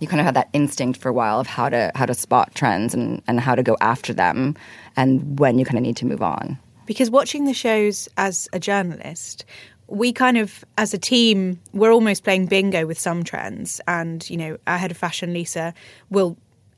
you 0.02 0.08
kind 0.08 0.20
of 0.20 0.26
have 0.26 0.34
that 0.34 0.48
instinct 0.52 1.00
for 1.00 1.08
a 1.08 1.12
while 1.12 1.38
of 1.38 1.46
how 1.46 1.68
to 1.68 1.92
how 1.94 2.04
to 2.04 2.12
spot 2.12 2.52
trends 2.54 2.92
and, 2.92 3.22
and 3.28 3.38
how 3.38 3.54
to 3.54 3.62
go 3.62 3.76
after 3.80 4.12
them 4.12 4.56
and 4.96 5.38
when 5.38 5.58
you 5.58 5.64
kind 5.64 5.78
of 5.78 5.82
need 5.82 5.96
to 5.96 6.06
move 6.06 6.20
on. 6.22 6.58
Because 6.86 7.08
watching 7.08 7.44
the 7.44 7.54
shows 7.54 8.08
as 8.16 8.48
a 8.52 8.58
journalist, 8.58 9.44
we 9.86 10.12
kind 10.12 10.36
of, 10.36 10.64
as 10.78 10.92
a 10.92 10.98
team, 10.98 11.60
we're 11.72 11.92
almost 11.92 12.24
playing 12.24 12.46
bingo 12.46 12.86
with 12.86 12.98
some 12.98 13.22
trends. 13.22 13.80
And, 13.86 14.28
you 14.28 14.36
know, 14.36 14.58
our 14.66 14.78
head 14.78 14.90
of 14.90 14.96
fashion, 14.96 15.32
Lisa, 15.32 15.74
will 16.10 16.36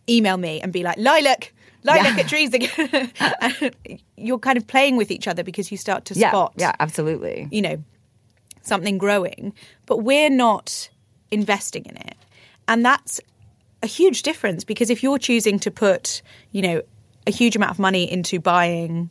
email 0.08 0.36
me 0.36 0.60
and 0.60 0.72
be 0.72 0.82
like, 0.82 0.98
Lilac, 0.98 1.52
lilac 1.84 2.16
yeah. 2.16 2.22
at 2.22 2.28
Dries 2.28 2.52
again. 2.52 3.74
you're 4.16 4.38
kind 4.38 4.58
of 4.58 4.66
playing 4.66 4.96
with 4.96 5.10
each 5.10 5.26
other 5.26 5.42
because 5.42 5.70
you 5.70 5.78
start 5.78 6.04
to 6.06 6.14
yeah, 6.14 6.30
spot. 6.30 6.52
Yeah, 6.56 6.72
absolutely. 6.80 7.48
You 7.50 7.62
know, 7.62 7.84
something 8.62 8.98
growing. 8.98 9.54
But 9.86 9.98
we're 9.98 10.30
not 10.30 10.90
investing 11.30 11.86
in 11.86 11.96
it. 11.96 12.16
And 12.68 12.85
that's 12.85 13.21
a 13.83 13.87
huge 13.87 14.23
difference 14.23 14.64
because 14.64 14.90
if 14.90 15.02
you're 15.02 15.18
choosing 15.18 15.59
to 15.61 15.71
put, 15.71 16.23
you 16.52 16.62
know, 16.62 16.83
a 17.26 17.30
huge 17.30 17.56
amount 17.56 17.71
of 17.71 17.78
money 17.78 18.11
into 18.11 18.40
buying 18.40 19.11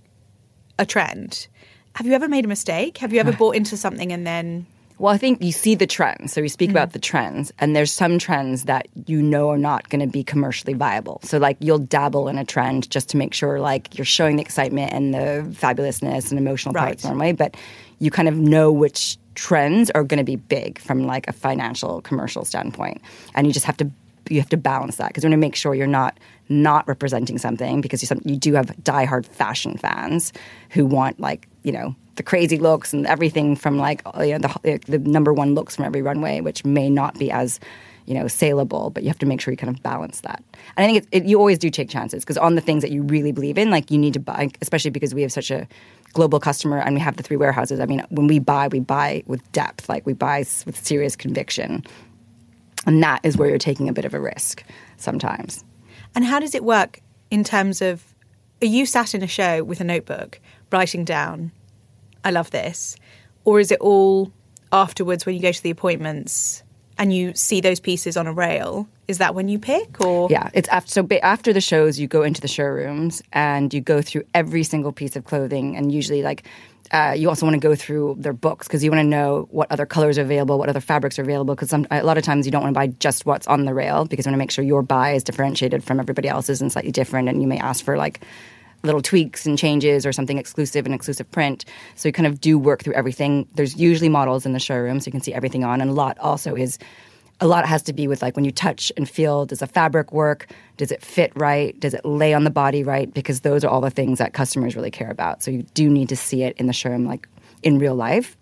a 0.80 0.86
trend, 0.86 1.48
have 1.96 2.06
you 2.06 2.14
ever 2.14 2.28
made 2.28 2.46
a 2.46 2.48
mistake? 2.48 2.98
Have 2.98 3.14
you 3.14 3.20
ever 3.20 3.32
bought 3.38 3.56
into 3.56 3.78
something 3.78 4.12
and 4.12 4.26
then 4.26 4.66
well, 5.00 5.14
I 5.14 5.18
think 5.18 5.42
you 5.42 5.52
see 5.52 5.76
the 5.76 5.88
trends. 5.88 6.34
So 6.34 6.42
we 6.42 6.48
speak 6.48 6.70
mm-hmm. 6.70 6.78
about 6.78 6.94
the 6.94 7.00
trends, 7.00 7.52
and 7.60 7.76
there's 7.76 7.92
some 7.92 8.20
trends 8.20 8.64
that 8.66 8.88
you 9.08 9.22
know 9.22 9.50
are 9.50 9.58
not 9.58 9.90
going 9.90 10.02
to 10.02 10.08
be 10.08 10.24
commercially 10.24 10.74
viable. 10.74 11.20
So 11.24 11.38
like 11.40 11.58
you'll 11.60 11.80
dabble 11.80 12.28
in 12.28 12.38
a 12.38 12.46
trend 12.46 12.90
just 12.90 13.10
to 13.10 13.18
make 13.18 13.34
sure 13.34 13.60
like 13.60 13.98
you're 13.98 14.06
showing 14.06 14.36
the 14.36 14.42
excitement 14.42 14.94
and 14.94 15.14
the 15.14 15.46
fabulousness 15.60 16.30
and 16.30 16.40
emotional 16.40 16.74
right. 16.74 16.86
parts 16.86 17.04
normally, 17.04 17.34
but 17.34 17.58
you 18.00 18.12
kind 18.12 18.28
of 18.28 18.38
know 18.38 18.72
which 18.72 19.18
trends 19.36 19.90
are 19.92 20.04
going 20.04 20.18
to 20.18 20.24
be 20.24 20.36
big 20.36 20.80
from 20.80 21.06
like 21.06 21.28
a 21.28 21.34
financial 21.34 22.02
commercial 22.02 22.46
standpoint, 22.46 23.02
and 23.36 23.48
you 23.48 23.54
just 23.54 23.66
have 23.66 23.78
to 23.78 23.90
you 24.30 24.40
have 24.40 24.50
to 24.50 24.58
balance 24.58 24.98
that 24.98 25.10
because 25.10 25.24
you 25.24 25.28
want 25.30 25.34
to 25.34 25.46
make 25.46 25.56
sure 25.56 25.76
you're 25.76 25.88
not 25.88 26.20
not 26.50 26.88
representing 26.88 27.38
something 27.38 27.82
because 27.82 28.02
you, 28.02 28.22
you 28.26 28.38
do 28.38 28.54
have 28.54 28.68
diehard 28.84 29.26
fashion 29.26 29.78
fans 29.78 30.34
who 30.70 30.86
want 30.86 31.20
like 31.20 31.48
you 31.64 31.72
know 31.72 31.96
the 32.16 32.24
crazy 32.24 32.58
looks 32.58 32.94
and 32.94 33.08
everything 33.08 33.56
from 33.56 33.78
like 33.78 34.02
uh, 34.06 34.22
you 34.22 34.38
know, 34.38 34.50
the, 34.64 34.80
the 34.88 35.00
number 35.00 35.34
one 35.34 35.56
looks 35.56 35.76
from 35.76 35.86
every 35.86 36.02
runway, 36.02 36.42
which 36.42 36.64
may 36.64 36.90
not 36.90 37.18
be 37.18 37.32
as 37.32 37.60
you 38.06 38.14
know 38.14 38.28
saleable, 38.28 38.90
but 38.90 39.04
you 39.04 39.10
have 39.10 39.20
to 39.20 39.26
make 39.26 39.42
sure 39.42 39.52
you 39.52 39.58
kind 39.58 39.76
of 39.76 39.82
balance 39.82 40.22
that. 40.22 40.44
And 40.78 40.86
I 40.86 40.92
think 40.92 41.08
it, 41.12 41.26
you 41.26 41.40
always 41.40 41.58
do 41.58 41.70
take 41.70 41.90
chances 41.90 42.24
because 42.24 42.38
on 42.38 42.56
the 42.56 42.62
things 42.62 42.82
that 42.82 42.92
you 42.92 43.04
really 43.04 43.32
believe 43.32 43.58
in, 43.58 43.72
like 43.72 43.90
you 43.90 43.98
need 43.98 44.14
to 44.14 44.20
buy, 44.20 44.50
especially 44.62 44.92
because 44.92 45.16
we 45.16 45.22
have 45.22 45.32
such 45.32 45.52
a 45.52 45.68
global 46.14 46.40
customer 46.40 46.78
and 46.80 46.96
we 46.96 47.02
have 47.02 47.18
the 47.18 47.24
three 47.24 47.38
warehouses. 47.38 47.80
I 47.80 47.86
mean, 47.86 48.06
when 48.10 48.28
we 48.28 48.40
buy, 48.40 48.68
we 48.68 48.80
buy 48.80 49.24
with 49.26 49.50
depth, 49.52 49.90
like 49.90 50.06
we 50.06 50.14
buy 50.14 50.40
with 50.66 50.86
serious 50.86 51.16
conviction, 51.16 51.84
and 52.86 53.02
that 53.02 53.22
is 53.24 53.38
where 53.38 53.50
you're 53.50 53.58
taking 53.58 53.90
a 53.90 53.94
bit 53.94 54.06
of 54.06 54.14
a 54.14 54.20
risk 54.20 54.64
sometimes. 54.98 55.64
And 56.16 56.26
how 56.26 56.40
does 56.40 56.54
it 56.54 56.64
work 56.64 57.02
in 57.32 57.44
terms 57.44 57.82
of? 57.82 58.04
Are 58.62 58.68
you 58.68 58.86
sat 58.86 59.14
in 59.14 59.22
a 59.22 59.28
show 59.28 59.62
with 59.62 59.82
a 59.82 59.84
notebook 59.84 60.40
writing 60.72 61.04
down, 61.04 61.52
"I 62.24 62.32
love 62.32 62.52
this," 62.52 62.96
or 63.46 63.60
is 63.60 63.72
it 63.72 63.80
all 63.80 64.32
afterwards 64.72 65.26
when 65.26 65.36
you 65.36 65.42
go 65.42 65.52
to 65.52 65.64
the 65.64 65.70
appointments? 65.70 66.64
and 66.98 67.14
you 67.14 67.34
see 67.34 67.62
those 67.62 67.80
pieces 67.80 68.18
on 68.18 68.28
a 68.28 68.34
rail, 68.34 68.88
is 69.08 69.18
that 69.18 69.36
when 69.36 69.50
you 69.50 69.60
pick 69.60 70.00
or 70.00 70.30
yeah 70.32 70.50
it's 70.54 70.70
after 70.70 70.90
so 70.90 71.08
after 71.22 71.52
the 71.52 71.60
shows 71.60 72.00
you 72.00 72.08
go 72.08 72.24
into 72.24 72.40
the 72.40 72.48
showrooms 72.48 73.22
and 73.34 73.74
you 73.74 73.82
go 73.82 74.02
through 74.02 74.24
every 74.34 74.64
single 74.64 74.94
piece 74.94 75.18
of 75.18 75.26
clothing 75.26 75.76
and 75.76 75.92
usually 75.92 76.24
like 76.24 76.44
uh, 76.92 77.14
you 77.18 77.28
also 77.28 77.46
want 77.46 77.54
to 77.54 77.60
go 77.60 77.76
through 77.76 78.16
their 78.20 78.34
books 78.34 78.68
because 78.68 78.84
you 78.84 78.92
want 78.92 79.00
to 79.00 79.08
know 79.08 79.48
what 79.50 79.72
other 79.72 79.86
colors 79.86 80.20
are 80.20 80.22
available, 80.22 80.60
what 80.60 80.70
other 80.70 80.80
fabrics 80.80 81.18
are 81.18 81.24
available. 81.24 81.56
Because 81.56 81.74
a 81.74 82.04
lot 82.04 82.20
of 82.20 82.24
times 82.24 82.46
you 82.46 82.52
don't 82.52 82.62
want 82.62 82.74
to 82.74 82.78
buy 82.78 82.88
just 82.88 83.26
what's 83.26 83.48
on 83.48 83.66
the 83.66 83.74
rail 83.74 84.06
because 84.06 84.26
you 84.26 84.30
want 84.30 84.36
to 84.36 84.38
make 84.38 84.52
sure 84.52 84.64
your 84.64 84.84
buy 84.84 85.14
is 85.14 85.24
differentiated 85.24 85.84
from 85.84 86.00
everybody 86.00 86.28
else's 86.28 86.62
and 86.62 86.72
slightly 86.72 86.92
different. 86.92 87.30
And 87.30 87.42
you 87.42 87.48
may 87.48 87.58
ask 87.58 87.84
for 87.84 87.98
like 87.98 88.22
little 88.84 89.02
tweaks 89.02 89.46
and 89.46 89.58
changes 89.58 90.06
or 90.06 90.12
something 90.12 90.38
exclusive 90.38 90.86
and 90.86 90.94
exclusive 90.94 91.30
print. 91.32 91.66
So 91.96 92.10
you 92.10 92.14
kind 92.14 92.28
of 92.28 92.42
do 92.42 92.60
work 92.60 92.84
through 92.84 92.94
everything. 92.94 93.48
There's 93.56 93.76
usually 93.76 94.10
models 94.10 94.46
in 94.46 94.54
the 94.54 94.60
showroom, 94.60 95.00
so 95.00 95.08
you 95.08 95.12
can 95.12 95.22
see 95.22 95.34
everything 95.34 95.64
on. 95.64 95.82
And 95.82 95.90
a 95.90 95.94
lot 95.94 96.18
also 96.20 96.56
is 96.56 96.78
a 97.40 97.48
lot 97.48 97.66
has 97.66 97.82
to 97.84 97.94
be 97.94 98.08
with 98.08 98.22
like 98.22 98.36
when 98.36 98.46
you 98.46 98.52
touch 98.52 98.92
and 98.96 99.10
feel 99.10 99.46
does 99.46 99.62
a 99.62 99.68
fabric 99.68 100.12
work? 100.14 100.48
Does 100.78 100.92
it 100.92 101.04
fit 101.04 101.32
right? 101.36 101.78
Does 101.80 101.94
it 101.94 102.06
lay 102.06 102.34
on 102.34 102.44
the 102.44 102.50
body 102.50 102.84
right? 102.84 103.14
Because 103.14 103.42
those 103.42 103.64
are 103.64 103.70
all 103.70 103.82
the 103.82 103.90
things 103.90 104.20
that 104.20 104.34
customers 104.34 104.76
really 104.76 104.92
care 104.92 105.10
about. 105.10 105.44
So 105.44 105.52
you 105.52 105.64
do 105.74 105.90
need 105.90 106.10
to 106.10 106.16
see 106.16 106.44
it 106.44 106.56
in 106.58 106.68
the 106.68 106.74
showroom 106.74 107.06
like 107.06 107.28
in 107.64 107.80
real 107.80 107.96
life 107.96 108.38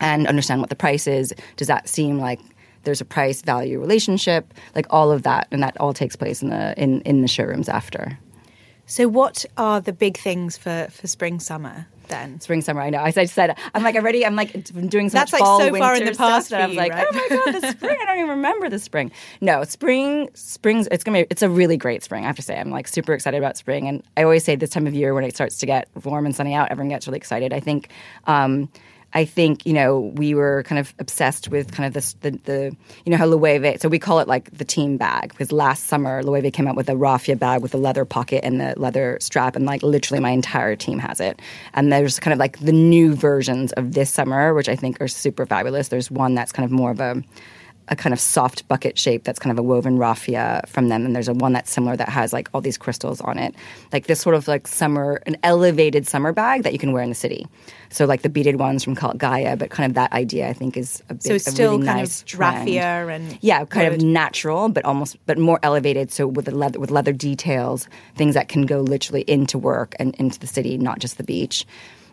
and 0.00 0.26
understand 0.26 0.60
what 0.60 0.70
the 0.70 0.76
price 0.76 1.06
is. 1.06 1.34
Does 1.56 1.68
that 1.68 1.88
seem 1.88 2.18
like 2.18 2.40
there's 2.84 3.00
a 3.00 3.04
price 3.04 3.42
value 3.42 3.80
relationship? 3.80 4.52
Like 4.74 4.86
all 4.90 5.10
of 5.10 5.22
that 5.22 5.48
and 5.50 5.62
that 5.62 5.76
all 5.80 5.92
takes 5.92 6.14
place 6.14 6.42
in 6.42 6.50
the 6.50 6.74
in, 6.80 7.00
in 7.02 7.22
the 7.22 7.28
showrooms 7.28 7.68
after 7.68 8.18
so, 8.88 9.06
what 9.06 9.44
are 9.58 9.82
the 9.82 9.92
big 9.92 10.16
things 10.16 10.56
for, 10.56 10.88
for 10.90 11.06
spring 11.06 11.40
summer 11.40 11.86
then? 12.08 12.40
Spring 12.40 12.62
summer, 12.62 12.80
I 12.80 12.88
know. 12.88 13.02
I 13.02 13.10
said, 13.10 13.54
I'm 13.74 13.82
like 13.82 13.96
already. 13.96 14.24
I'm 14.24 14.34
like 14.34 14.52
doing 14.64 15.10
some 15.10 15.18
That's 15.18 15.32
like 15.34 15.40
fall, 15.40 15.60
so 15.60 15.74
far 15.76 15.94
in 15.94 16.06
the 16.06 16.14
past. 16.14 16.54
I'm 16.54 16.74
like, 16.74 16.92
right? 16.92 17.06
oh 17.06 17.14
my 17.14 17.28
god, 17.28 17.60
the 17.60 17.70
spring! 17.70 17.98
I 18.00 18.04
don't 18.06 18.16
even 18.16 18.30
remember 18.30 18.70
the 18.70 18.78
spring. 18.78 19.12
No, 19.42 19.62
spring, 19.64 20.30
spring's. 20.32 20.88
It's 20.90 21.04
gonna 21.04 21.18
be. 21.18 21.26
It's 21.28 21.42
a 21.42 21.50
really 21.50 21.76
great 21.76 22.02
spring. 22.02 22.24
I 22.24 22.28
have 22.28 22.36
to 22.36 22.42
say, 22.42 22.58
I'm 22.58 22.70
like 22.70 22.88
super 22.88 23.12
excited 23.12 23.36
about 23.36 23.58
spring. 23.58 23.86
And 23.86 24.02
I 24.16 24.22
always 24.22 24.42
say 24.42 24.56
this 24.56 24.70
time 24.70 24.86
of 24.86 24.94
year 24.94 25.12
when 25.12 25.22
it 25.22 25.34
starts 25.34 25.58
to 25.58 25.66
get 25.66 25.86
warm 26.02 26.24
and 26.24 26.34
sunny 26.34 26.54
out, 26.54 26.70
everyone 26.70 26.88
gets 26.88 27.06
really 27.06 27.18
excited. 27.18 27.52
I 27.52 27.60
think. 27.60 27.90
Um, 28.26 28.70
I 29.14 29.24
think 29.24 29.64
you 29.64 29.72
know 29.72 30.00
we 30.16 30.34
were 30.34 30.62
kind 30.64 30.78
of 30.78 30.94
obsessed 30.98 31.48
with 31.48 31.72
kind 31.72 31.86
of 31.86 31.94
this 31.94 32.14
the, 32.20 32.32
the 32.44 32.76
you 33.04 33.10
know 33.10 33.16
how 33.16 33.26
Loewe 33.26 33.80
so 33.80 33.88
we 33.88 33.98
call 33.98 34.20
it 34.20 34.28
like 34.28 34.50
the 34.50 34.64
team 34.64 34.96
bag 34.96 35.30
because 35.30 35.50
last 35.50 35.86
summer 35.86 36.22
Loewe 36.22 36.50
came 36.52 36.68
out 36.68 36.76
with 36.76 36.88
a 36.88 36.96
raffia 36.96 37.36
bag 37.36 37.62
with 37.62 37.74
a 37.74 37.78
leather 37.78 38.04
pocket 38.04 38.44
and 38.44 38.60
the 38.60 38.74
leather 38.76 39.16
strap 39.20 39.56
and 39.56 39.64
like 39.64 39.82
literally 39.82 40.20
my 40.20 40.30
entire 40.30 40.76
team 40.76 40.98
has 40.98 41.20
it 41.20 41.40
and 41.72 41.92
there's 41.92 42.20
kind 42.20 42.32
of 42.32 42.38
like 42.38 42.58
the 42.58 42.72
new 42.72 43.14
versions 43.14 43.72
of 43.72 43.94
this 43.94 44.10
summer 44.10 44.52
which 44.52 44.68
I 44.68 44.76
think 44.76 45.00
are 45.00 45.08
super 45.08 45.46
fabulous. 45.46 45.88
There's 45.88 46.10
one 46.10 46.34
that's 46.34 46.52
kind 46.52 46.64
of 46.64 46.70
more 46.70 46.90
of 46.90 47.00
a 47.00 47.22
a 47.88 47.96
kind 47.96 48.12
of 48.12 48.20
soft 48.20 48.66
bucket 48.68 48.98
shape 48.98 49.24
that's 49.24 49.38
kind 49.38 49.50
of 49.50 49.58
a 49.58 49.62
woven 49.62 49.98
raffia 49.98 50.62
from 50.66 50.88
them. 50.88 51.04
And 51.04 51.14
there's 51.14 51.28
a 51.28 51.34
one 51.34 51.52
that's 51.52 51.70
similar 51.70 51.96
that 51.96 52.08
has 52.08 52.32
like 52.32 52.48
all 52.52 52.60
these 52.60 52.78
crystals 52.78 53.20
on 53.22 53.38
it. 53.38 53.54
Like 53.92 54.06
this 54.06 54.20
sort 54.20 54.34
of 54.34 54.46
like 54.48 54.66
summer, 54.66 55.22
an 55.26 55.36
elevated 55.42 56.06
summer 56.06 56.32
bag 56.32 56.62
that 56.62 56.72
you 56.72 56.78
can 56.78 56.92
wear 56.92 57.02
in 57.02 57.08
the 57.08 57.14
city. 57.14 57.46
So 57.90 58.04
like 58.04 58.22
the 58.22 58.28
beaded 58.28 58.58
ones 58.58 58.84
from 58.84 58.94
Cult 58.94 59.18
Gaia, 59.18 59.56
but 59.56 59.70
kind 59.70 59.90
of 59.90 59.94
that 59.94 60.12
idea 60.12 60.48
I 60.48 60.52
think 60.52 60.76
is 60.76 61.02
a 61.08 61.14
bit 61.14 61.22
so 61.22 61.38
still 61.38 61.72
really 61.72 61.86
kind 61.86 61.98
nice 62.00 62.20
of 62.20 62.26
trend. 62.26 62.58
raffia 62.58 63.08
and 63.08 63.38
yeah, 63.40 63.64
kind 63.64 63.90
wood. 63.90 64.02
of 64.02 64.06
natural, 64.06 64.68
but 64.68 64.84
almost 64.84 65.16
but 65.26 65.38
more 65.38 65.58
elevated. 65.62 66.12
So 66.12 66.26
with 66.26 66.44
the 66.44 66.54
leather 66.54 66.78
with 66.78 66.90
leather 66.90 67.12
details, 67.12 67.88
things 68.16 68.34
that 68.34 68.48
can 68.48 68.66
go 68.66 68.80
literally 68.80 69.22
into 69.22 69.58
work 69.58 69.94
and 69.98 70.14
into 70.16 70.38
the 70.38 70.46
city, 70.46 70.76
not 70.76 70.98
just 70.98 71.16
the 71.16 71.24
beach. 71.24 71.66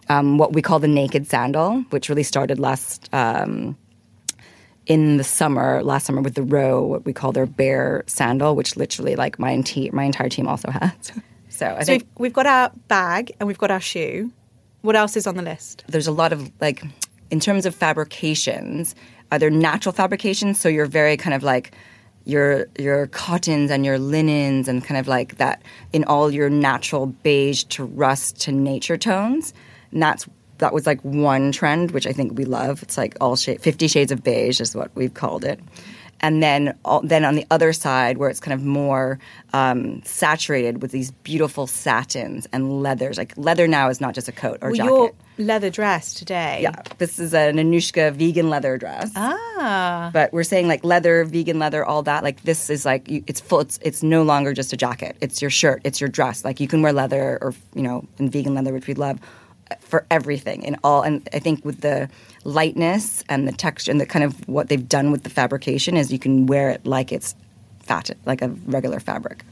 Um, 0.08 0.38
what 0.38 0.54
we 0.54 0.62
call 0.62 0.78
the 0.80 0.88
naked 0.88 1.28
sandal, 1.28 1.82
which 1.90 2.10
really 2.10 2.24
started 2.24 2.60
last. 2.60 3.10
Um, 3.12 3.76
in 4.86 5.18
the 5.18 5.24
summer, 5.24 5.84
last 5.84 6.06
summer 6.06 6.22
with 6.22 6.36
the 6.36 6.44
row, 6.44 6.84
what 6.84 7.06
we 7.06 7.14
call 7.14 7.32
their 7.32 7.46
bare 7.46 8.04
sandal, 8.08 8.56
which 8.56 8.76
literally 8.76 9.16
like 9.16 9.40
my, 9.40 9.52
ente- 9.52 9.92
my 9.92 10.04
entire 10.04 10.30
team 10.30 10.48
also 10.48 10.70
has. 10.72 10.92
so 11.50 11.68
I 11.68 11.80
So 11.80 11.86
think 11.86 12.04
we've, 12.04 12.20
we've 12.20 12.34
got 12.34 12.46
our 12.46 12.72
bag 12.88 13.32
and 13.40 13.48
we've 13.48 13.58
got 13.58 13.72
our 13.72 13.80
shoe. 13.82 14.32
What 14.82 14.96
else 14.96 15.16
is 15.18 15.26
on 15.26 15.36
the 15.36 15.42
list? 15.42 15.84
there's 15.88 16.08
a 16.08 16.12
lot 16.12 16.32
of 16.32 16.52
like, 16.62 16.84
in 17.32 17.40
terms 17.40 17.66
of 17.66 17.74
fabrications, 17.74 18.94
are 19.32 19.40
there 19.40 19.50
natural 19.50 19.94
fabrications? 19.94 20.60
So 20.60 20.70
you're 20.70 20.86
very 20.86 21.18
kind 21.18 21.34
of 21.34 21.42
like 21.42 21.72
your 22.26 22.68
your 22.78 23.08
cottons 23.08 23.72
and 23.72 23.86
your 23.86 24.00
linens 24.00 24.68
and 24.68 24.84
kind 24.84 25.00
of 25.00 25.08
like 25.08 25.38
that 25.38 25.62
in 25.94 26.04
all 26.06 26.32
your 26.32 26.50
natural 26.50 27.08
beige 27.08 27.64
to 27.66 27.86
rust 27.86 28.40
to 28.42 28.52
nature 28.52 28.98
tones. 28.98 29.54
And 29.92 30.02
that's 30.02 30.28
that 30.60 30.74
was 30.74 30.86
like 30.86 31.02
one 31.02 31.52
trend, 31.52 31.92
which 31.92 32.08
I 32.08 32.12
think 32.14 32.38
we 32.38 32.46
love. 32.46 32.82
It's 32.84 32.98
like 32.98 33.16
all 33.22 33.36
shade, 33.36 33.62
Fifty 33.62 33.88
Shades 33.88 34.12
of 34.12 34.24
Beige 34.24 34.62
is 34.62 34.76
what 34.76 34.92
we've 34.96 35.14
called 35.14 35.44
it. 35.46 35.60
And 36.22 36.42
then, 36.42 36.76
all, 36.86 37.02
then 37.02 37.26
on 37.26 37.36
the 37.36 37.46
other 37.52 37.74
side, 37.74 38.18
where 38.18 38.30
it's 38.30 38.40
kind 38.40 38.54
of 38.54 38.66
more 38.66 39.20
um, 39.52 40.02
saturated 40.06 40.82
with 40.82 40.92
these 40.92 41.12
beautiful 41.12 41.68
satins 41.68 42.48
and 42.54 42.82
leathers. 42.82 43.18
Like 43.18 43.34
leather 43.36 43.68
now 43.68 43.90
is 43.90 44.00
not 44.00 44.16
just 44.16 44.30
a 44.30 44.32
coat 44.32 44.60
or 44.62 44.70
Well, 44.70 44.78
jacket. 44.78 44.90
your 45.38 45.46
leather 45.46 45.70
dress 45.70 46.14
today. 46.14 46.60
Yeah, 46.64 46.82
this 47.00 47.20
is 47.20 47.34
a 47.34 47.52
Nanushka 47.52 48.14
vegan 48.14 48.50
leather 48.50 48.78
dress. 48.78 49.12
Ah. 49.18 50.10
But 50.14 50.32
we're 50.32 50.44
saying 50.44 50.70
like 50.70 50.86
leather, 50.86 51.26
vegan 51.26 51.60
leather, 51.60 51.84
all 51.84 52.02
that. 52.04 52.24
Like 52.24 52.42
this 52.44 52.70
is 52.70 52.86
like 52.86 53.10
you, 53.10 53.22
it's 53.28 53.42
full. 53.42 53.60
It's, 53.60 53.78
it's 53.84 54.02
no 54.02 54.24
longer 54.24 54.54
just 54.54 54.72
a 54.72 54.78
jacket. 54.78 55.18
It's 55.20 55.42
your 55.42 55.52
shirt. 55.52 55.82
It's 55.84 56.00
your 56.00 56.10
dress. 56.10 56.46
Like 56.46 56.62
you 56.62 56.68
can 56.70 56.82
wear 56.82 56.94
leather 56.94 57.38
or 57.42 57.54
you 57.76 57.82
know, 57.84 58.06
in 58.20 58.30
vegan 58.30 58.56
leather, 58.56 58.72
which 58.72 58.88
we 58.88 58.94
love, 58.94 59.20
for 59.80 60.06
everything 60.12 60.64
in 60.64 60.78
all. 60.84 61.02
And 61.02 61.28
I 61.34 61.40
think 61.40 61.64
with 61.66 61.82
the 61.82 62.10
lightness 62.44 63.24
and 63.30 63.48
the 63.48 63.52
texture 63.52 63.92
and 63.92 64.00
the 64.00 64.06
kind 64.06 64.24
of 64.24 64.48
what 64.48 64.70
they've 64.70 64.88
done 64.88 65.12
with 65.12 65.24
the 65.24 65.30
fabrication 65.30 65.98
is 65.98 66.12
you 66.12 66.20
can 66.20 66.46
wear 66.46 66.70
it 66.70 66.86
like 66.86 67.12
it's 67.12 67.36
fat, 67.80 68.10
like 68.26 68.42
a 68.42 68.50
regular 68.66 69.00
fabric. 69.00 69.44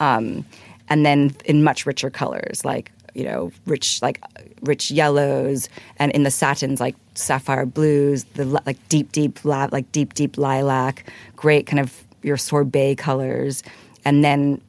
Um, 0.00 0.44
and 0.88 1.04
then 1.04 1.34
in 1.44 1.64
much 1.64 1.86
richer 1.86 2.10
colors, 2.10 2.64
like 2.64 2.92
you 3.14 3.24
know, 3.24 3.50
rich 3.64 4.02
like 4.02 4.20
rich 4.60 4.90
yellows, 4.90 5.70
and 5.98 6.12
in 6.12 6.22
the 6.22 6.30
satins 6.30 6.80
like 6.80 6.94
sapphire 7.14 7.64
blues, 7.64 8.24
the 8.34 8.44
like 8.44 8.76
deep, 8.90 9.10
deep, 9.12 9.42
la- 9.42 9.68
like 9.72 9.90
deep, 9.90 10.12
deep 10.12 10.36
lilac, 10.36 11.10
great 11.34 11.66
kind 11.66 11.80
of 11.80 12.04
your 12.22 12.36
sorbet 12.36 12.96
colors, 12.96 13.62
and 14.04 14.22
then 14.22 14.60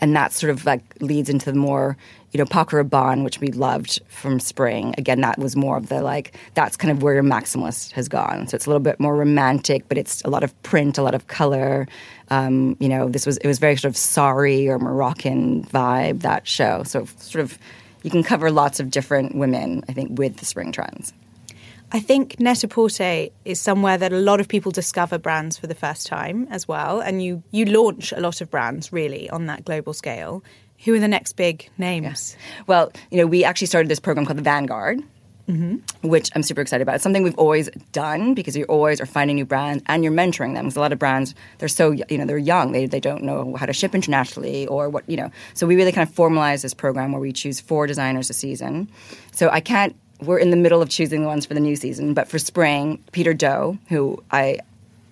and 0.00 0.14
that 0.14 0.32
sort 0.32 0.50
of 0.50 0.66
like 0.66 0.82
leads 1.00 1.30
into 1.30 1.50
the 1.50 1.58
more 1.58 1.96
you 2.36 2.42
know 2.42 2.44
Paco 2.44 2.82
Rabanne, 2.82 3.24
which 3.24 3.40
we 3.40 3.48
loved 3.48 3.98
from 4.08 4.38
spring. 4.38 4.94
Again, 4.98 5.22
that 5.22 5.38
was 5.38 5.56
more 5.56 5.78
of 5.78 5.88
the 5.88 6.02
like 6.02 6.36
that's 6.52 6.76
kind 6.76 6.90
of 6.90 7.02
where 7.02 7.14
your 7.14 7.22
maximalist 7.22 7.92
has 7.92 8.10
gone. 8.10 8.46
So 8.46 8.54
it's 8.54 8.66
a 8.66 8.68
little 8.68 8.80
bit 8.80 9.00
more 9.00 9.16
romantic, 9.16 9.88
but 9.88 9.96
it's 9.96 10.20
a 10.20 10.28
lot 10.28 10.44
of 10.44 10.52
print, 10.62 10.98
a 10.98 11.02
lot 11.02 11.14
of 11.14 11.28
color. 11.28 11.88
Um, 12.28 12.76
you 12.78 12.90
know, 12.90 13.08
this 13.08 13.24
was 13.24 13.38
it 13.38 13.46
was 13.46 13.58
very 13.58 13.74
sort 13.74 13.88
of 13.88 13.96
sorry 13.96 14.68
or 14.68 14.78
Moroccan 14.78 15.64
vibe 15.64 16.20
that 16.20 16.46
show. 16.46 16.82
So 16.82 17.06
sort 17.16 17.42
of 17.42 17.58
you 18.02 18.10
can 18.10 18.22
cover 18.22 18.50
lots 18.50 18.80
of 18.80 18.90
different 18.90 19.34
women, 19.34 19.82
I 19.88 19.94
think, 19.94 20.18
with 20.18 20.36
the 20.36 20.44
spring 20.44 20.72
trends. 20.72 21.14
I 21.92 22.00
think 22.00 22.38
Net-a-Porter 22.38 23.28
is 23.44 23.60
somewhere 23.60 23.96
that 23.96 24.12
a 24.12 24.18
lot 24.18 24.40
of 24.40 24.48
people 24.48 24.72
discover 24.72 25.18
brands 25.18 25.56
for 25.56 25.68
the 25.68 25.74
first 25.74 26.06
time 26.06 26.48
as 26.50 26.68
well. 26.68 27.00
And 27.00 27.22
you, 27.22 27.44
you 27.52 27.64
launch 27.64 28.12
a 28.12 28.20
lot 28.20 28.40
of 28.40 28.50
brands 28.50 28.92
really 28.92 29.30
on 29.30 29.46
that 29.46 29.64
global 29.64 29.94
scale. 29.94 30.42
Who 30.84 30.94
are 30.94 31.00
the 31.00 31.08
next 31.08 31.32
big 31.34 31.68
names? 31.78 32.36
Well, 32.66 32.92
you 33.10 33.18
know, 33.18 33.26
we 33.26 33.44
actually 33.44 33.66
started 33.66 33.88
this 33.88 34.00
program 34.00 34.26
called 34.26 34.38
the 34.38 34.42
Vanguard, 34.42 35.02
which 36.02 36.30
I'm 36.34 36.42
super 36.42 36.60
excited 36.60 36.82
about. 36.82 36.96
It's 36.96 37.04
something 37.04 37.22
we've 37.22 37.38
always 37.38 37.68
done 37.92 38.34
because 38.34 38.56
you 38.56 38.64
always 38.64 39.00
are 39.00 39.06
finding 39.06 39.36
new 39.36 39.44
brands 39.44 39.82
and 39.86 40.02
you're 40.02 40.12
mentoring 40.12 40.54
them. 40.54 40.64
Because 40.64 40.76
a 40.76 40.80
lot 40.80 40.92
of 40.92 40.98
brands, 40.98 41.34
they're 41.58 41.68
so 41.68 41.92
you 41.92 42.18
know 42.18 42.26
they're 42.26 42.38
young, 42.38 42.72
they 42.72 42.86
they 42.86 43.00
don't 43.00 43.22
know 43.22 43.54
how 43.56 43.66
to 43.66 43.72
ship 43.72 43.94
internationally 43.94 44.66
or 44.66 44.88
what 44.88 45.08
you 45.08 45.16
know. 45.16 45.30
So 45.54 45.66
we 45.66 45.76
really 45.76 45.92
kind 45.92 46.08
of 46.08 46.14
formalize 46.14 46.62
this 46.62 46.74
program 46.74 47.12
where 47.12 47.20
we 47.20 47.32
choose 47.32 47.60
four 47.60 47.86
designers 47.86 48.28
a 48.28 48.32
season. 48.32 48.88
So 49.32 49.48
I 49.48 49.60
can't. 49.60 49.94
We're 50.20 50.38
in 50.38 50.50
the 50.50 50.56
middle 50.56 50.82
of 50.82 50.88
choosing 50.88 51.20
the 51.22 51.28
ones 51.28 51.46
for 51.46 51.54
the 51.54 51.60
new 51.60 51.76
season, 51.76 52.14
but 52.14 52.26
for 52.26 52.38
spring, 52.38 53.02
Peter 53.12 53.34
Do, 53.34 53.78
who 53.88 54.22
I 54.30 54.60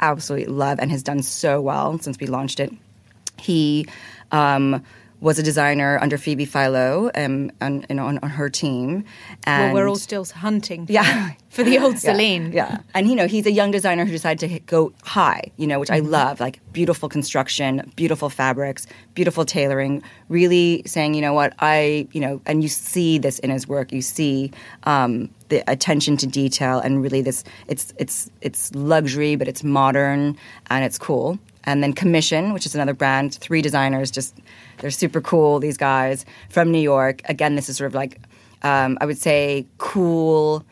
absolutely 0.00 0.53
love 0.53 0.79
and 0.81 0.90
has 0.90 1.03
done 1.03 1.22
so 1.22 1.61
well 1.61 1.98
since 1.98 2.18
we 2.18 2.27
launched 2.27 2.59
it, 2.59 2.72
he. 3.38 3.87
Um, 4.33 4.83
was 5.24 5.38
a 5.38 5.42
designer 5.42 5.98
under 6.02 6.18
Phoebe 6.18 6.44
Philo 6.44 7.10
um, 7.14 7.50
on, 7.62 7.87
you 7.88 7.96
know, 7.96 8.04
on, 8.04 8.18
on 8.18 8.28
her 8.28 8.50
team. 8.50 9.04
And 9.44 9.72
well, 9.72 9.82
we're 9.82 9.88
all 9.88 9.96
still 9.96 10.26
hunting. 10.26 10.84
For, 10.84 10.92
Yeah. 10.92 11.30
for 11.48 11.62
the 11.64 11.78
old 11.78 11.94
yeah, 11.94 11.98
Celine. 12.00 12.52
Yeah. 12.52 12.80
And, 12.92 13.08
you 13.08 13.16
know, 13.16 13.26
he's 13.26 13.46
a 13.46 13.50
young 13.50 13.70
designer 13.70 14.04
who 14.04 14.12
decided 14.12 14.46
to 14.46 14.58
go 14.60 14.92
high, 15.02 15.50
you 15.56 15.66
know, 15.66 15.80
which 15.80 15.90
I 15.90 16.00
love, 16.00 16.40
like 16.40 16.60
beautiful 16.74 17.08
construction, 17.08 17.90
beautiful 17.96 18.28
fabrics, 18.28 18.87
beautiful 19.14 19.46
tailoring, 19.46 20.02
really 20.28 20.82
saying, 20.84 21.14
you 21.14 21.22
know 21.22 21.32
what, 21.32 21.54
I, 21.58 22.06
you 22.12 22.20
know, 22.20 22.42
and 22.44 22.62
you 22.62 22.68
see 22.68 23.16
this 23.16 23.38
in 23.38 23.48
his 23.48 23.66
work. 23.66 23.92
You 23.92 24.02
see 24.02 24.52
um, 24.82 25.30
the 25.48 25.64
attention 25.70 26.18
to 26.18 26.26
detail 26.26 26.80
and 26.80 27.02
really 27.02 27.22
this, 27.22 27.44
it's, 27.66 27.94
it's, 27.96 28.30
it's 28.42 28.74
luxury, 28.74 29.37
but 29.37 29.48
it's 29.48 29.64
modern 29.64 30.37
and 30.68 30.84
it's 30.84 30.98
cool. 30.98 31.38
And 31.66 31.82
then 31.82 31.94
Commission, 31.94 32.52
which 32.52 32.66
is 32.66 32.74
another 32.74 32.92
brand, 32.92 33.37
three 33.37 33.62
designers, 33.62 34.10
just, 34.10 34.38
they're 34.78 34.90
super 34.90 35.20
cool, 35.20 35.60
these 35.60 35.76
guys 35.76 36.24
from 36.48 36.70
New 36.70 36.80
York. 36.80 37.22
Again, 37.26 37.54
this 37.54 37.68
is 37.68 37.76
sort 37.76 37.88
of 37.88 37.94
like, 37.94 38.20
um, 38.62 38.98
I 39.00 39.06
would 39.06 39.18
say, 39.18 39.66
cool, 39.78 40.64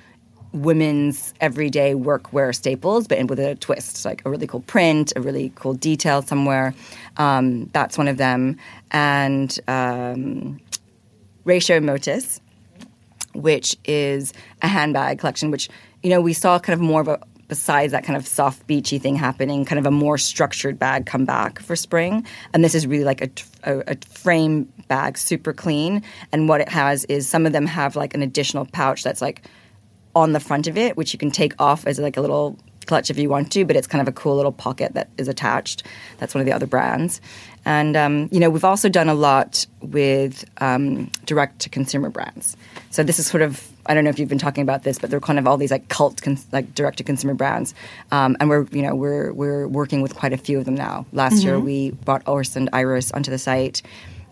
women's 0.52 1.32
everyday 1.40 1.94
workwear 1.94 2.54
staples, 2.54 3.06
but 3.06 3.24
with 3.26 3.40
a 3.40 3.54
twist, 3.56 4.04
like 4.04 4.22
a 4.24 4.30
really 4.30 4.46
cool 4.46 4.60
print, 4.60 5.12
a 5.16 5.20
really 5.20 5.52
cool 5.54 5.74
detail 5.74 6.22
somewhere. 6.22 6.74
Um, 7.16 7.66
that's 7.72 7.96
one 7.96 8.08
of 8.08 8.16
them, 8.16 8.58
and 8.90 9.58
um, 9.68 10.60
Ratio 11.44 11.80
Motus, 11.80 12.40
which 13.34 13.76
is 13.84 14.32
a 14.60 14.68
handbag 14.68 15.18
collection, 15.18 15.50
which 15.50 15.68
you 16.02 16.10
know 16.10 16.20
we 16.20 16.32
saw 16.32 16.58
kind 16.58 16.74
of 16.74 16.80
more 16.80 17.00
of 17.00 17.08
a 17.08 17.20
besides 17.52 17.92
that 17.92 18.02
kind 18.02 18.16
of 18.16 18.26
soft 18.26 18.66
beachy 18.66 18.98
thing 18.98 19.14
happening, 19.14 19.62
kind 19.66 19.78
of 19.78 19.84
a 19.84 19.90
more 19.90 20.16
structured 20.16 20.78
bag 20.78 21.04
come 21.04 21.26
back 21.26 21.58
for 21.60 21.76
spring. 21.76 22.26
And 22.54 22.64
this 22.64 22.74
is 22.74 22.86
really 22.86 23.04
like 23.04 23.20
a, 23.20 23.28
a, 23.64 23.92
a, 23.92 23.96
frame 24.08 24.72
bag, 24.88 25.18
super 25.18 25.52
clean. 25.52 26.02
And 26.32 26.48
what 26.48 26.62
it 26.62 26.70
has 26.70 27.04
is 27.10 27.28
some 27.28 27.44
of 27.44 27.52
them 27.52 27.66
have 27.66 27.94
like 27.94 28.14
an 28.14 28.22
additional 28.22 28.64
pouch 28.64 29.02
that's 29.02 29.20
like 29.20 29.42
on 30.14 30.32
the 30.32 30.40
front 30.40 30.66
of 30.66 30.78
it, 30.78 30.96
which 30.96 31.12
you 31.12 31.18
can 31.18 31.30
take 31.30 31.52
off 31.60 31.86
as 31.86 31.98
like 31.98 32.16
a 32.16 32.22
little 32.22 32.58
clutch 32.86 33.10
if 33.10 33.18
you 33.18 33.28
want 33.28 33.52
to, 33.52 33.66
but 33.66 33.76
it's 33.76 33.86
kind 33.86 34.00
of 34.00 34.08
a 34.08 34.12
cool 34.12 34.34
little 34.34 34.50
pocket 34.50 34.94
that 34.94 35.10
is 35.18 35.28
attached. 35.28 35.82
That's 36.16 36.34
one 36.34 36.40
of 36.40 36.46
the 36.46 36.52
other 36.52 36.66
brands. 36.66 37.20
And, 37.66 37.98
um, 37.98 38.30
you 38.32 38.40
know, 38.40 38.48
we've 38.48 38.64
also 38.64 38.88
done 38.88 39.10
a 39.10 39.14
lot 39.14 39.66
with 39.82 40.46
um, 40.62 41.10
direct 41.26 41.58
to 41.60 41.68
consumer 41.68 42.08
brands. 42.08 42.56
So 42.88 43.02
this 43.02 43.18
is 43.18 43.26
sort 43.26 43.42
of, 43.42 43.68
I 43.86 43.94
don't 43.94 44.04
know 44.04 44.10
if 44.10 44.18
you've 44.18 44.28
been 44.28 44.38
talking 44.38 44.62
about 44.62 44.84
this, 44.84 44.98
but 44.98 45.10
they're 45.10 45.20
kind 45.20 45.38
of 45.38 45.46
all 45.46 45.56
these 45.56 45.70
like 45.70 45.88
cult, 45.88 46.22
cons- 46.22 46.46
like 46.52 46.74
direct 46.74 46.98
to 46.98 47.04
consumer 47.04 47.34
brands. 47.34 47.74
Um, 48.10 48.36
and 48.38 48.48
we're, 48.48 48.66
you 48.70 48.82
know, 48.82 48.94
we're, 48.94 49.32
we're 49.32 49.66
working 49.66 50.02
with 50.02 50.14
quite 50.14 50.32
a 50.32 50.36
few 50.36 50.58
of 50.58 50.64
them 50.64 50.74
now. 50.74 51.06
Last 51.12 51.42
year 51.42 51.58
we 51.58 51.90
brought 51.90 52.26
Ors 52.28 52.54
and 52.56 52.68
Iris 52.72 53.10
onto 53.12 53.30
the 53.30 53.38
site. 53.38 53.82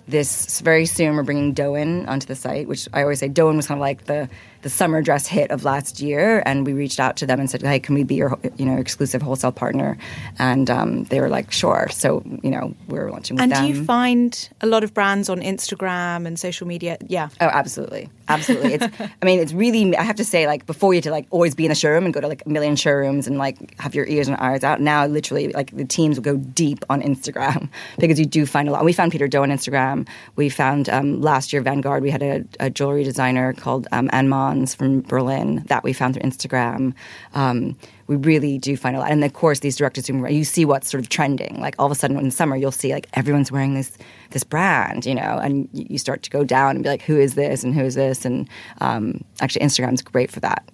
This 0.07 0.61
very 0.61 0.87
soon 0.87 1.17
we're 1.17 1.23
bringing 1.23 1.55
Dôen 1.55 2.09
onto 2.09 2.27
the 2.27 2.35
site, 2.35 2.69
which 2.69 2.89
I 2.93 3.03
always 3.03 3.21
say 3.21 3.29
Dôen 3.29 3.57
was 3.57 3.67
kind 3.67 3.79
of 3.79 3.83
like 3.83 4.05
the 4.07 4.29
the 4.63 4.71
summer 4.71 5.01
dress 5.03 5.27
hit 5.27 5.51
of 5.51 5.65
last 5.65 6.01
year, 6.01 6.43
and 6.47 6.67
we 6.67 6.73
reached 6.73 7.01
out 7.01 7.17
to 7.19 7.27
them 7.27 7.41
and 7.41 7.51
said, 7.51 7.63
"Hey, 7.63 7.81
can 7.81 7.95
we 7.95 8.05
be 8.05 8.15
your 8.15 8.39
you 8.57 8.67
know 8.67 8.77
exclusive 8.77 9.23
wholesale 9.23 9.53
partner?" 9.53 9.97
And 10.39 10.69
um, 10.71 11.05
they 11.05 11.21
were 11.21 11.29
like, 11.29 11.51
"Sure." 11.53 11.89
So 11.91 12.23
you 12.43 12.51
know 12.51 12.75
we're 12.89 13.11
launching 13.11 13.37
with 13.37 13.43
And 13.43 13.53
them. 13.53 13.67
do 13.67 13.79
you 13.79 13.85
find 13.85 14.49
a 14.61 14.67
lot 14.67 14.85
of 14.85 14.93
brands 14.95 15.29
on 15.29 15.41
Instagram 15.41 16.27
and 16.27 16.39
social 16.39 16.67
media? 16.67 16.99
Yeah. 17.07 17.29
Oh, 17.41 17.47
absolutely, 17.47 18.09
absolutely. 18.29 18.75
It's, 18.75 18.87
I 19.01 19.25
mean, 19.25 19.41
it's 19.41 19.53
really. 19.53 19.97
I 19.97 20.03
have 20.03 20.17
to 20.17 20.25
say, 20.25 20.47
like 20.47 20.67
before, 20.67 20.93
you 20.93 20.99
had 20.99 21.05
to 21.05 21.11
like 21.11 21.27
always 21.31 21.55
be 21.55 21.65
in 21.65 21.71
a 21.73 21.75
showroom 21.75 22.05
and 22.05 22.13
go 22.15 22.21
to 22.21 22.29
like 22.29 22.43
a 22.47 22.49
million 22.49 22.77
showrooms 22.77 23.27
and 23.27 23.39
like 23.39 23.79
have 23.81 23.95
your 23.95 24.07
ears 24.07 24.29
and 24.29 24.37
eyes 24.37 24.63
out. 24.65 24.81
Now, 24.81 25.07
literally, 25.07 25.49
like 25.53 25.75
the 25.77 25.85
teams 25.85 26.17
will 26.17 26.25
go 26.25 26.37
deep 26.37 26.85
on 26.91 27.03
Instagram 27.03 27.69
because 27.99 28.19
you 28.19 28.27
do 28.27 28.47
find 28.47 28.69
a 28.69 28.73
lot. 28.73 28.85
We 28.85 28.93
found 28.93 29.13
Peter 29.13 29.29
Do 29.29 29.43
on 29.43 29.51
Instagram. 29.51 30.07
We 30.37 30.49
found 30.49 30.89
um, 30.89 31.21
last 31.21 31.53
year 31.53 31.63
Vanguard. 31.63 32.03
We 32.03 32.11
had 32.11 32.23
a, 32.23 32.45
a 32.59 32.71
jewelry 32.71 33.05
designer 33.05 33.53
called 33.53 33.87
um, 33.93 34.09
Anne 34.13 34.29
From 34.75 35.03
Berlin 35.03 35.63
that 35.67 35.85
we 35.85 35.93
found 35.93 36.15
through 36.15 36.23
Instagram. 36.23 36.95
Um, 37.35 37.77
we 38.07 38.17
really 38.17 38.59
do 38.59 38.77
find 38.77 38.97
a 38.97 38.99
lot, 38.99 39.11
and 39.11 39.23
of 39.23 39.33
course, 39.33 39.61
these 39.61 39.77
direct 39.77 39.95
to 39.95 40.01
consumer. 40.01 40.29
You 40.29 40.45
see 40.45 40.65
what's 40.65 40.91
sort 40.91 41.03
of 41.03 41.09
trending. 41.09 41.61
Like 41.61 41.77
all 41.79 41.87
of 41.87 41.93
a 41.93 41.95
sudden, 41.95 42.19
in 42.19 42.31
summer, 42.31 42.57
you'll 42.57 42.73
see 42.73 42.93
like 42.93 43.09
everyone's 43.15 43.53
wearing 43.53 43.75
this 43.75 43.97
this 44.31 44.45
brand, 44.45 45.07
you 45.07 45.15
know, 45.15 45.39
and 45.43 45.69
you 45.73 45.99
start 45.99 46.23
to 46.25 46.31
go 46.31 46.45
down 46.45 46.77
and 46.77 46.83
be 46.83 46.89
like, 46.89 47.03
who 47.03 47.19
is 47.19 47.35
this 47.35 47.65
and 47.65 47.75
who 47.75 47.83
is 47.83 47.95
this? 47.95 48.25
And 48.25 48.49
um, 48.81 49.25
actually, 49.41 49.65
Instagram's 49.65 50.03
great 50.03 50.31
for 50.31 50.41
that, 50.41 50.69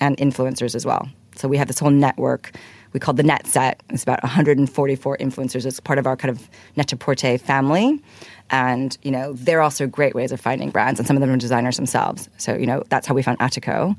and 0.00 0.16
influencers 0.16 0.74
as 0.74 0.86
well. 0.86 1.08
So 1.36 1.48
we 1.48 1.56
have 1.56 1.68
this 1.68 1.78
whole 1.78 1.90
network 1.90 2.52
we 2.92 3.00
call 3.00 3.14
the 3.14 3.22
Net 3.22 3.46
Set. 3.46 3.82
It's 3.90 4.02
about 4.02 4.22
144 4.22 5.18
influencers. 5.18 5.66
It's 5.66 5.80
part 5.80 5.98
of 5.98 6.06
our 6.06 6.16
kind 6.16 6.30
of 6.30 6.48
Net-a-Porter 6.76 7.38
family. 7.38 8.02
And, 8.50 8.96
you 9.02 9.10
know, 9.10 9.32
they're 9.34 9.62
also 9.62 9.86
great 9.86 10.14
ways 10.14 10.32
of 10.32 10.40
finding 10.40 10.70
brands, 10.70 10.98
and 10.98 11.06
some 11.06 11.16
of 11.16 11.20
them 11.20 11.30
are 11.30 11.36
designers 11.36 11.76
themselves. 11.76 12.28
So, 12.36 12.56
you 12.56 12.66
know, 12.66 12.82
that's 12.88 13.06
how 13.06 13.14
we 13.14 13.22
found 13.22 13.38
Attico. 13.38 13.96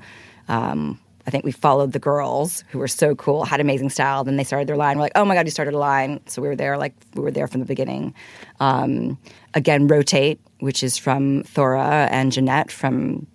Um, 0.48 1.00
I 1.26 1.30
think 1.30 1.46
we 1.46 1.52
followed 1.52 1.94
the 1.94 2.00
girls 2.00 2.64
who 2.70 2.80
were 2.80 2.88
so 2.88 3.16
cool, 3.16 3.46
had 3.46 3.60
amazing 3.60 3.90
style. 3.90 4.24
Then 4.24 4.38
they 4.38 4.44
started 4.44 4.68
their 4.68 4.76
line. 4.76 4.98
We're 4.98 5.04
like, 5.04 5.12
oh 5.16 5.26
my 5.26 5.36
god, 5.36 5.46
you 5.46 5.52
started 5.52 5.74
a 5.74 5.78
line. 5.78 6.20
So 6.26 6.42
we 6.42 6.48
were 6.48 6.56
there, 6.56 6.78
like 6.78 6.94
we 7.14 7.22
were 7.22 7.32
there 7.32 7.48
from 7.48 7.60
the 7.60 7.66
beginning. 7.66 8.14
Um, 8.60 9.18
again, 9.54 9.88
Rotate, 9.88 10.40
which 10.60 10.84
is 10.84 10.98
from 10.98 11.44
Thora 11.44 12.08
and 12.12 12.32
Jeanette 12.32 12.72
from 12.72 13.28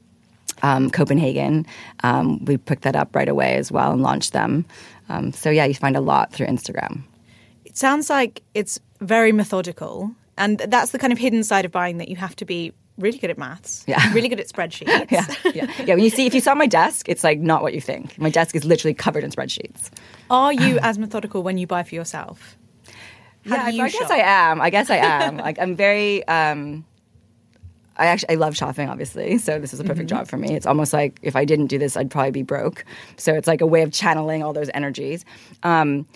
um, 0.62 0.90
Copenhagen. 0.90 1.66
Um, 2.02 2.44
we 2.44 2.56
picked 2.56 2.82
that 2.82 2.96
up 2.96 3.14
right 3.14 3.28
away 3.28 3.54
as 3.54 3.70
well 3.70 3.92
and 3.92 4.02
launched 4.02 4.32
them. 4.32 4.64
Um, 5.08 5.32
so 5.32 5.50
yeah, 5.50 5.64
you 5.64 5.74
find 5.74 5.96
a 5.96 6.00
lot 6.00 6.32
through 6.32 6.46
Instagram. 6.46 7.02
It 7.64 7.76
sounds 7.76 8.10
like 8.10 8.42
it's 8.54 8.80
very 9.00 9.32
methodical. 9.32 10.10
And 10.38 10.58
that's 10.58 10.90
the 10.90 10.98
kind 10.98 11.12
of 11.12 11.18
hidden 11.18 11.44
side 11.44 11.64
of 11.64 11.72
buying 11.72 11.98
that 11.98 12.08
you 12.08 12.16
have 12.16 12.36
to 12.36 12.44
be 12.44 12.72
really 12.98 13.18
good 13.18 13.30
at 13.30 13.38
maths. 13.38 13.84
Yeah. 13.86 14.02
Really 14.14 14.28
good 14.28 14.40
at 14.40 14.48
spreadsheets. 14.48 15.10
Yeah, 15.10 15.26
yeah, 15.54 15.72
yeah. 15.84 15.94
When 15.94 16.04
you 16.04 16.10
see, 16.10 16.26
if 16.26 16.34
you 16.34 16.40
saw 16.40 16.54
my 16.54 16.66
desk, 16.66 17.08
it's 17.08 17.24
like 17.24 17.38
not 17.38 17.62
what 17.62 17.74
you 17.74 17.80
think. 17.80 18.18
My 18.18 18.30
desk 18.30 18.54
is 18.54 18.64
literally 18.64 18.94
covered 18.94 19.24
in 19.24 19.30
spreadsheets. 19.30 19.90
Are 20.30 20.52
you 20.52 20.78
as 20.82 20.98
methodical 20.98 21.42
when 21.42 21.58
you 21.58 21.66
buy 21.66 21.82
for 21.82 21.94
yourself? 21.94 22.56
How 23.46 23.56
yeah, 23.56 23.68
you 23.68 23.82
I 23.84 23.90
guess 23.90 24.00
shop? 24.00 24.10
I 24.10 24.18
am. 24.18 24.60
I 24.60 24.70
guess 24.70 24.90
I 24.90 24.96
am. 24.96 25.36
like 25.36 25.58
I'm 25.58 25.76
very. 25.76 26.26
Um, 26.26 26.84
I 27.98 28.06
actually 28.06 28.30
I 28.30 28.34
love 28.34 28.56
shopping, 28.56 28.88
obviously. 28.88 29.38
So 29.38 29.58
this 29.58 29.72
is 29.72 29.80
a 29.80 29.84
perfect 29.84 30.08
Mm-hmm. 30.08 30.18
job 30.18 30.28
for 30.28 30.36
me. 30.36 30.54
It's 30.54 30.66
almost 30.66 30.92
like 30.92 31.18
if 31.22 31.34
I 31.36 31.44
didn't 31.44 31.66
do 31.68 31.78
this, 31.78 31.96
I'd 31.96 32.10
probably 32.10 32.30
be 32.30 32.42
broke. 32.42 32.84
So 33.16 33.32
it's 33.34 33.46
like 33.46 33.60
a 33.60 33.66
way 33.66 33.82
of 33.82 33.92
channeling 33.92 34.42
all 34.42 34.52
those 34.52 34.70
energies. 34.74 35.24
Um, 35.62 36.06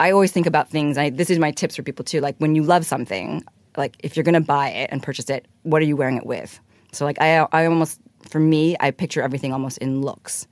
I 0.00 0.10
always 0.10 0.32
think 0.32 0.46
about 0.46 0.68
things. 0.70 0.98
I, 0.98 1.10
this 1.10 1.30
is 1.30 1.38
my 1.38 1.50
tips 1.50 1.76
for 1.76 1.82
people 1.82 2.04
too. 2.04 2.20
Like 2.20 2.36
when 2.38 2.54
you 2.54 2.62
love 2.62 2.84
something, 2.86 3.44
like 3.76 3.96
if 4.00 4.16
you're 4.16 4.24
to 4.24 4.40
buy 4.40 4.68
it 4.70 4.90
and 4.92 5.02
purchase 5.02 5.28
it, 5.30 5.46
what 5.62 5.82
are 5.82 5.86
you 5.86 5.96
wearing 5.96 6.16
it 6.16 6.26
with? 6.26 6.58
So 6.92 7.04
like 7.04 7.20
I, 7.20 7.46
I 7.52 7.66
almost 7.66 8.00
for 8.28 8.40
me, 8.40 8.76
I 8.80 8.90
picture 8.90 9.22
everything 9.22 9.52
almost 9.52 9.78
in 9.78 10.00
looks. 10.02 10.46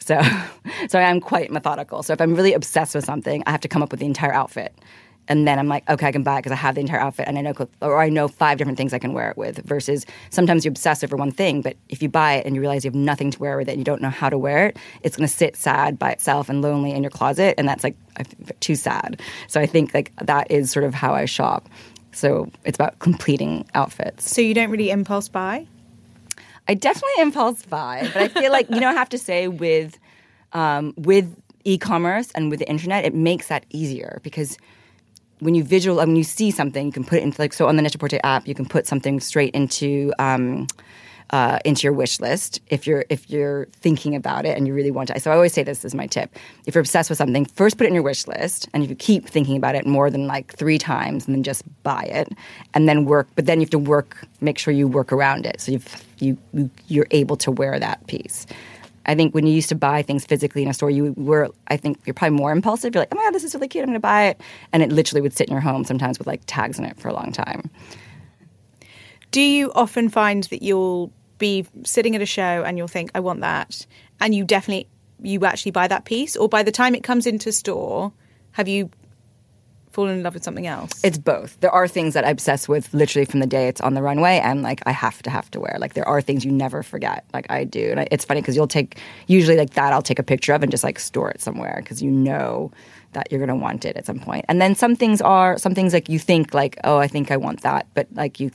So, 0.00 0.20
so 0.88 0.98
I 0.98 1.02
am 1.02 1.20
quite 1.20 1.50
methodical. 1.50 2.02
So 2.02 2.12
if 2.12 2.20
I'm 2.20 2.34
really 2.34 2.52
obsessed 2.52 2.94
with 2.94 3.04
something, 3.04 3.42
I 3.46 3.50
have 3.50 3.60
to 3.60 3.68
come 3.68 3.82
up 3.82 3.90
with 3.90 4.00
the 4.00 4.06
entire 4.06 4.32
outfit, 4.32 4.74
and 5.28 5.46
then 5.46 5.58
I'm 5.58 5.68
like, 5.68 5.88
okay, 5.88 6.06
I 6.06 6.12
can 6.12 6.22
buy 6.22 6.34
it 6.34 6.38
because 6.38 6.52
I 6.52 6.56
have 6.56 6.74
the 6.74 6.80
entire 6.80 7.00
outfit, 7.00 7.26
and 7.28 7.38
I 7.38 7.42
know, 7.42 7.54
or 7.80 8.00
I 8.00 8.08
know 8.08 8.28
five 8.28 8.58
different 8.58 8.76
things 8.76 8.92
I 8.92 8.98
can 8.98 9.12
wear 9.12 9.30
it 9.30 9.36
with. 9.36 9.58
Versus 9.64 10.04
sometimes 10.30 10.64
you 10.64 10.70
obsess 10.70 11.04
over 11.04 11.16
one 11.16 11.30
thing, 11.30 11.62
but 11.62 11.76
if 11.88 12.02
you 12.02 12.08
buy 12.08 12.34
it 12.34 12.46
and 12.46 12.54
you 12.54 12.60
realize 12.60 12.84
you 12.84 12.90
have 12.90 12.96
nothing 12.96 13.30
to 13.30 13.38
wear 13.38 13.56
with 13.56 13.68
it, 13.68 13.72
and 13.72 13.80
you 13.80 13.84
don't 13.84 14.02
know 14.02 14.10
how 14.10 14.28
to 14.28 14.38
wear 14.38 14.66
it, 14.66 14.76
it's 15.02 15.16
going 15.16 15.26
to 15.26 15.32
sit 15.32 15.56
sad 15.56 15.98
by 15.98 16.10
itself 16.10 16.48
and 16.48 16.62
lonely 16.62 16.92
in 16.92 17.02
your 17.02 17.10
closet, 17.10 17.54
and 17.56 17.68
that's 17.68 17.84
like 17.84 17.96
too 18.60 18.74
sad. 18.74 19.20
So 19.46 19.60
I 19.60 19.66
think 19.66 19.94
like 19.94 20.12
that 20.16 20.50
is 20.50 20.70
sort 20.70 20.84
of 20.84 20.94
how 20.94 21.14
I 21.14 21.24
shop. 21.24 21.68
So 22.12 22.50
it's 22.64 22.76
about 22.76 22.98
completing 22.98 23.64
outfits. 23.74 24.30
So 24.30 24.40
you 24.40 24.54
don't 24.54 24.70
really 24.70 24.90
impulse 24.90 25.28
buy? 25.28 25.66
I 26.68 26.74
definitely 26.74 27.22
impulse 27.22 27.64
buy, 27.64 28.08
but 28.12 28.22
I 28.22 28.28
feel 28.28 28.52
like 28.52 28.68
you 28.70 28.80
know 28.80 28.88
I 28.88 28.92
have 28.92 29.08
to 29.10 29.18
say 29.18 29.48
with 29.48 29.98
um, 30.52 30.94
with 30.96 31.34
e-commerce 31.64 32.30
and 32.32 32.50
with 32.50 32.58
the 32.58 32.68
internet, 32.68 33.04
it 33.04 33.14
makes 33.14 33.48
that 33.48 33.64
easier 33.70 34.20
because 34.22 34.58
when 35.42 35.56
you 35.56 35.64
visual 35.64 35.96
when 35.96 36.14
you 36.14 36.22
see 36.24 36.50
something, 36.52 36.86
you 36.86 36.92
can 36.92 37.04
put 37.04 37.18
it 37.18 37.22
into 37.22 37.40
like 37.42 37.52
so 37.52 37.66
on 37.66 37.76
the 37.76 37.82
Net-a-Porter 37.82 38.20
app, 38.22 38.46
you 38.46 38.54
can 38.54 38.64
put 38.64 38.86
something 38.86 39.20
straight 39.20 39.54
into. 39.54 40.12
Um, 40.18 40.68
uh, 41.30 41.58
into 41.64 41.84
your 41.84 41.94
wish 41.94 42.20
list 42.20 42.60
if 42.66 42.86
you're 42.86 43.06
if 43.08 43.30
you're 43.30 43.64
thinking 43.80 44.14
about 44.14 44.44
it 44.44 44.54
and 44.54 44.66
you 44.66 44.74
really 44.74 44.90
want 44.90 45.08
to. 45.08 45.18
So 45.18 45.30
I 45.30 45.34
always 45.34 45.54
say 45.54 45.62
this 45.62 45.82
is 45.82 45.94
my 45.94 46.06
tip: 46.06 46.36
if 46.66 46.74
you're 46.74 46.82
obsessed 46.82 47.08
with 47.08 47.16
something, 47.16 47.46
first 47.46 47.78
put 47.78 47.84
it 47.84 47.88
in 47.88 47.94
your 47.94 48.02
wish 48.02 48.26
list, 48.26 48.68
and 48.74 48.84
if 48.84 48.90
you 48.90 48.96
keep 48.96 49.26
thinking 49.26 49.56
about 49.56 49.74
it 49.74 49.86
more 49.86 50.10
than 50.10 50.26
like 50.26 50.54
three 50.54 50.76
times, 50.76 51.26
and 51.26 51.34
then 51.34 51.42
just 51.42 51.62
buy 51.84 52.02
it, 52.02 52.28
and 52.74 52.86
then 52.86 53.06
work. 53.06 53.28
But 53.34 53.46
then 53.46 53.60
you 53.60 53.64
have 53.64 53.70
to 53.70 53.78
work, 53.78 54.28
make 54.42 54.58
sure 54.58 54.74
you 54.74 54.86
work 54.86 55.10
around 55.10 55.46
it, 55.46 55.58
so 55.62 55.72
you've, 55.72 56.04
you 56.18 56.36
you 56.52 56.70
you're 56.88 57.08
able 57.12 57.36
to 57.36 57.50
wear 57.50 57.78
that 57.78 58.06
piece. 58.08 58.46
I 59.06 59.14
think 59.14 59.34
when 59.34 59.46
you 59.46 59.52
used 59.52 59.68
to 59.70 59.74
buy 59.74 60.02
things 60.02 60.24
physically 60.24 60.62
in 60.62 60.68
a 60.68 60.74
store, 60.74 60.90
you 60.90 61.12
were, 61.16 61.50
I 61.68 61.76
think 61.76 61.98
you're 62.04 62.14
probably 62.14 62.36
more 62.36 62.52
impulsive. 62.52 62.94
You're 62.94 63.02
like, 63.02 63.12
oh 63.12 63.16
my 63.16 63.24
God, 63.24 63.34
this 63.34 63.44
is 63.44 63.54
really 63.54 63.68
cute. 63.68 63.82
I'm 63.82 63.88
going 63.88 63.94
to 63.94 64.00
buy 64.00 64.26
it. 64.26 64.40
And 64.72 64.82
it 64.82 64.92
literally 64.92 65.20
would 65.20 65.32
sit 65.32 65.48
in 65.48 65.52
your 65.52 65.60
home 65.60 65.84
sometimes 65.84 66.18
with 66.18 66.26
like 66.26 66.42
tags 66.46 66.78
in 66.78 66.84
it 66.84 66.98
for 66.98 67.08
a 67.08 67.12
long 67.12 67.32
time. 67.32 67.70
Do 69.30 69.40
you 69.40 69.72
often 69.72 70.08
find 70.08 70.44
that 70.44 70.62
you'll 70.62 71.10
be 71.38 71.66
sitting 71.84 72.14
at 72.14 72.22
a 72.22 72.26
show 72.26 72.62
and 72.64 72.78
you'll 72.78 72.86
think, 72.86 73.10
I 73.14 73.20
want 73.20 73.40
that, 73.40 73.86
and 74.20 74.34
you 74.34 74.44
definitely 74.44 74.88
you 75.22 75.44
actually 75.44 75.72
buy 75.72 75.88
that 75.88 76.04
piece, 76.04 76.36
or 76.36 76.48
by 76.48 76.62
the 76.62 76.72
time 76.72 76.94
it 76.94 77.02
comes 77.02 77.26
into 77.26 77.50
store, 77.52 78.12
have 78.52 78.68
you 78.68 78.90
fallen 79.92 80.16
in 80.16 80.22
love 80.22 80.34
with 80.34 80.44
something 80.44 80.66
else? 80.66 80.92
It's 81.04 81.18
both. 81.18 81.58
There 81.60 81.70
are 81.70 81.86
things 81.86 82.14
that 82.14 82.24
I 82.24 82.30
obsess 82.30 82.68
with 82.68 82.92
literally 82.92 83.24
from 83.24 83.40
the 83.40 83.46
day 83.46 83.68
it's 83.68 83.80
on 83.80 83.94
the 83.94 84.02
runway, 84.02 84.38
and 84.38 84.62
like 84.62 84.82
I 84.86 84.92
have 84.92 85.22
to 85.22 85.30
have 85.30 85.50
to 85.52 85.60
wear. 85.60 85.76
Like 85.78 85.94
there 85.94 86.06
are 86.06 86.20
things 86.20 86.44
you 86.44 86.52
never 86.52 86.82
forget. 86.82 87.24
Like 87.32 87.46
I 87.50 87.64
do, 87.64 87.90
and 87.90 88.00
I, 88.00 88.08
it's 88.10 88.24
funny 88.24 88.40
because 88.40 88.56
you'll 88.56 88.66
take 88.66 88.98
usually 89.26 89.56
like 89.56 89.74
that. 89.74 89.92
I'll 89.92 90.02
take 90.02 90.18
a 90.18 90.24
picture 90.24 90.52
of 90.52 90.62
and 90.62 90.70
just 90.70 90.84
like 90.84 90.98
store 90.98 91.30
it 91.30 91.40
somewhere 91.40 91.78
because 91.82 92.02
you 92.02 92.10
know 92.10 92.72
that 93.12 93.30
you're 93.30 93.38
going 93.38 93.48
to 93.48 93.54
want 93.54 93.84
it 93.84 93.96
at 93.96 94.06
some 94.06 94.18
point. 94.18 94.44
And 94.48 94.60
then 94.60 94.74
some 94.74 94.96
things 94.96 95.20
are 95.20 95.58
some 95.58 95.74
things 95.74 95.92
like 95.92 96.08
you 96.08 96.18
think 96.18 96.54
like 96.54 96.78
oh 96.84 96.98
I 96.98 97.08
think 97.08 97.30
I 97.30 97.36
want 97.36 97.62
that, 97.62 97.86
but 97.94 98.06
like 98.14 98.40
you 98.40 98.50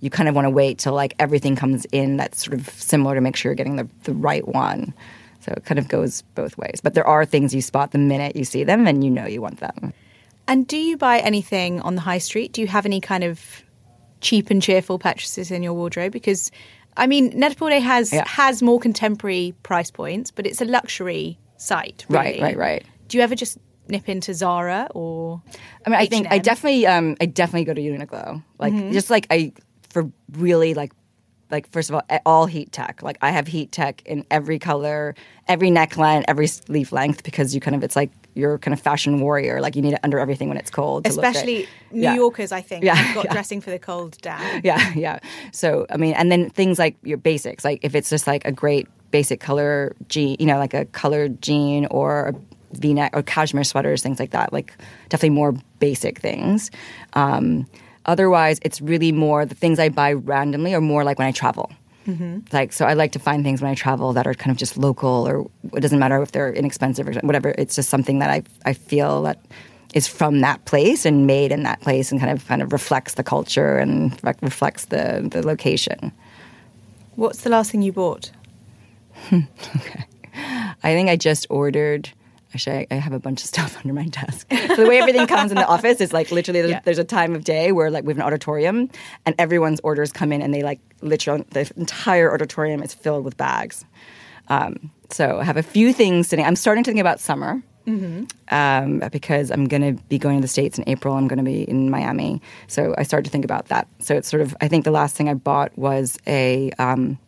you 0.00 0.10
kind 0.10 0.28
of 0.28 0.34
want 0.34 0.46
to 0.46 0.50
wait 0.50 0.78
till 0.78 0.94
like 0.94 1.14
everything 1.18 1.56
comes 1.56 1.84
in 1.86 2.16
that's 2.16 2.44
sort 2.44 2.58
of 2.58 2.68
similar 2.70 3.14
to 3.14 3.20
make 3.20 3.36
sure 3.36 3.50
you're 3.50 3.56
getting 3.56 3.76
the 3.76 3.88
the 4.04 4.14
right 4.14 4.46
one. 4.46 4.94
So 5.40 5.52
it 5.56 5.64
kind 5.64 5.78
of 5.78 5.88
goes 5.88 6.22
both 6.34 6.58
ways. 6.58 6.80
But 6.82 6.94
there 6.94 7.06
are 7.06 7.24
things 7.24 7.54
you 7.54 7.62
spot 7.62 7.92
the 7.92 7.98
minute 7.98 8.36
you 8.36 8.44
see 8.44 8.64
them 8.64 8.86
and 8.86 9.04
you 9.04 9.10
know 9.10 9.26
you 9.26 9.40
want 9.40 9.60
them. 9.60 9.92
And 10.48 10.66
do 10.66 10.76
you 10.76 10.96
buy 10.96 11.18
anything 11.20 11.80
on 11.82 11.94
the 11.94 12.00
high 12.00 12.18
street? 12.18 12.52
Do 12.52 12.60
you 12.60 12.66
have 12.66 12.86
any 12.86 13.00
kind 13.00 13.22
of 13.22 13.62
cheap 14.20 14.50
and 14.50 14.60
cheerful 14.62 14.98
purchases 14.98 15.50
in 15.50 15.62
your 15.62 15.74
wardrobe? 15.74 16.10
Because 16.12 16.50
I 16.96 17.06
mean, 17.06 17.30
Net-a-Porter 17.38 17.78
has 17.78 18.12
Yeah. 18.12 18.26
has 18.26 18.60
more 18.60 18.80
contemporary 18.80 19.54
price 19.62 19.90
points, 19.90 20.32
but 20.32 20.46
it's 20.46 20.60
a 20.60 20.64
luxury 20.64 21.38
site. 21.56 22.04
Right, 22.08 22.34
really. 22.34 22.42
right, 22.42 22.56
right. 22.56 22.84
Do 23.06 23.18
you 23.18 23.22
ever 23.22 23.36
just 23.36 23.56
nip 23.88 24.08
into 24.08 24.34
Zara 24.34 24.88
or? 24.94 25.40
I 25.86 25.90
mean, 25.90 25.98
I 26.00 26.06
think 26.06 26.26
I 26.26 26.34
H&M? 26.36 26.42
definitely, 26.42 26.86
um, 26.88 27.16
I 27.20 27.26
definitely 27.26 27.64
go 27.66 27.74
to 27.74 27.80
Uniqlo. 27.80 28.42
Like, 28.58 28.74
just 28.92 29.10
like 29.10 29.26
I 29.30 29.52
for 29.90 30.10
really 30.32 30.74
like, 30.74 30.92
like 31.50 31.70
first 31.70 31.88
of 31.88 31.94
all, 31.94 32.02
all 32.26 32.46
heat 32.46 32.72
tech. 32.72 33.00
Like, 33.02 33.16
I 33.22 33.30
have 33.30 33.46
heat 33.46 33.70
tech 33.70 34.02
in 34.04 34.24
every 34.30 34.58
color, 34.58 35.14
every 35.46 35.70
neckline, 35.70 36.24
every 36.26 36.48
sleeve 36.48 36.90
length 36.90 37.22
because 37.22 37.54
you 37.54 37.60
kind 37.60 37.76
of 37.76 37.84
it's 37.84 37.94
like 37.96 38.10
you're 38.38 38.58
kind 38.58 38.72
of 38.72 38.80
fashion 38.80 39.20
warrior. 39.20 39.60
Like, 39.60 39.76
you 39.76 39.82
need 39.82 39.94
it 39.94 40.00
under 40.02 40.18
everything 40.18 40.48
when 40.48 40.56
it's 40.56 40.70
cold. 40.70 41.04
to 41.04 41.10
look 41.10 41.20
great. 41.20 41.30
Especially 41.36 41.68
New 41.90 42.02
Yeah. 42.02 42.14
Yorkers, 42.14 42.52
I 42.52 42.60
think, 42.62 42.84
Yeah, 42.84 42.94
got 43.14 43.24
yeah. 43.26 43.32
dressing 43.32 43.60
for 43.60 43.70
the 43.70 43.78
cold 43.78 44.16
down. 44.22 44.60
Yeah, 44.64 44.92
yeah. 44.94 45.18
So 45.52 45.86
I 45.90 45.96
mean, 45.96 46.14
and 46.14 46.30
then 46.32 46.48
things 46.50 46.78
like 46.78 46.96
your 47.02 47.18
basics, 47.18 47.64
like 47.64 47.80
if 47.82 47.94
it's 47.94 48.08
just 48.10 48.26
like 48.26 48.44
a 48.46 48.52
great 48.52 48.86
basic 49.10 49.40
color 49.40 49.94
jean, 50.08 50.36
you 50.38 50.46
know, 50.46 50.58
like 50.58 50.74
a 50.74 50.84
colored 50.86 51.40
jean 51.42 51.86
or 51.90 52.28
a 52.28 52.34
V-neck 52.78 53.12
or 53.16 53.22
cashmere 53.22 53.64
sweaters, 53.64 54.02
things 54.02 54.20
like 54.20 54.30
that. 54.30 54.52
Like 54.52 54.72
definitely 55.08 55.30
more 55.36 55.54
basic 55.80 56.18
things. 56.20 56.70
Um, 57.14 57.66
otherwise, 58.04 58.58
it's 58.62 58.80
really 58.82 59.10
more 59.12 59.46
the 59.46 59.54
things 59.54 59.78
I 59.78 59.88
buy 59.88 60.12
randomly 60.12 60.74
are 60.74 60.80
more 60.82 61.02
like 61.04 61.18
when 61.18 61.26
I 61.28 61.32
travel. 61.32 61.70
Mm-hmm. 62.08 62.38
Like 62.52 62.72
so, 62.72 62.86
I 62.86 62.94
like 62.94 63.12
to 63.12 63.18
find 63.18 63.44
things 63.44 63.60
when 63.60 63.70
I 63.70 63.74
travel 63.74 64.14
that 64.14 64.26
are 64.26 64.32
kind 64.32 64.50
of 64.50 64.56
just 64.56 64.78
local, 64.78 65.28
or 65.28 65.46
it 65.76 65.80
doesn't 65.80 65.98
matter 65.98 66.20
if 66.22 66.32
they're 66.32 66.52
inexpensive 66.52 67.06
or 67.06 67.12
whatever. 67.20 67.54
It's 67.58 67.76
just 67.76 67.90
something 67.90 68.18
that 68.20 68.30
I 68.30 68.42
I 68.64 68.72
feel 68.72 69.22
that 69.22 69.38
is 69.94 70.08
from 70.08 70.40
that 70.40 70.64
place 70.64 71.04
and 71.04 71.26
made 71.26 71.52
in 71.52 71.64
that 71.64 71.80
place, 71.82 72.10
and 72.10 72.18
kind 72.18 72.32
of 72.32 72.46
kind 72.48 72.62
of 72.62 72.72
reflects 72.72 73.14
the 73.14 73.22
culture 73.22 73.76
and 73.76 74.18
re- 74.24 74.32
reflects 74.40 74.86
the 74.86 75.28
the 75.30 75.46
location. 75.46 76.10
What's 77.16 77.42
the 77.42 77.50
last 77.50 77.72
thing 77.72 77.82
you 77.82 77.92
bought? 77.92 78.30
okay. 79.32 80.06
I 80.82 80.94
think 80.94 81.10
I 81.10 81.16
just 81.16 81.46
ordered. 81.50 82.08
Actually, 82.54 82.78
I, 82.78 82.86
I 82.92 82.94
have 82.96 83.12
a 83.12 83.18
bunch 83.18 83.42
of 83.42 83.46
stuff 83.54 83.76
under 83.78 83.92
my 83.92 84.06
desk. 84.06 84.46
So 84.50 84.76
the 84.76 84.86
way 84.88 84.98
everything 84.98 85.26
comes 85.26 85.50
in 85.50 85.56
the 85.56 85.66
office 85.66 86.00
is 86.00 86.12
like 86.12 86.30
literally 86.30 86.60
there's, 86.60 86.70
Yeah. 86.70 86.80
there's 86.84 86.98
a 86.98 87.04
time 87.04 87.34
of 87.34 87.44
day 87.44 87.72
where 87.72 87.90
like 87.90 88.04
we 88.04 88.10
have 88.12 88.18
an 88.18 88.22
auditorium 88.24 88.88
and 89.26 89.34
everyone's 89.38 89.80
orders 89.80 90.12
come 90.12 90.32
in 90.32 90.40
and 90.42 90.52
they 90.54 90.62
like 90.62 90.80
literally 91.02 91.44
the 91.50 91.70
entire 91.76 92.32
auditorium 92.32 92.82
is 92.82 92.94
filled 92.94 93.24
with 93.24 93.36
bags. 93.36 93.84
Um, 94.48 94.90
so 95.10 95.38
I 95.40 95.44
have 95.44 95.56
a 95.58 95.62
few 95.62 95.92
things 95.92 96.28
sitting. 96.28 96.44
I'm 96.44 96.56
starting 96.56 96.84
to 96.84 96.90
think 96.90 97.00
about 97.00 97.20
summer. 97.20 97.62
Um, 98.50 99.02
because 99.10 99.50
I'm 99.50 99.66
going 99.66 99.96
to 99.96 100.02
be 100.10 100.18
going 100.18 100.36
to 100.36 100.42
the 100.42 100.48
States 100.48 100.76
in 100.76 100.84
April. 100.86 101.14
I'm 101.14 101.26
going 101.26 101.38
to 101.38 101.42
be 101.44 101.62
in 101.62 101.88
Miami. 101.88 102.42
So 102.66 102.94
I 102.98 103.02
started 103.02 103.24
to 103.24 103.30
think 103.30 103.46
about 103.46 103.68
that. 103.68 103.88
So 104.00 104.14
it's 104.14 104.28
sort 104.28 104.42
of, 104.42 104.54
I 104.60 104.68
think 104.68 104.84
the 104.84 104.90
last 104.90 105.16
thing 105.16 105.26
I 105.30 105.32
bought 105.32 105.76
was 105.78 106.18
a 106.26 106.70
um, 106.78 107.18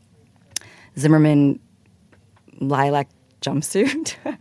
Zimmermann 0.99 1.61
lilac 2.61 3.09
jumpsuit. 3.41 4.17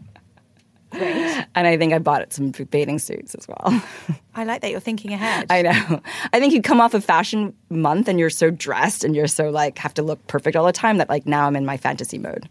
And 0.92 1.68
I 1.68 1.78
think 1.78 1.94
I 1.94 2.00
bought 2.00 2.34
some 2.34 2.52
bathing 2.52 3.00
suits 3.00 3.36
as 3.36 3.48
well. 3.48 3.84
I 4.36 4.44
like 4.44 4.62
that 4.62 4.72
you're 4.72 4.80
thinking 4.80 5.14
ahead. 5.14 5.48
I 5.50 5.62
know. 5.62 6.02
I 6.34 6.40
think 6.40 6.54
you 6.54 6.62
come 6.62 6.82
off 6.82 6.94
of 6.94 7.04
fashion 7.04 7.54
month 7.70 8.08
and 8.08 8.20
you're 8.20 8.30
so 8.30 8.50
dressed 8.50 9.04
and 9.04 9.16
you're 9.16 9.28
so 9.28 9.50
like 9.50 9.78
have 9.78 9.94
to 9.96 10.04
look 10.04 10.26
perfect 10.28 10.56
all 10.56 10.66
the 10.66 10.72
time 10.72 10.98
that 10.98 11.10
like 11.10 11.26
now 11.26 11.48
I'm 11.48 11.56
in 11.56 11.66
my 11.66 11.78
fantasy 11.78 12.18
mode. 12.18 12.50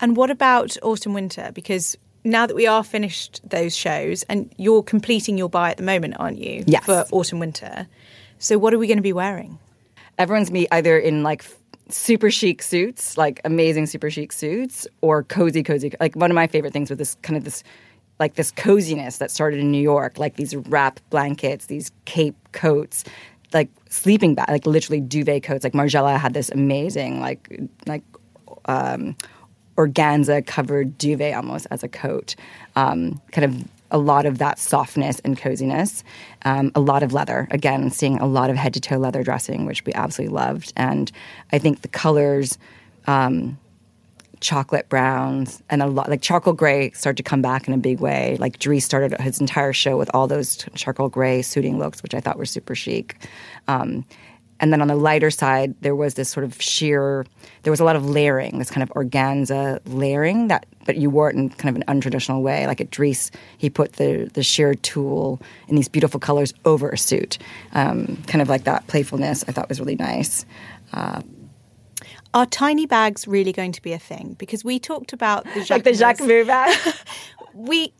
And 0.00 0.16
what 0.16 0.30
about 0.30 0.76
autumn 0.82 1.14
winter? 1.14 1.50
Because 1.54 1.96
now 2.24 2.46
that 2.46 2.54
we 2.54 2.66
are 2.66 2.84
finished 2.84 3.40
those 3.48 3.74
shows, 3.74 4.24
and 4.24 4.52
you're 4.58 4.82
completing 4.82 5.38
your 5.38 5.48
buy 5.48 5.70
at 5.70 5.76
the 5.76 5.82
moment, 5.82 6.14
aren't 6.18 6.38
you? 6.38 6.64
Yes. 6.66 6.84
For 6.84 7.06
autumn 7.12 7.38
winter. 7.38 7.86
So 8.38 8.58
what 8.58 8.74
are 8.74 8.78
we 8.78 8.86
going 8.86 8.98
to 8.98 9.02
be 9.02 9.12
wearing? 9.12 9.58
Everyone's 10.18 10.50
me 10.50 10.66
either 10.70 10.98
in 10.98 11.22
like 11.22 11.44
super 11.88 12.30
chic 12.30 12.62
suits, 12.62 13.16
like 13.16 13.40
amazing 13.44 13.86
super 13.86 14.10
chic 14.10 14.32
suits, 14.32 14.86
or 15.00 15.22
cozy, 15.22 15.62
cozy. 15.62 15.92
Like 16.00 16.14
one 16.16 16.30
of 16.30 16.34
my 16.34 16.46
favorite 16.46 16.72
things 16.72 16.90
with 16.90 16.98
this 16.98 17.16
kind 17.22 17.36
of 17.36 17.44
this, 17.44 17.62
like 18.18 18.34
this 18.34 18.50
coziness 18.50 19.18
that 19.18 19.30
started 19.30 19.60
in 19.60 19.70
New 19.70 19.82
York, 19.82 20.18
like 20.18 20.36
these 20.36 20.54
wrap 20.56 21.00
blankets, 21.10 21.66
these 21.66 21.90
cape 22.04 22.36
coats, 22.52 23.04
like 23.52 23.68
sleeping 23.88 24.34
bag, 24.34 24.48
like 24.48 24.66
literally 24.66 25.00
duvet 25.00 25.42
coats. 25.42 25.64
Like 25.64 25.74
Margiela 25.74 26.18
had 26.18 26.34
this 26.34 26.50
amazing, 26.50 27.20
like 27.20 27.60
like 27.86 28.02
um, 28.66 29.16
organza 29.76 30.44
covered 30.44 30.98
duvet 30.98 31.34
almost 31.34 31.66
as 31.70 31.82
a 31.82 31.88
coat. 31.88 32.34
Um, 32.74 33.20
kind 33.32 33.44
of 33.44 33.75
a 33.96 33.98
lot 33.98 34.26
of 34.26 34.38
that 34.38 34.58
softness 34.58 35.20
and 35.20 35.38
coziness. 35.38 36.04
Um, 36.44 36.70
a 36.74 36.80
lot 36.80 37.02
of 37.02 37.14
leather. 37.14 37.48
Again, 37.50 37.90
seeing 37.90 38.18
a 38.18 38.26
lot 38.26 38.50
of 38.50 38.56
head 38.56 38.74
to 38.74 38.80
toe 38.80 38.98
leather 38.98 39.22
dressing, 39.22 39.64
which 39.64 39.84
we 39.86 39.92
absolutely 39.94 40.34
loved. 40.34 40.72
And 40.76 41.10
I 41.52 41.58
think 41.58 41.80
the 41.80 41.88
colors. 41.88 42.58
Um, 43.06 43.58
chocolate 44.40 44.86
browns 44.90 45.62
and 45.70 45.82
a 45.82 45.86
lot 45.86 46.10
like 46.10 46.20
charcoal 46.20 46.52
gray 46.52 46.90
started 46.90 47.16
to 47.16 47.22
come 47.22 47.40
back 47.40 47.66
in 47.66 47.72
a 47.72 47.78
big 47.78 48.00
way. 48.00 48.36
Like 48.38 48.58
Dries 48.58 48.84
started 48.84 49.18
his 49.18 49.40
entire 49.40 49.72
show 49.72 49.96
with 49.96 50.10
all 50.12 50.26
those 50.26 50.66
charcoal 50.74 51.08
gray 51.08 51.40
suiting 51.40 51.78
looks, 51.78 52.02
which 52.02 52.14
I 52.14 52.20
thought 52.20 52.36
were 52.36 52.44
super 52.44 52.74
chic. 52.74 53.16
Um, 53.66 54.04
and 54.60 54.72
then 54.72 54.80
on 54.80 54.88
the 54.88 54.96
lighter 54.96 55.30
side, 55.30 55.74
there 55.80 55.94
was 55.94 56.14
this 56.14 56.28
sort 56.28 56.44
of 56.44 56.60
sheer. 56.60 57.24
There 57.62 57.70
was 57.70 57.80
a 57.80 57.84
lot 57.84 57.96
of 57.96 58.08
layering, 58.08 58.58
this 58.58 58.70
kind 58.70 58.82
of 58.82 58.90
organza 58.90 59.80
layering 59.86 60.48
that, 60.48 60.66
but 60.84 60.96
you 60.96 61.10
wore 61.10 61.28
it 61.30 61.36
in 61.36 61.48
kind 61.50 61.74
of 61.76 61.82
an 61.82 61.84
untraditional 62.00 62.42
way. 62.42 62.66
Like 62.66 62.80
at 62.80 62.90
Dries, 62.90 63.30
he 63.58 63.68
put 63.70 63.94
the 63.94 64.30
the 64.34 64.42
sheer 64.42 64.74
tulle 64.74 65.40
in 65.68 65.76
these 65.76 65.88
beautiful 65.88 66.20
colors 66.20 66.54
over 66.64 66.90
a 66.90 66.98
suit, 66.98 67.38
um, 67.72 68.22
kind 68.26 68.40
of 68.42 68.48
like 68.48 68.64
that 68.64 68.86
playfulness. 68.86 69.44
I 69.48 69.52
thought 69.52 69.68
was 69.68 69.80
really 69.80 69.96
nice. 69.96 70.44
Are 72.34 72.44
tiny 72.46 72.84
bags 72.86 73.26
really 73.26 73.52
going 73.52 73.72
to 73.72 73.80
be 73.80 73.92
a 73.92 73.98
thing? 73.98 74.36
Because 74.38 74.62
we 74.62 74.78
talked 74.78 75.14
about 75.14 75.44
the 75.54 75.66
Like 75.70 75.84
the 75.84 75.94
Jacques 75.94 76.18
Jacquemus. 76.18 76.46
Bag. 76.46 76.94
We, 77.54 77.94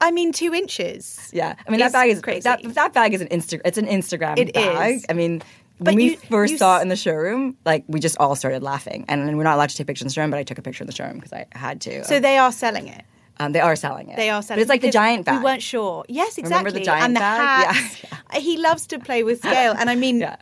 I 0.00 0.10
mean, 0.10 0.32
two 0.32 0.54
inches. 0.54 1.28
Yeah, 1.34 1.54
I 1.66 1.70
mean 1.70 1.80
that 1.80 1.92
bag 1.92 2.08
is 2.10 2.22
crazy. 2.22 2.40
That, 2.40 2.62
that 2.74 2.94
bag 2.94 3.12
is 3.12 3.20
an 3.20 3.28
Insta. 3.28 3.60
It's 3.62 3.76
an 3.76 3.84
Instagram 3.86 4.38
It 4.38 4.54
bag. 4.54 4.94
is. 4.96 5.06
I 5.10 5.12
mean, 5.12 5.42
But 5.84 5.94
when 5.94 5.96
we 5.96 6.16
first 6.16 6.58
saw 6.58 6.78
it 6.78 6.82
in 6.82 6.88
the 6.88 6.96
showroom, 6.96 7.56
like 7.64 7.84
we 7.88 8.00
just 8.00 8.16
all 8.18 8.34
started 8.36 8.62
laughing, 8.62 9.04
and, 9.08 9.36
we're 9.36 9.44
not 9.44 9.54
allowed 9.56 9.70
to 9.70 9.76
take 9.76 9.86
pictures 9.86 10.02
in 10.02 10.08
the 10.08 10.14
showroom, 10.14 10.30
but 10.30 10.38
I 10.38 10.42
took 10.42 10.58
a 10.58 10.62
picture 10.62 10.82
in 10.82 10.86
the 10.86 10.92
showroom 10.94 11.16
because 11.16 11.32
I 11.32 11.46
had 11.52 11.80
to. 11.82 12.04
So 12.04 12.20
they 12.20 12.38
are 12.38 12.52
selling 12.52 12.88
it. 12.88 13.04
um, 13.38 13.52
they 13.52 13.60
are 13.60 13.74
selling 13.76 14.08
it. 14.08 14.16
They 14.16 14.30
are 14.30 14.40
But 14.40 14.46
selling. 14.46 14.60
it's 14.62 14.68
like 14.68 14.80
the 14.82 14.90
giant 14.90 15.24
bag. 15.26 15.38
We 15.38 15.44
weren't 15.44 15.62
sure. 15.62 16.04
Yes, 16.08 16.38
exactly. 16.38 16.50
Remember 16.50 16.70
the 16.70 16.84
giant 16.84 17.04
and 17.04 17.16
the 17.16 17.20
bag? 17.20 17.66
hats. 17.74 18.02
Yeah, 18.32 18.40
He 18.40 18.56
loves 18.58 18.86
to 18.88 18.98
play 18.98 19.22
with 19.24 19.38
scale, 19.40 19.74
and 19.78 19.90
I 19.90 19.94
mean, 19.96 20.20
Yeah. 20.20 20.36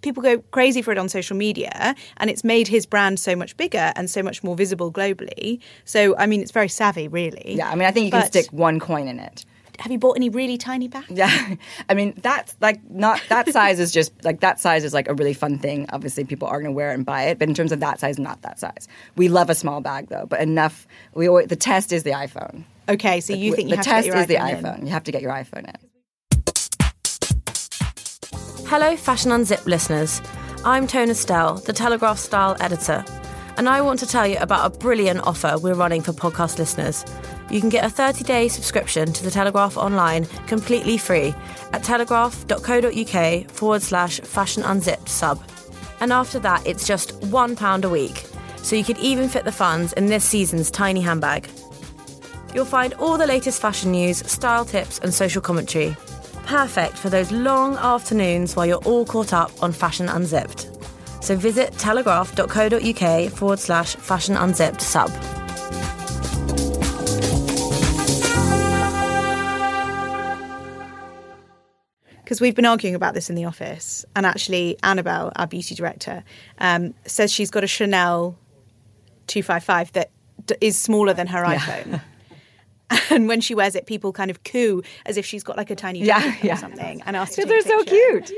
people 0.00 0.22
go 0.22 0.38
crazy 0.38 0.80
for 0.82 0.92
it 0.92 0.98
on 0.98 1.08
social 1.08 1.36
media, 1.36 1.94
and 2.18 2.30
it's 2.30 2.44
made 2.44 2.68
his 2.68 2.86
brand 2.86 3.18
so 3.20 3.34
much 3.36 3.56
bigger 3.56 3.92
and 3.96 4.08
so 4.10 4.22
much 4.22 4.42
more 4.44 4.56
visible 4.56 4.90
globally. 4.92 5.60
So, 5.84 6.16
I 6.16 6.26
mean, 6.26 6.40
it's 6.42 6.52
very 6.52 6.68
savvy, 6.68 7.08
really. 7.08 7.54
Yeah, 7.56 7.68
I 7.70 7.74
mean, 7.74 7.86
I 7.86 7.90
think 7.90 8.06
you 8.06 8.12
can 8.12 8.26
stick 8.26 8.46
one 8.52 8.78
coin 8.80 9.08
in 9.08 9.18
it. 9.20 9.44
Have 9.78 9.92
you 9.92 9.98
bought 9.98 10.16
any 10.16 10.28
really 10.28 10.58
tiny 10.58 10.88
bags? 10.88 11.06
Yeah, 11.08 11.54
I 11.88 11.94
mean 11.94 12.14
that's 12.20 12.56
like 12.60 12.80
not 12.90 13.20
that 13.28 13.48
size 13.52 13.78
is 13.78 13.92
just 13.92 14.12
like 14.24 14.40
that 14.40 14.58
size 14.58 14.82
is 14.82 14.92
like 14.92 15.08
a 15.08 15.14
really 15.14 15.34
fun 15.34 15.58
thing. 15.58 15.86
Obviously, 15.90 16.24
people 16.24 16.48
are 16.48 16.58
going 16.60 16.72
to 16.72 16.76
wear 16.76 16.90
it 16.90 16.94
and 16.94 17.06
buy 17.06 17.24
it, 17.24 17.38
but 17.38 17.48
in 17.48 17.54
terms 17.54 17.70
of 17.70 17.80
that 17.80 18.00
size, 18.00 18.18
not 18.18 18.42
that 18.42 18.58
size. 18.58 18.88
We 19.16 19.28
love 19.28 19.50
a 19.50 19.54
small 19.54 19.80
bag 19.80 20.08
though, 20.08 20.26
but 20.26 20.40
enough. 20.40 20.86
We 21.14 21.28
always, 21.28 21.46
the 21.46 21.56
test 21.56 21.92
is 21.92 22.02
the 22.02 22.10
iPhone. 22.10 22.64
Okay, 22.88 23.20
so 23.20 23.34
you 23.34 23.54
think 23.54 23.68
you 23.68 23.76
the 23.76 23.76
have 23.76 23.84
test 23.84 24.06
to 24.06 24.12
get 24.12 24.14
your 24.14 24.22
is 24.22 24.26
the 24.26 24.34
iPhone 24.68 24.78
in. 24.80 24.86
You 24.86 24.92
have 24.92 25.04
to 25.04 25.12
get 25.12 25.22
your 25.22 25.32
iPhone 25.32 25.68
in. 25.68 25.76
Hello, 28.66 28.96
Fashion 28.96 29.30
Unzipped 29.30 29.66
listeners. 29.66 30.20
I'm 30.64 30.88
Tona 30.88 31.14
Stell, 31.14 31.54
the 31.54 31.72
Telegraph 31.72 32.18
style 32.18 32.56
editor, 32.60 33.04
and 33.56 33.68
I 33.68 33.80
want 33.80 34.00
to 34.00 34.06
tell 34.06 34.26
you 34.26 34.38
about 34.38 34.74
a 34.74 34.78
brilliant 34.78 35.20
offer 35.20 35.56
we're 35.62 35.74
running 35.74 36.02
for 36.02 36.12
podcast 36.12 36.58
listeners. 36.58 37.04
You 37.50 37.60
can 37.60 37.68
get 37.68 37.84
a 37.84 37.90
30 37.90 38.24
day 38.24 38.48
subscription 38.48 39.12
to 39.12 39.24
the 39.24 39.30
Telegraph 39.30 39.76
online 39.76 40.26
completely 40.46 40.98
free 40.98 41.34
at 41.72 41.82
telegraph.co.uk 41.82 43.50
forward 43.50 43.82
slash 43.82 44.20
fashion 44.20 44.62
unzipped 44.62 45.08
sub. 45.08 45.42
And 46.00 46.12
after 46.12 46.38
that, 46.40 46.66
it's 46.66 46.86
just 46.86 47.20
£1 47.20 47.84
a 47.84 47.88
week, 47.88 48.24
so 48.58 48.76
you 48.76 48.84
could 48.84 48.98
even 48.98 49.28
fit 49.28 49.44
the 49.44 49.52
funds 49.52 49.92
in 49.94 50.06
this 50.06 50.24
season's 50.24 50.70
tiny 50.70 51.00
handbag. 51.00 51.48
You'll 52.54 52.64
find 52.64 52.94
all 52.94 53.18
the 53.18 53.26
latest 53.26 53.60
fashion 53.60 53.92
news, 53.92 54.18
style 54.18 54.64
tips, 54.64 54.98
and 55.00 55.12
social 55.12 55.42
commentary. 55.42 55.96
perfect 56.48 56.96
for 56.96 57.10
those 57.10 57.30
long 57.30 57.76
afternoons 57.76 58.56
while 58.56 58.64
you're 58.64 58.84
all 58.86 59.04
caught 59.04 59.34
up 59.34 59.52
on 59.62 59.70
Fashion 59.70 60.08
Unzipped. 60.08 60.66
So 61.20 61.36
visit 61.36 61.72
telegraph.co.uk 61.74 63.30
forward 63.32 63.58
slash 63.58 63.96
fashion 63.96 64.34
unzipped 64.34 64.80
sub. 64.80 65.10
Because 72.28 72.42
we've 72.42 72.54
been 72.54 72.66
arguing 72.66 72.94
about 72.94 73.14
this 73.14 73.30
in 73.30 73.36
the 73.36 73.46
office, 73.46 74.04
and 74.14 74.26
actually, 74.26 74.76
Annabelle, 74.82 75.32
our 75.36 75.46
beauty 75.46 75.74
director, 75.74 76.22
um, 76.58 76.92
says 77.06 77.32
she's 77.32 77.50
got 77.50 77.64
a 77.64 77.66
Chanel 77.66 78.36
255 79.28 79.92
that 79.92 80.10
d- 80.44 80.54
is 80.60 80.76
smaller 80.76 81.14
than 81.14 81.26
her 81.28 81.42
iPhone. 81.42 82.02
And 83.10 83.28
when 83.28 83.42
she 83.42 83.54
wears 83.54 83.74
it, 83.74 83.84
people 83.84 84.12
kind 84.14 84.30
of 84.30 84.44
coo 84.44 84.82
as 85.04 85.18
if 85.18 85.26
she's 85.26 85.42
got 85.42 85.58
like 85.58 85.70
a 85.70 85.74
tiny 85.76 86.00
Yeah, 86.00 86.20
bag 86.20 86.42
yeah. 86.44 86.54
or 86.54 86.56
something, 86.56 87.02
and 87.04 87.16
ask 87.16 87.34
to 87.34 87.42
Because 87.46 87.64
they're 87.64 87.78
so 87.78 87.84
cute. 87.84 88.32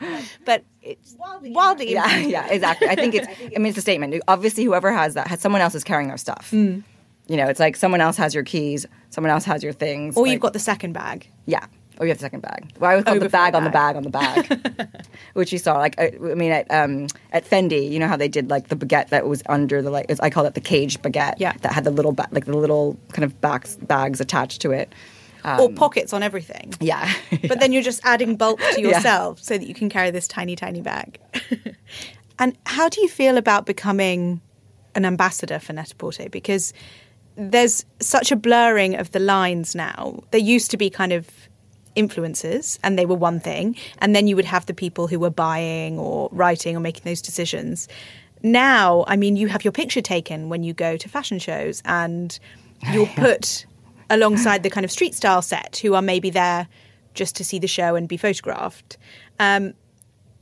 But 0.46 0.64
it's 0.82 1.14
wildly, 1.18 1.92
yeah, 1.92 2.18
yeah, 2.18 2.46
exactly. 2.48 2.88
I 2.88 2.94
think 2.94 3.14
it's. 3.14 3.26
I 3.56 3.58
mean, 3.58 3.66
it's 3.66 3.78
a 3.78 3.82
statement. 3.82 4.14
Obviously, 4.28 4.64
whoever 4.64 4.92
has 4.92 5.12
that 5.14 5.26
has 5.28 5.40
someone 5.40 5.60
else 5.62 5.74
is 5.74 5.84
carrying 5.84 6.08
their 6.08 6.16
stuff. 6.18 6.50
Mm. 6.52 6.84
You 7.28 7.36
know, 7.36 7.46
it's 7.48 7.60
like 7.60 7.76
someone 7.76 8.00
else 8.00 8.16
has 8.18 8.34
your 8.34 8.44
keys, 8.44 8.86
someone 9.10 9.30
else 9.30 9.44
has 9.44 9.62
your 9.62 9.72
things. 9.72 10.16
Or 10.16 10.22
like- 10.24 10.32
you've 10.32 10.40
got 10.40 10.52
the 10.54 10.58
second 10.58 10.92
bag. 10.92 11.28
Yeah. 11.46 11.66
Or 11.98 12.06
you 12.06 12.10
have 12.10 12.18
the 12.18 12.22
second 12.22 12.40
bag. 12.42 12.72
Well, 12.78 12.90
I 12.90 12.94
always 12.94 13.04
call 13.04 13.16
it 13.16 13.20
the 13.20 13.28
bag 13.28 13.54
on 13.54 13.64
the 13.64 13.70
bag. 13.70 13.96
on 13.96 14.02
the 14.02 14.10
bag, 14.10 14.88
which 15.32 15.50
you 15.52 15.58
saw. 15.58 15.78
Like, 15.78 15.98
I, 15.98 16.12
I 16.22 16.34
mean, 16.34 16.52
at 16.52 16.70
um, 16.70 17.06
at 17.32 17.44
Fendi, 17.48 17.90
you 17.90 17.98
know 17.98 18.06
how 18.08 18.16
they 18.16 18.28
did 18.28 18.50
like 18.50 18.68
the 18.68 18.76
baguette 18.76 19.08
that 19.08 19.26
was 19.26 19.42
under 19.48 19.80
the 19.80 19.90
like. 19.90 20.04
it's- 20.04 20.20
I 20.20 20.28
call 20.30 20.44
it 20.44 20.54
the 20.54 20.60
caged 20.60 21.02
baguette. 21.02 21.34
Yeah. 21.38 21.54
That 21.62 21.72
had 21.72 21.84
the 21.84 21.90
little 21.90 22.12
ba- 22.12 22.28
like 22.32 22.44
the 22.44 22.56
little 22.56 22.98
kind 23.12 23.24
of 23.24 23.40
bags 23.40 23.76
bags 23.76 24.20
attached 24.20 24.60
to 24.62 24.72
it. 24.72 24.92
or 25.58 25.70
pockets 25.70 26.12
on 26.12 26.22
everything. 26.22 26.74
Yeah. 26.80 27.10
But 27.48 27.60
then 27.60 27.72
you're 27.72 27.82
just 27.82 28.00
adding 28.04 28.36
bulk 28.36 28.58
to 28.60 28.66
Yeah. 28.82 28.88
yourself 28.88 29.40
so 29.42 29.56
that 29.56 29.66
you 29.66 29.74
can 29.74 29.88
carry 29.88 30.10
this 30.10 30.26
tiny, 30.28 30.54
tiny 30.56 30.82
bag. 30.82 31.18
and 32.38 32.56
how 32.66 32.88
do 32.88 33.00
you 33.00 33.08
feel 33.08 33.36
about 33.38 33.64
becoming 33.64 34.40
an 34.94 35.04
ambassador 35.04 35.58
for 35.58 35.72
Net-a-Porter? 35.72 36.28
Because 36.28 36.72
there's 37.36 37.84
such 38.00 38.32
a 38.32 38.36
blurring 38.36 38.96
of 38.96 39.12
the 39.12 39.18
lines 39.20 39.74
now. 39.74 40.20
There 40.30 40.40
used 40.40 40.70
to 40.72 40.76
be 40.76 40.90
kind 40.90 41.12
of 41.12 41.28
influencers 41.96 42.78
and 42.82 42.98
they 42.98 43.06
were 43.06 43.14
one 43.14 43.40
thing 43.40 43.76
and 43.98 44.14
then 44.14 44.26
you 44.26 44.36
would 44.36 44.44
have 44.44 44.66
the 44.66 44.74
people 44.74 45.06
who 45.06 45.18
were 45.18 45.30
buying 45.30 45.98
or 45.98 46.28
writing 46.32 46.76
or 46.76 46.80
making 46.80 47.02
those 47.04 47.22
decisions. 47.22 47.88
Now 48.42 49.04
i 49.08 49.16
mean 49.16 49.36
you 49.36 49.48
have 49.48 49.64
your 49.64 49.72
picture 49.72 50.02
taken 50.02 50.48
when 50.48 50.62
you 50.62 50.72
go 50.72 50.96
to 50.96 51.08
fashion 51.08 51.38
shows 51.38 51.82
and 51.84 52.38
you're 52.92 53.06
put 53.16 53.66
alongside 54.10 54.62
the 54.62 54.70
kind 54.70 54.84
of 54.84 54.90
street 54.90 55.14
style 55.14 55.42
set 55.42 55.78
who 55.82 55.94
are 55.94 56.02
maybe 56.02 56.30
there 56.30 56.68
just 57.14 57.34
to 57.36 57.44
see 57.44 57.58
the 57.58 57.66
show 57.66 57.96
and 57.96 58.08
be 58.08 58.16
photographed. 58.18 58.98
Um, 59.40 59.72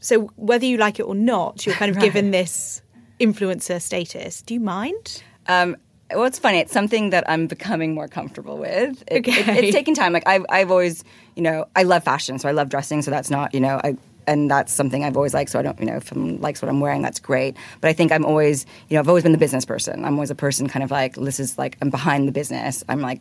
so 0.01 0.25
whether 0.37 0.67
you 0.67 0.77
like 0.77 0.99
it 0.99 1.05
or 1.05 1.15
not 1.15 1.65
you're 1.65 1.77
kind 1.77 1.91
of 1.91 1.99
given 2.07 2.31
this 2.31 2.83
influencer 3.21 3.81
status. 3.81 4.43
Do 4.43 4.55
you 4.55 4.61
mind? 4.61 5.23
Um, 5.47 5.77
well, 6.11 6.25
it's 6.25 6.39
funny. 6.39 6.59
It's 6.59 6.73
something 6.73 7.11
that 7.11 7.25
I'm 7.29 7.47
becoming 7.47 7.95
more 7.95 8.09
comfortable 8.09 8.59
with. 8.59 9.03
It, 9.09 9.27
it- 9.27 9.29
Okay. 9.29 9.59
it's 9.69 9.75
taking 9.75 9.95
time. 9.95 10.13
Like 10.13 10.27
I've, 10.27 10.45
I've 10.49 10.71
always, 10.71 11.03
you 11.37 11.43
know, 11.43 11.67
I 11.77 11.83
love 11.85 12.05
fashion, 12.05 12.39
so 12.39 12.49
I 12.49 12.53
love 12.53 12.69
dressing. 12.69 13.03
So 13.03 13.11
that's 13.11 13.31
not, 13.31 13.55
you 13.55 13.61
know, 13.61 13.81
I, 13.83 13.97
and 14.27 14.51
that's 14.51 14.73
something 14.73 15.05
I've 15.05 15.17
always 15.17 15.35
liked. 15.35 15.51
So 15.51 15.59
I 15.59 15.63
don't, 15.63 15.79
you 15.81 15.87
know, 15.87 15.97
if 15.97 16.09
someone 16.09 16.41
likes 16.41 16.63
what 16.63 16.69
I'm 16.69 16.81
wearing, 16.81 17.03
that's 17.03 17.21
great. 17.21 17.57
But 17.81 17.89
I 17.89 17.93
think 17.93 18.13
I'm 18.13 18.25
always, 18.25 18.65
you 18.89 18.95
know, 18.95 19.01
I've 19.01 19.09
always 19.09 19.23
been 19.23 19.33
the 19.33 19.39
business 19.39 19.65
person. 19.65 20.05
I'm 20.05 20.15
always 20.15 20.31
a 20.31 20.35
person 20.35 20.69
kind 20.69 20.83
of 20.83 20.91
like, 20.91 21.15
this 21.17 21.39
is 21.41 21.59
like, 21.59 21.77
I'm 21.83 21.91
behind 21.91 22.27
the 22.29 22.33
business. 22.33 22.83
I'm 22.89 23.01
like 23.01 23.21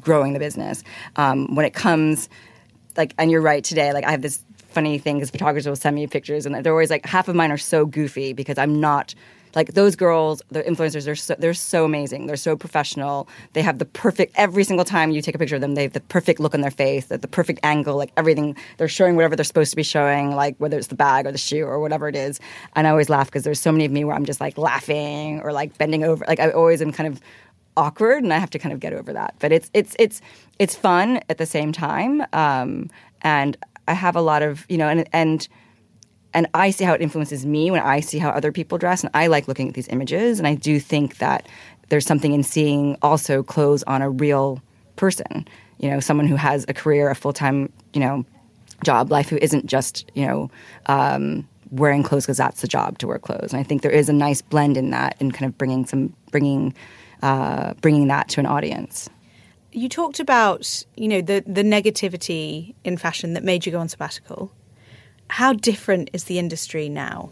growing 0.00 0.32
the 0.32 0.38
business. 0.38 0.84
Um, 1.16 1.54
when 1.54 1.64
it 1.66 1.72
comes, 1.74 2.28
like, 2.96 3.14
and 3.18 3.30
you're 3.30 3.40
right 3.40 3.64
today, 3.64 3.92
like 3.92 4.04
I 4.04 4.10
have 4.10 4.22
this 4.22 4.44
funny 4.68 4.98
thing 4.98 5.16
because 5.16 5.30
photographers 5.30 5.66
will 5.66 5.76
send 5.76 5.96
me 5.96 6.06
pictures 6.06 6.44
and 6.46 6.54
they're 6.54 6.72
always 6.72 6.90
like, 6.90 7.06
half 7.06 7.28
of 7.28 7.34
mine 7.34 7.50
are 7.50 7.56
so 7.58 7.86
goofy 7.86 8.32
because 8.32 8.58
I'm 8.58 8.80
not. 8.80 9.14
Like 9.54 9.74
those 9.74 9.96
girls, 9.96 10.42
the 10.50 10.62
influencers, 10.62 11.04
they're 11.04 11.16
so, 11.16 11.34
they're 11.38 11.54
so 11.54 11.84
amazing. 11.84 12.26
They're 12.26 12.36
so 12.36 12.56
professional. 12.56 13.28
They 13.52 13.62
have 13.62 13.78
the 13.78 13.84
perfect 13.84 14.32
every 14.36 14.64
single 14.64 14.84
time 14.84 15.10
you 15.10 15.22
take 15.22 15.34
a 15.34 15.38
picture 15.38 15.56
of 15.56 15.60
them. 15.60 15.74
They 15.74 15.82
have 15.82 15.92
the 15.92 16.00
perfect 16.00 16.40
look 16.40 16.54
on 16.54 16.60
their 16.60 16.70
face, 16.70 17.06
the, 17.06 17.18
the 17.18 17.28
perfect 17.28 17.60
angle, 17.62 17.96
like 17.96 18.12
everything. 18.16 18.56
They're 18.76 18.88
showing 18.88 19.16
whatever 19.16 19.36
they're 19.36 19.44
supposed 19.44 19.70
to 19.70 19.76
be 19.76 19.82
showing, 19.82 20.34
like 20.34 20.56
whether 20.58 20.78
it's 20.78 20.88
the 20.88 20.94
bag 20.94 21.26
or 21.26 21.32
the 21.32 21.38
shoe 21.38 21.64
or 21.64 21.80
whatever 21.80 22.08
it 22.08 22.16
is. 22.16 22.40
And 22.74 22.86
I 22.86 22.90
always 22.90 23.08
laugh 23.08 23.26
because 23.26 23.44
there's 23.44 23.60
so 23.60 23.72
many 23.72 23.84
of 23.84 23.92
me 23.92 24.04
where 24.04 24.14
I'm 24.14 24.24
just 24.24 24.40
like 24.40 24.58
laughing 24.58 25.40
or 25.40 25.52
like 25.52 25.76
bending 25.78 26.04
over. 26.04 26.24
Like 26.26 26.40
I 26.40 26.50
always 26.50 26.82
am 26.82 26.92
kind 26.92 27.12
of 27.12 27.20
awkward 27.76 28.24
and 28.24 28.32
I 28.32 28.38
have 28.38 28.50
to 28.50 28.58
kind 28.58 28.72
of 28.72 28.80
get 28.80 28.92
over 28.92 29.12
that. 29.12 29.34
But 29.38 29.52
it's 29.52 29.70
it's 29.72 29.96
it's 29.98 30.20
it's 30.58 30.74
fun 30.74 31.20
at 31.28 31.38
the 31.38 31.46
same 31.46 31.72
time. 31.72 32.22
Um, 32.32 32.90
and 33.22 33.56
I 33.86 33.94
have 33.94 34.16
a 34.16 34.20
lot 34.20 34.42
of 34.42 34.66
you 34.68 34.76
know 34.76 34.88
and 34.88 35.08
and 35.12 35.48
and 36.34 36.46
I 36.54 36.70
see 36.70 36.84
how 36.84 36.92
it 36.92 37.00
influences 37.00 37.46
me 37.46 37.70
when 37.70 37.80
I 37.80 38.00
see 38.00 38.18
how 38.18 38.30
other 38.30 38.52
people 38.52 38.78
dress 38.78 39.02
and 39.02 39.10
I 39.14 39.28
like 39.28 39.48
looking 39.48 39.68
at 39.68 39.74
these 39.74 39.88
images 39.88 40.38
and 40.38 40.46
I 40.46 40.54
do 40.54 40.78
think 40.78 41.18
that 41.18 41.48
there's 41.88 42.06
something 42.06 42.32
in 42.32 42.42
seeing 42.42 42.96
also 43.02 43.42
clothes 43.42 43.82
on 43.84 44.02
a 44.02 44.10
real 44.10 44.62
person. 44.96 45.48
You 45.78 45.90
know, 45.90 46.00
someone 46.00 46.26
who 46.26 46.36
has 46.36 46.64
a 46.68 46.74
career, 46.74 47.08
a 47.08 47.14
full 47.14 47.32
time, 47.32 47.72
you 47.94 48.00
know, 48.00 48.24
job 48.84 49.10
life 49.10 49.28
who 49.28 49.38
isn't 49.40 49.66
just, 49.66 50.10
you 50.14 50.26
know, 50.26 50.50
um, 50.86 51.48
wearing 51.70 52.02
clothes 52.02 52.24
because 52.24 52.36
that's 52.36 52.60
the 52.60 52.68
job 52.68 52.98
to 52.98 53.06
wear 53.06 53.18
clothes. 53.18 53.52
And 53.52 53.60
I 53.60 53.62
think 53.62 53.82
there 53.82 53.90
is 53.90 54.08
a 54.08 54.12
nice 54.12 54.42
blend 54.42 54.76
in 54.76 54.90
that 54.90 55.16
and 55.20 55.32
kind 55.32 55.50
of 55.50 55.56
bringing 55.56 55.86
some 55.86 56.14
bringing 56.30 56.74
uh, 57.22 57.74
bringing 57.80 58.08
that 58.08 58.28
to 58.28 58.40
an 58.40 58.46
audience. 58.46 59.08
you 59.72 59.88
talked 59.88 60.20
about 60.20 60.84
you 60.96 61.08
know 61.08 61.20
the 61.20 61.42
the 61.46 61.62
negativity 61.62 62.74
in 62.84 62.96
fashion 62.96 63.34
that 63.34 63.44
made 63.44 63.66
you 63.66 63.72
go 63.72 63.80
on 63.80 63.88
sabbatical 63.88 64.52
how 65.28 65.52
different 65.52 66.10
is 66.12 66.24
the 66.24 66.38
industry 66.38 66.88
now 66.88 67.30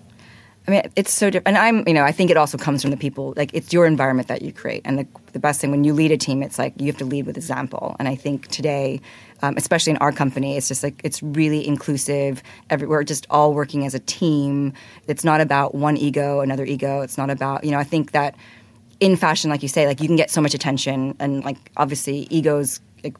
I 0.67 0.71
mean, 0.73 0.83
it's 0.97 1.13
so 1.13 1.31
different. 1.31 1.57
And 1.57 1.59
I'm, 1.59 1.87
you 1.87 1.95
know, 1.95 2.03
I 2.03 2.11
think 2.11 2.31
it 2.31 2.37
also 2.37 2.59
comes 2.59 2.83
from 2.83 2.91
the 2.91 2.97
people. 2.97 3.35
Like, 3.37 3.51
it's 3.55 3.73
your 3.73 3.87
environment 3.87 4.27
that 4.29 4.43
you 4.43 4.53
create. 4.53 4.83
And 4.85 4.99
the, 4.99 5.07
the 5.33 5.39
best 5.39 5.61
thing 5.61 5.71
when 5.71 5.85
you 5.85 5.93
lead 5.93 6.11
a 6.11 6.17
team, 6.17 6.43
it's 6.43 6.59
like 6.59 6.75
you 6.81 6.87
have 6.87 6.97
to 6.97 7.05
lead 7.05 7.27
with 7.27 7.37
example. 7.37 7.95
And 8.01 8.09
I 8.09 8.17
think 8.17 8.49
today, 8.49 9.01
um, 9.43 9.57
especially 9.57 9.93
in 9.93 9.97
our 9.99 10.11
company, 10.11 10.57
it's 10.57 10.67
just 10.67 10.83
like 10.83 11.01
it's 11.05 11.23
really 11.23 11.67
inclusive. 11.67 12.43
Every, 12.69 12.89
we're 12.89 13.05
just 13.05 13.27
all 13.31 13.55
working 13.55 13.87
as 13.87 13.95
a 13.95 14.01
team. 14.01 14.73
It's 15.07 15.23
not 15.23 15.41
about 15.41 15.75
one 15.75 15.97
ego, 15.97 16.41
another 16.41 16.65
ego. 16.65 17.01
It's 17.01 17.17
not 17.17 17.31
about, 17.31 17.63
you 17.63 17.71
know, 17.71 17.79
I 17.79 17.85
think 17.85 18.11
that 18.11 18.35
in 18.99 19.15
fashion, 19.15 19.51
like 19.51 19.63
you 19.63 19.69
say, 19.69 19.87
like 19.87 20.01
you 20.01 20.09
can 20.09 20.17
get 20.17 20.31
so 20.31 20.41
much 20.41 20.55
attention. 20.55 21.15
And 21.21 21.45
like, 21.45 21.59
obviously, 21.77 22.27
egos, 22.29 22.81
like, 23.05 23.17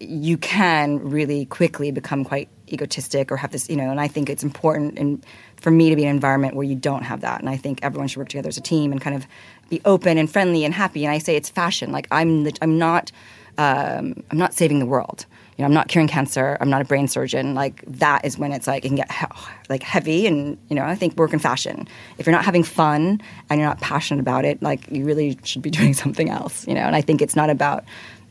you 0.00 0.38
can 0.38 0.98
really 0.98 1.44
quickly 1.44 1.90
become 1.90 2.24
quite 2.24 2.48
egotistic 2.72 3.30
or 3.30 3.36
have 3.36 3.52
this, 3.52 3.68
you 3.68 3.76
know, 3.76 3.90
and 3.90 4.00
I 4.00 4.08
think 4.08 4.28
it's 4.28 4.42
important 4.42 4.98
in, 4.98 5.22
for 5.56 5.70
me 5.70 5.90
to 5.90 5.96
be 5.96 6.02
in 6.02 6.08
an 6.08 6.14
environment 6.14 6.54
where 6.54 6.64
you 6.64 6.74
don't 6.74 7.02
have 7.02 7.20
that. 7.20 7.40
And 7.40 7.48
I 7.48 7.56
think 7.56 7.80
everyone 7.82 8.08
should 8.08 8.18
work 8.18 8.28
together 8.28 8.48
as 8.48 8.56
a 8.56 8.62
team 8.62 8.92
and 8.92 9.00
kind 9.00 9.16
of 9.16 9.26
be 9.68 9.80
open 9.84 10.18
and 10.18 10.30
friendly 10.30 10.64
and 10.64 10.74
happy. 10.74 11.04
And 11.04 11.12
I 11.12 11.18
say 11.18 11.36
it's 11.36 11.50
fashion. 11.50 11.92
Like 11.92 12.06
I'm, 12.10 12.44
the, 12.44 12.56
I'm 12.62 12.78
not, 12.78 13.12
um, 13.58 14.22
I'm 14.30 14.38
not 14.38 14.54
saving 14.54 14.78
the 14.78 14.86
world. 14.86 15.26
You 15.56 15.62
know, 15.62 15.66
I'm 15.66 15.74
not 15.74 15.88
curing 15.88 16.08
cancer. 16.08 16.58
I'm 16.60 16.68
not 16.68 16.82
a 16.82 16.84
brain 16.84 17.08
surgeon. 17.08 17.54
Like 17.54 17.82
that 17.86 18.24
is 18.26 18.36
when 18.36 18.52
it's 18.52 18.66
like 18.66 18.84
it 18.84 18.88
can 18.88 18.96
get 18.96 19.10
he- 19.10 19.26
like 19.70 19.82
heavy. 19.82 20.26
And 20.26 20.58
you 20.68 20.76
know, 20.76 20.84
I 20.84 20.94
think 20.94 21.16
work 21.16 21.32
in 21.32 21.38
fashion. 21.38 21.88
If 22.18 22.26
you're 22.26 22.34
not 22.34 22.44
having 22.44 22.62
fun 22.62 23.22
and 23.48 23.58
you're 23.58 23.68
not 23.68 23.80
passionate 23.80 24.20
about 24.20 24.44
it, 24.44 24.60
like 24.60 24.90
you 24.90 25.04
really 25.04 25.38
should 25.44 25.62
be 25.62 25.70
doing 25.78 25.94
something 25.94 26.28
else. 26.28 26.66
You 26.68 26.74
know, 26.74 26.82
and 26.82 26.94
I 26.94 27.00
think 27.00 27.22
it's 27.22 27.36
not 27.36 27.50
about. 27.50 27.84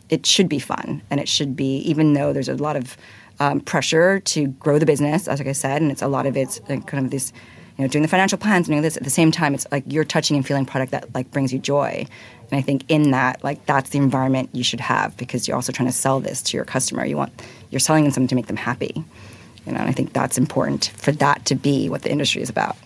It 0.08 0.28
should 0.28 0.48
be 0.48 0.60
fun, 0.60 1.02
and 1.10 1.20
it 1.20 1.28
should 1.28 1.56
be 1.56 1.78
even 1.78 2.14
though 2.14 2.32
there's 2.32 2.48
a 2.48 2.54
lot 2.54 2.76
of 2.76 2.96
um, 3.40 3.60
pressure 3.60 4.20
to 4.20 4.48
grow 4.48 4.80
the 4.80 4.86
business, 4.86 5.28
as 5.28 5.40
like 5.40 5.48
I 5.48 5.54
said, 5.54 5.82
and 5.82 5.92
it's 5.92 6.02
a 6.02 6.08
lot 6.08 6.26
of 6.26 6.38
it's 6.38 6.62
like 6.70 6.88
kind 6.88 7.06
of 7.06 7.12
this, 7.12 7.34
you 7.78 7.84
know, 7.84 7.88
doing 7.88 8.02
the 8.02 8.08
financial 8.08 8.38
plans 8.38 8.68
and 8.68 8.74
doing 8.74 8.82
this. 8.82 8.98
At 8.98 9.04
the 9.04 9.10
same 9.10 9.32
time, 9.32 9.54
it's 9.54 9.68
like 9.72 9.84
you're 9.88 10.06
touching 10.06 10.36
and 10.38 10.46
feeling 10.46 10.66
product 10.66 10.92
that 10.92 11.14
like 11.14 11.32
brings 11.32 11.52
you 11.52 11.60
joy. 11.60 12.06
And 12.52 12.58
I 12.58 12.62
think 12.62 12.86
in 12.88 13.12
that, 13.12 13.44
like 13.44 13.66
that's 13.66 13.90
the 13.90 13.98
environment 13.98 14.50
you 14.54 14.64
should 14.64 14.80
have 14.80 15.18
because 15.18 15.48
you're 15.48 15.56
also 15.56 15.72
trying 15.72 15.90
to 15.90 15.96
sell 15.96 16.20
this 16.20 16.42
to 16.44 16.58
your 16.58 16.66
customer. 16.66 17.06
You 17.06 17.18
want 17.18 17.42
you're 17.72 17.80
selling 17.80 18.04
them 18.04 18.14
something 18.14 18.30
to 18.30 18.36
make 18.36 18.48
them 18.48 18.58
happy. 18.58 19.04
You 19.66 19.74
know, 19.74 19.80
and 19.80 19.90
I 19.90 19.94
think 19.94 20.14
that's 20.14 20.38
important 20.38 20.92
for 20.96 21.12
that 21.14 21.46
to 21.46 21.56
be 21.56 21.90
what 21.90 22.04
the 22.04 22.12
industry 22.12 22.42
is 22.42 22.50
about. 22.50 22.78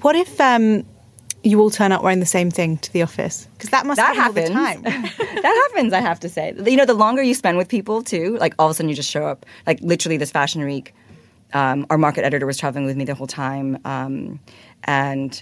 what 0.00 0.14
if 0.14 0.40
um, 0.40 0.84
you 1.46 1.60
all 1.60 1.70
turn 1.70 1.92
up 1.92 2.02
wearing 2.02 2.20
the 2.20 2.26
same 2.26 2.50
thing 2.50 2.76
to 2.78 2.92
the 2.92 3.02
office 3.02 3.48
because 3.54 3.70
that 3.70 3.86
must 3.86 3.98
that 3.98 4.16
happen 4.16 4.52
happens. 4.52 4.56
all 4.56 4.82
the 4.82 4.90
time 4.90 5.02
that 5.42 5.68
happens, 5.70 5.92
I 5.92 6.00
have 6.00 6.18
to 6.20 6.28
say. 6.28 6.54
You 6.64 6.76
know, 6.76 6.84
the 6.84 6.94
longer 6.94 7.22
you 7.22 7.34
spend 7.34 7.56
with 7.56 7.68
people 7.68 8.02
too, 8.02 8.36
like 8.40 8.54
all 8.58 8.66
of 8.66 8.72
a 8.72 8.74
sudden 8.74 8.88
you 8.88 8.96
just 8.96 9.10
show 9.10 9.26
up. 9.26 9.46
Like 9.66 9.80
literally 9.80 10.16
this 10.16 10.30
fashion 10.30 10.64
week, 10.64 10.92
um, 11.52 11.86
our 11.88 11.98
market 11.98 12.24
editor 12.24 12.46
was 12.46 12.58
traveling 12.58 12.84
with 12.84 12.96
me 12.96 13.04
the 13.04 13.14
whole 13.14 13.28
time, 13.28 13.78
um, 13.84 14.40
and 14.84 15.40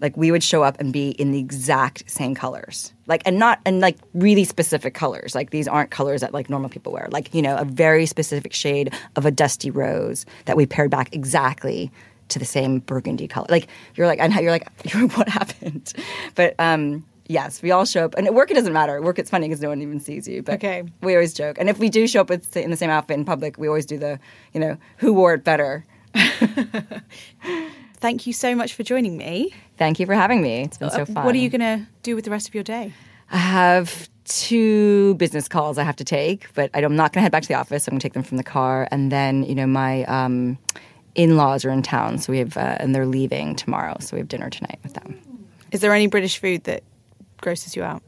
like 0.00 0.16
we 0.16 0.32
would 0.32 0.42
show 0.42 0.64
up 0.64 0.78
and 0.80 0.92
be 0.92 1.10
in 1.10 1.30
the 1.30 1.38
exact 1.38 2.10
same 2.10 2.34
colors, 2.34 2.92
like 3.06 3.22
and 3.24 3.38
not 3.38 3.60
and 3.64 3.80
like 3.80 3.96
really 4.12 4.44
specific 4.44 4.92
colors. 4.92 5.36
Like 5.36 5.50
these 5.50 5.68
aren't 5.68 5.90
colors 5.90 6.20
that 6.20 6.34
like 6.34 6.50
normal 6.50 6.68
people 6.68 6.92
wear. 6.92 7.08
Like 7.12 7.32
you 7.32 7.42
know, 7.42 7.56
a 7.56 7.64
very 7.64 8.06
specific 8.06 8.52
shade 8.52 8.92
of 9.14 9.24
a 9.24 9.30
dusty 9.30 9.70
rose 9.70 10.26
that 10.46 10.56
we 10.56 10.66
paired 10.66 10.90
back 10.90 11.14
exactly 11.14 11.92
to 12.30 12.38
the 12.38 12.44
same 12.44 12.78
burgundy 12.80 13.28
color. 13.28 13.46
Like 13.50 13.68
you're 13.94 14.06
like, 14.06 14.18
and 14.20 14.32
you're 14.42 14.50
like, 14.50 14.68
what 15.16 15.28
happened? 15.28 15.92
But 16.34 16.54
um, 16.58 17.04
Yes, 17.26 17.62
we 17.62 17.70
all 17.70 17.86
show 17.86 18.04
up, 18.04 18.14
and 18.18 18.26
at 18.26 18.34
work 18.34 18.50
it 18.50 18.54
doesn't 18.54 18.74
matter. 18.74 18.96
At 18.96 19.02
work 19.02 19.18
it's 19.18 19.30
funny 19.30 19.48
because 19.48 19.62
no 19.62 19.70
one 19.70 19.80
even 19.80 19.98
sees 19.98 20.28
you. 20.28 20.42
But 20.42 20.56
Okay. 20.56 20.82
we 21.00 21.14
always 21.14 21.32
joke, 21.32 21.56
and 21.58 21.70
if 21.70 21.78
we 21.78 21.88
do 21.88 22.06
show 22.06 22.20
up 22.20 22.28
with, 22.28 22.54
in 22.54 22.70
the 22.70 22.76
same 22.76 22.90
outfit 22.90 23.16
in 23.16 23.24
public, 23.24 23.56
we 23.56 23.66
always 23.66 23.86
do 23.86 23.96
the, 23.96 24.20
you 24.52 24.60
know, 24.60 24.76
who 24.98 25.14
wore 25.14 25.32
it 25.32 25.42
better. 25.42 25.86
Thank 27.96 28.26
you 28.26 28.32
so 28.34 28.54
much 28.54 28.74
for 28.74 28.82
joining 28.82 29.16
me. 29.16 29.54
Thank 29.78 29.98
you 29.98 30.04
for 30.06 30.14
having 30.14 30.42
me. 30.42 30.62
It's 30.64 30.76
been 30.76 30.90
so 30.90 31.02
Uh, 31.02 31.06
fun. 31.06 31.24
What 31.24 31.34
are 31.34 31.38
you 31.38 31.48
going 31.48 31.62
to 31.62 31.86
do 32.02 32.14
with 32.14 32.26
the 32.26 32.30
rest 32.30 32.46
of 32.48 32.54
your 32.54 32.62
day? 32.64 32.92
I 33.30 33.38
have 33.38 34.08
two 34.26 35.14
business 35.14 35.48
calls 35.48 35.78
I 35.78 35.82
have 35.84 35.96
to 35.96 36.04
take, 36.04 36.52
but 36.54 36.70
I'm 36.74 36.94
not 36.94 37.12
going 37.12 37.20
to 37.20 37.22
head 37.22 37.32
back 37.32 37.42
to 37.42 37.48
the 37.48 37.54
office. 37.54 37.88
I'm 37.88 37.92
going 37.92 38.00
to 38.00 38.04
take 38.04 38.12
them 38.12 38.22
from 38.22 38.36
the 38.36 38.44
car, 38.44 38.86
and 38.90 39.10
then 39.10 39.44
you 39.44 39.54
know 39.54 39.66
my 39.66 40.04
um, 40.04 40.58
in-laws 41.14 41.64
are 41.64 41.70
in 41.70 41.82
town, 41.82 42.18
so 42.18 42.32
we 42.32 42.38
have 42.38 42.56
uh, 42.56 42.76
and 42.80 42.94
they're 42.94 43.06
leaving 43.06 43.54
tomorrow, 43.56 43.96
so 44.00 44.16
we 44.16 44.20
have 44.20 44.28
dinner 44.28 44.50
tonight 44.50 44.78
with 44.82 44.94
them. 44.94 45.20
Is 45.72 45.80
there 45.80 45.92
any 45.94 46.06
British 46.06 46.38
food 46.38 46.64
that 46.64 46.82
grosses 47.40 47.74
you 47.76 47.82
out? 47.82 48.02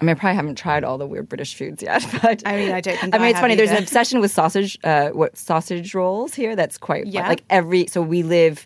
I 0.00 0.04
mean, 0.04 0.10
I 0.10 0.14
probably 0.14 0.36
haven't 0.36 0.54
tried 0.56 0.84
all 0.84 0.96
the 0.96 1.06
weird 1.06 1.28
British 1.28 1.56
foods 1.56 1.82
yet, 1.82 2.06
but 2.22 2.42
I 2.46 2.56
mean, 2.56 2.72
I 2.72 2.80
don't 2.80 2.96
think 2.98 3.14
I 3.14 3.18
mean, 3.18 3.26
I 3.26 3.30
it's 3.30 3.40
funny. 3.40 3.54
There's 3.56 3.70
an 3.70 3.78
obsession 3.78 4.20
with 4.20 4.30
sausage, 4.30 4.78
uh, 4.84 5.08
what 5.08 5.36
sausage 5.36 5.94
rolls 5.94 6.34
here. 6.34 6.54
That's 6.56 6.78
quite 6.78 7.04
fun. 7.04 7.12
Like 7.14 7.44
every. 7.50 7.86
So 7.88 8.00
we 8.02 8.22
live. 8.22 8.64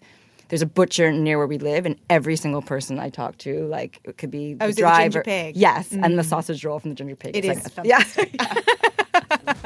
There's 0.49 0.61
a 0.61 0.67
butcher 0.67 1.11
near 1.11 1.39
where 1.39 1.47
we 1.47 1.57
live, 1.57 1.87
and 1.87 1.97
every 2.11 2.37
single 2.37 2.61
person 2.61 2.99
I 2.99 3.09
talk 3.09 3.39
to, 3.39 3.65
like 3.69 4.01
it 4.05 4.19
could 4.19 4.31
be 4.31 4.55
Oh, 4.61 4.65
the 4.65 4.67
is 4.67 4.73
it 4.73 4.77
the 4.77 4.83
driver. 4.83 5.03
ginger 5.05 5.23
pig? 5.23 5.55
Mm. 5.55 5.61
Yes, 5.61 5.93
and 5.93 6.19
the 6.19 6.25
sausage 6.25 6.63
roll 6.63 6.79
from 6.79 6.91
the 6.91 6.97
ginger 6.97 7.17
pig. 7.17 7.35
It 7.35 7.47
It's 7.47 7.67
is 7.67 7.79
like, 7.79 7.87
yeah. 7.87 8.05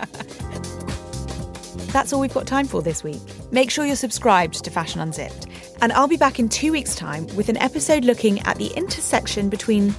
That's 1.97 2.12
all 2.12 2.20
we've 2.20 2.34
got 2.34 2.47
time 2.47 2.66
for 2.66 2.82
this 2.82 3.03
week. 3.03 3.22
Make 3.53 3.70
sure 3.70 3.86
you're 3.86 3.97
subscribed 3.97 4.62
to 4.62 4.70
Fashion 4.70 5.01
Unzipped. 5.01 5.47
And 5.80 5.94
I'll 5.94 6.07
be 6.07 6.18
back 6.18 6.38
in 6.38 6.51
two 6.51 6.70
weeks' 6.70 6.94
time 6.94 7.26
with 7.28 7.49
an 7.49 7.57
episode 7.57 8.05
looking 8.05 8.38
at 8.40 8.59
the 8.59 8.66
intersection 8.76 9.49
between 9.49 9.94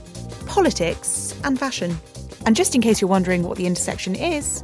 politics 0.45 1.33
and 1.43 1.57
fashion. 1.57 1.97
And 2.45 2.55
just 2.55 2.75
in 2.75 2.81
case 2.81 3.01
you're 3.01 3.09
wondering 3.09 3.41
what 3.41 3.57
the 3.57 3.65
intersection 3.65 4.13
is, 4.13 4.61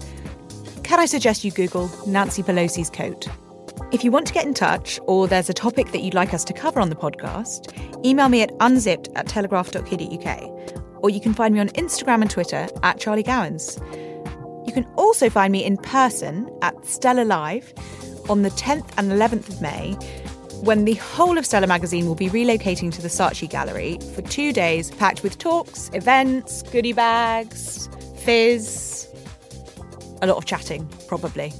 can 0.83 0.99
I 0.99 1.07
suggest 1.07 1.43
you 1.43 1.49
Google 1.49 1.89
Nancy 2.05 2.43
Pelosi's 2.43 2.91
coat? 2.91 3.27
If 3.91 4.03
you 4.03 4.11
want 4.11 4.27
to 4.27 4.33
get 4.33 4.45
in 4.45 4.53
touch 4.53 4.99
or 5.07 5.27
there's 5.27 5.49
a 5.49 5.53
topic 5.53 5.91
that 5.91 6.03
you'd 6.03 6.13
like 6.13 6.35
us 6.35 6.43
to 6.43 6.53
cover 6.53 6.79
on 6.79 6.89
the 6.89 6.95
podcast, 6.95 7.75
email 8.05 8.29
me 8.29 8.43
at 8.43 8.51
unzipped 8.59 9.09
at 9.15 9.25
telegraph.co.uk. 9.25 10.41
Or 11.01 11.09
you 11.09 11.19
can 11.19 11.33
find 11.33 11.55
me 11.55 11.61
on 11.61 11.69
Instagram 11.69 12.21
and 12.21 12.29
Twitter 12.29 12.67
at 12.83 12.99
Charlie 12.99 13.23
Gowans. 13.23 13.79
You 14.73 14.81
can 14.81 14.91
also 14.95 15.29
find 15.29 15.51
me 15.51 15.63
in 15.63 15.77
person 15.77 16.49
at 16.63 16.73
Stella 16.83 17.21
Live 17.21 17.71
on 18.27 18.41
the 18.41 18.49
10th 18.49 18.89
and 18.97 19.11
11th 19.11 19.47
of 19.49 19.61
May, 19.61 19.93
when 20.63 20.85
the 20.85 20.95
whole 20.95 21.37
of 21.37 21.45
Stella 21.45 21.67
magazine 21.67 22.07
will 22.07 22.15
be 22.15 22.27
relocating 22.27 22.91
to 22.91 22.99
the 22.99 23.07
Saatchi 23.07 23.47
Gallery 23.47 23.99
for 24.15 24.23
two 24.23 24.51
days 24.51 24.89
packed 24.89 25.21
with 25.21 25.37
talks, 25.37 25.91
events, 25.93 26.63
goodie 26.63 26.91
bags, 26.91 27.87
fizz, 28.21 29.09
a 30.23 30.25
lot 30.25 30.37
of 30.37 30.45
chatting, 30.45 30.89
probably. 31.07 31.53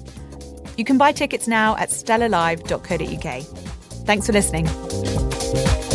You 0.75 0.83
can 0.83 0.97
buy 0.97 1.11
tickets 1.11 1.47
now 1.47 1.77
at 1.77 1.89
stellalive.co.uk. 1.89 3.43
Thanks 4.07 4.25
for 4.25 4.33
listening. 4.33 5.92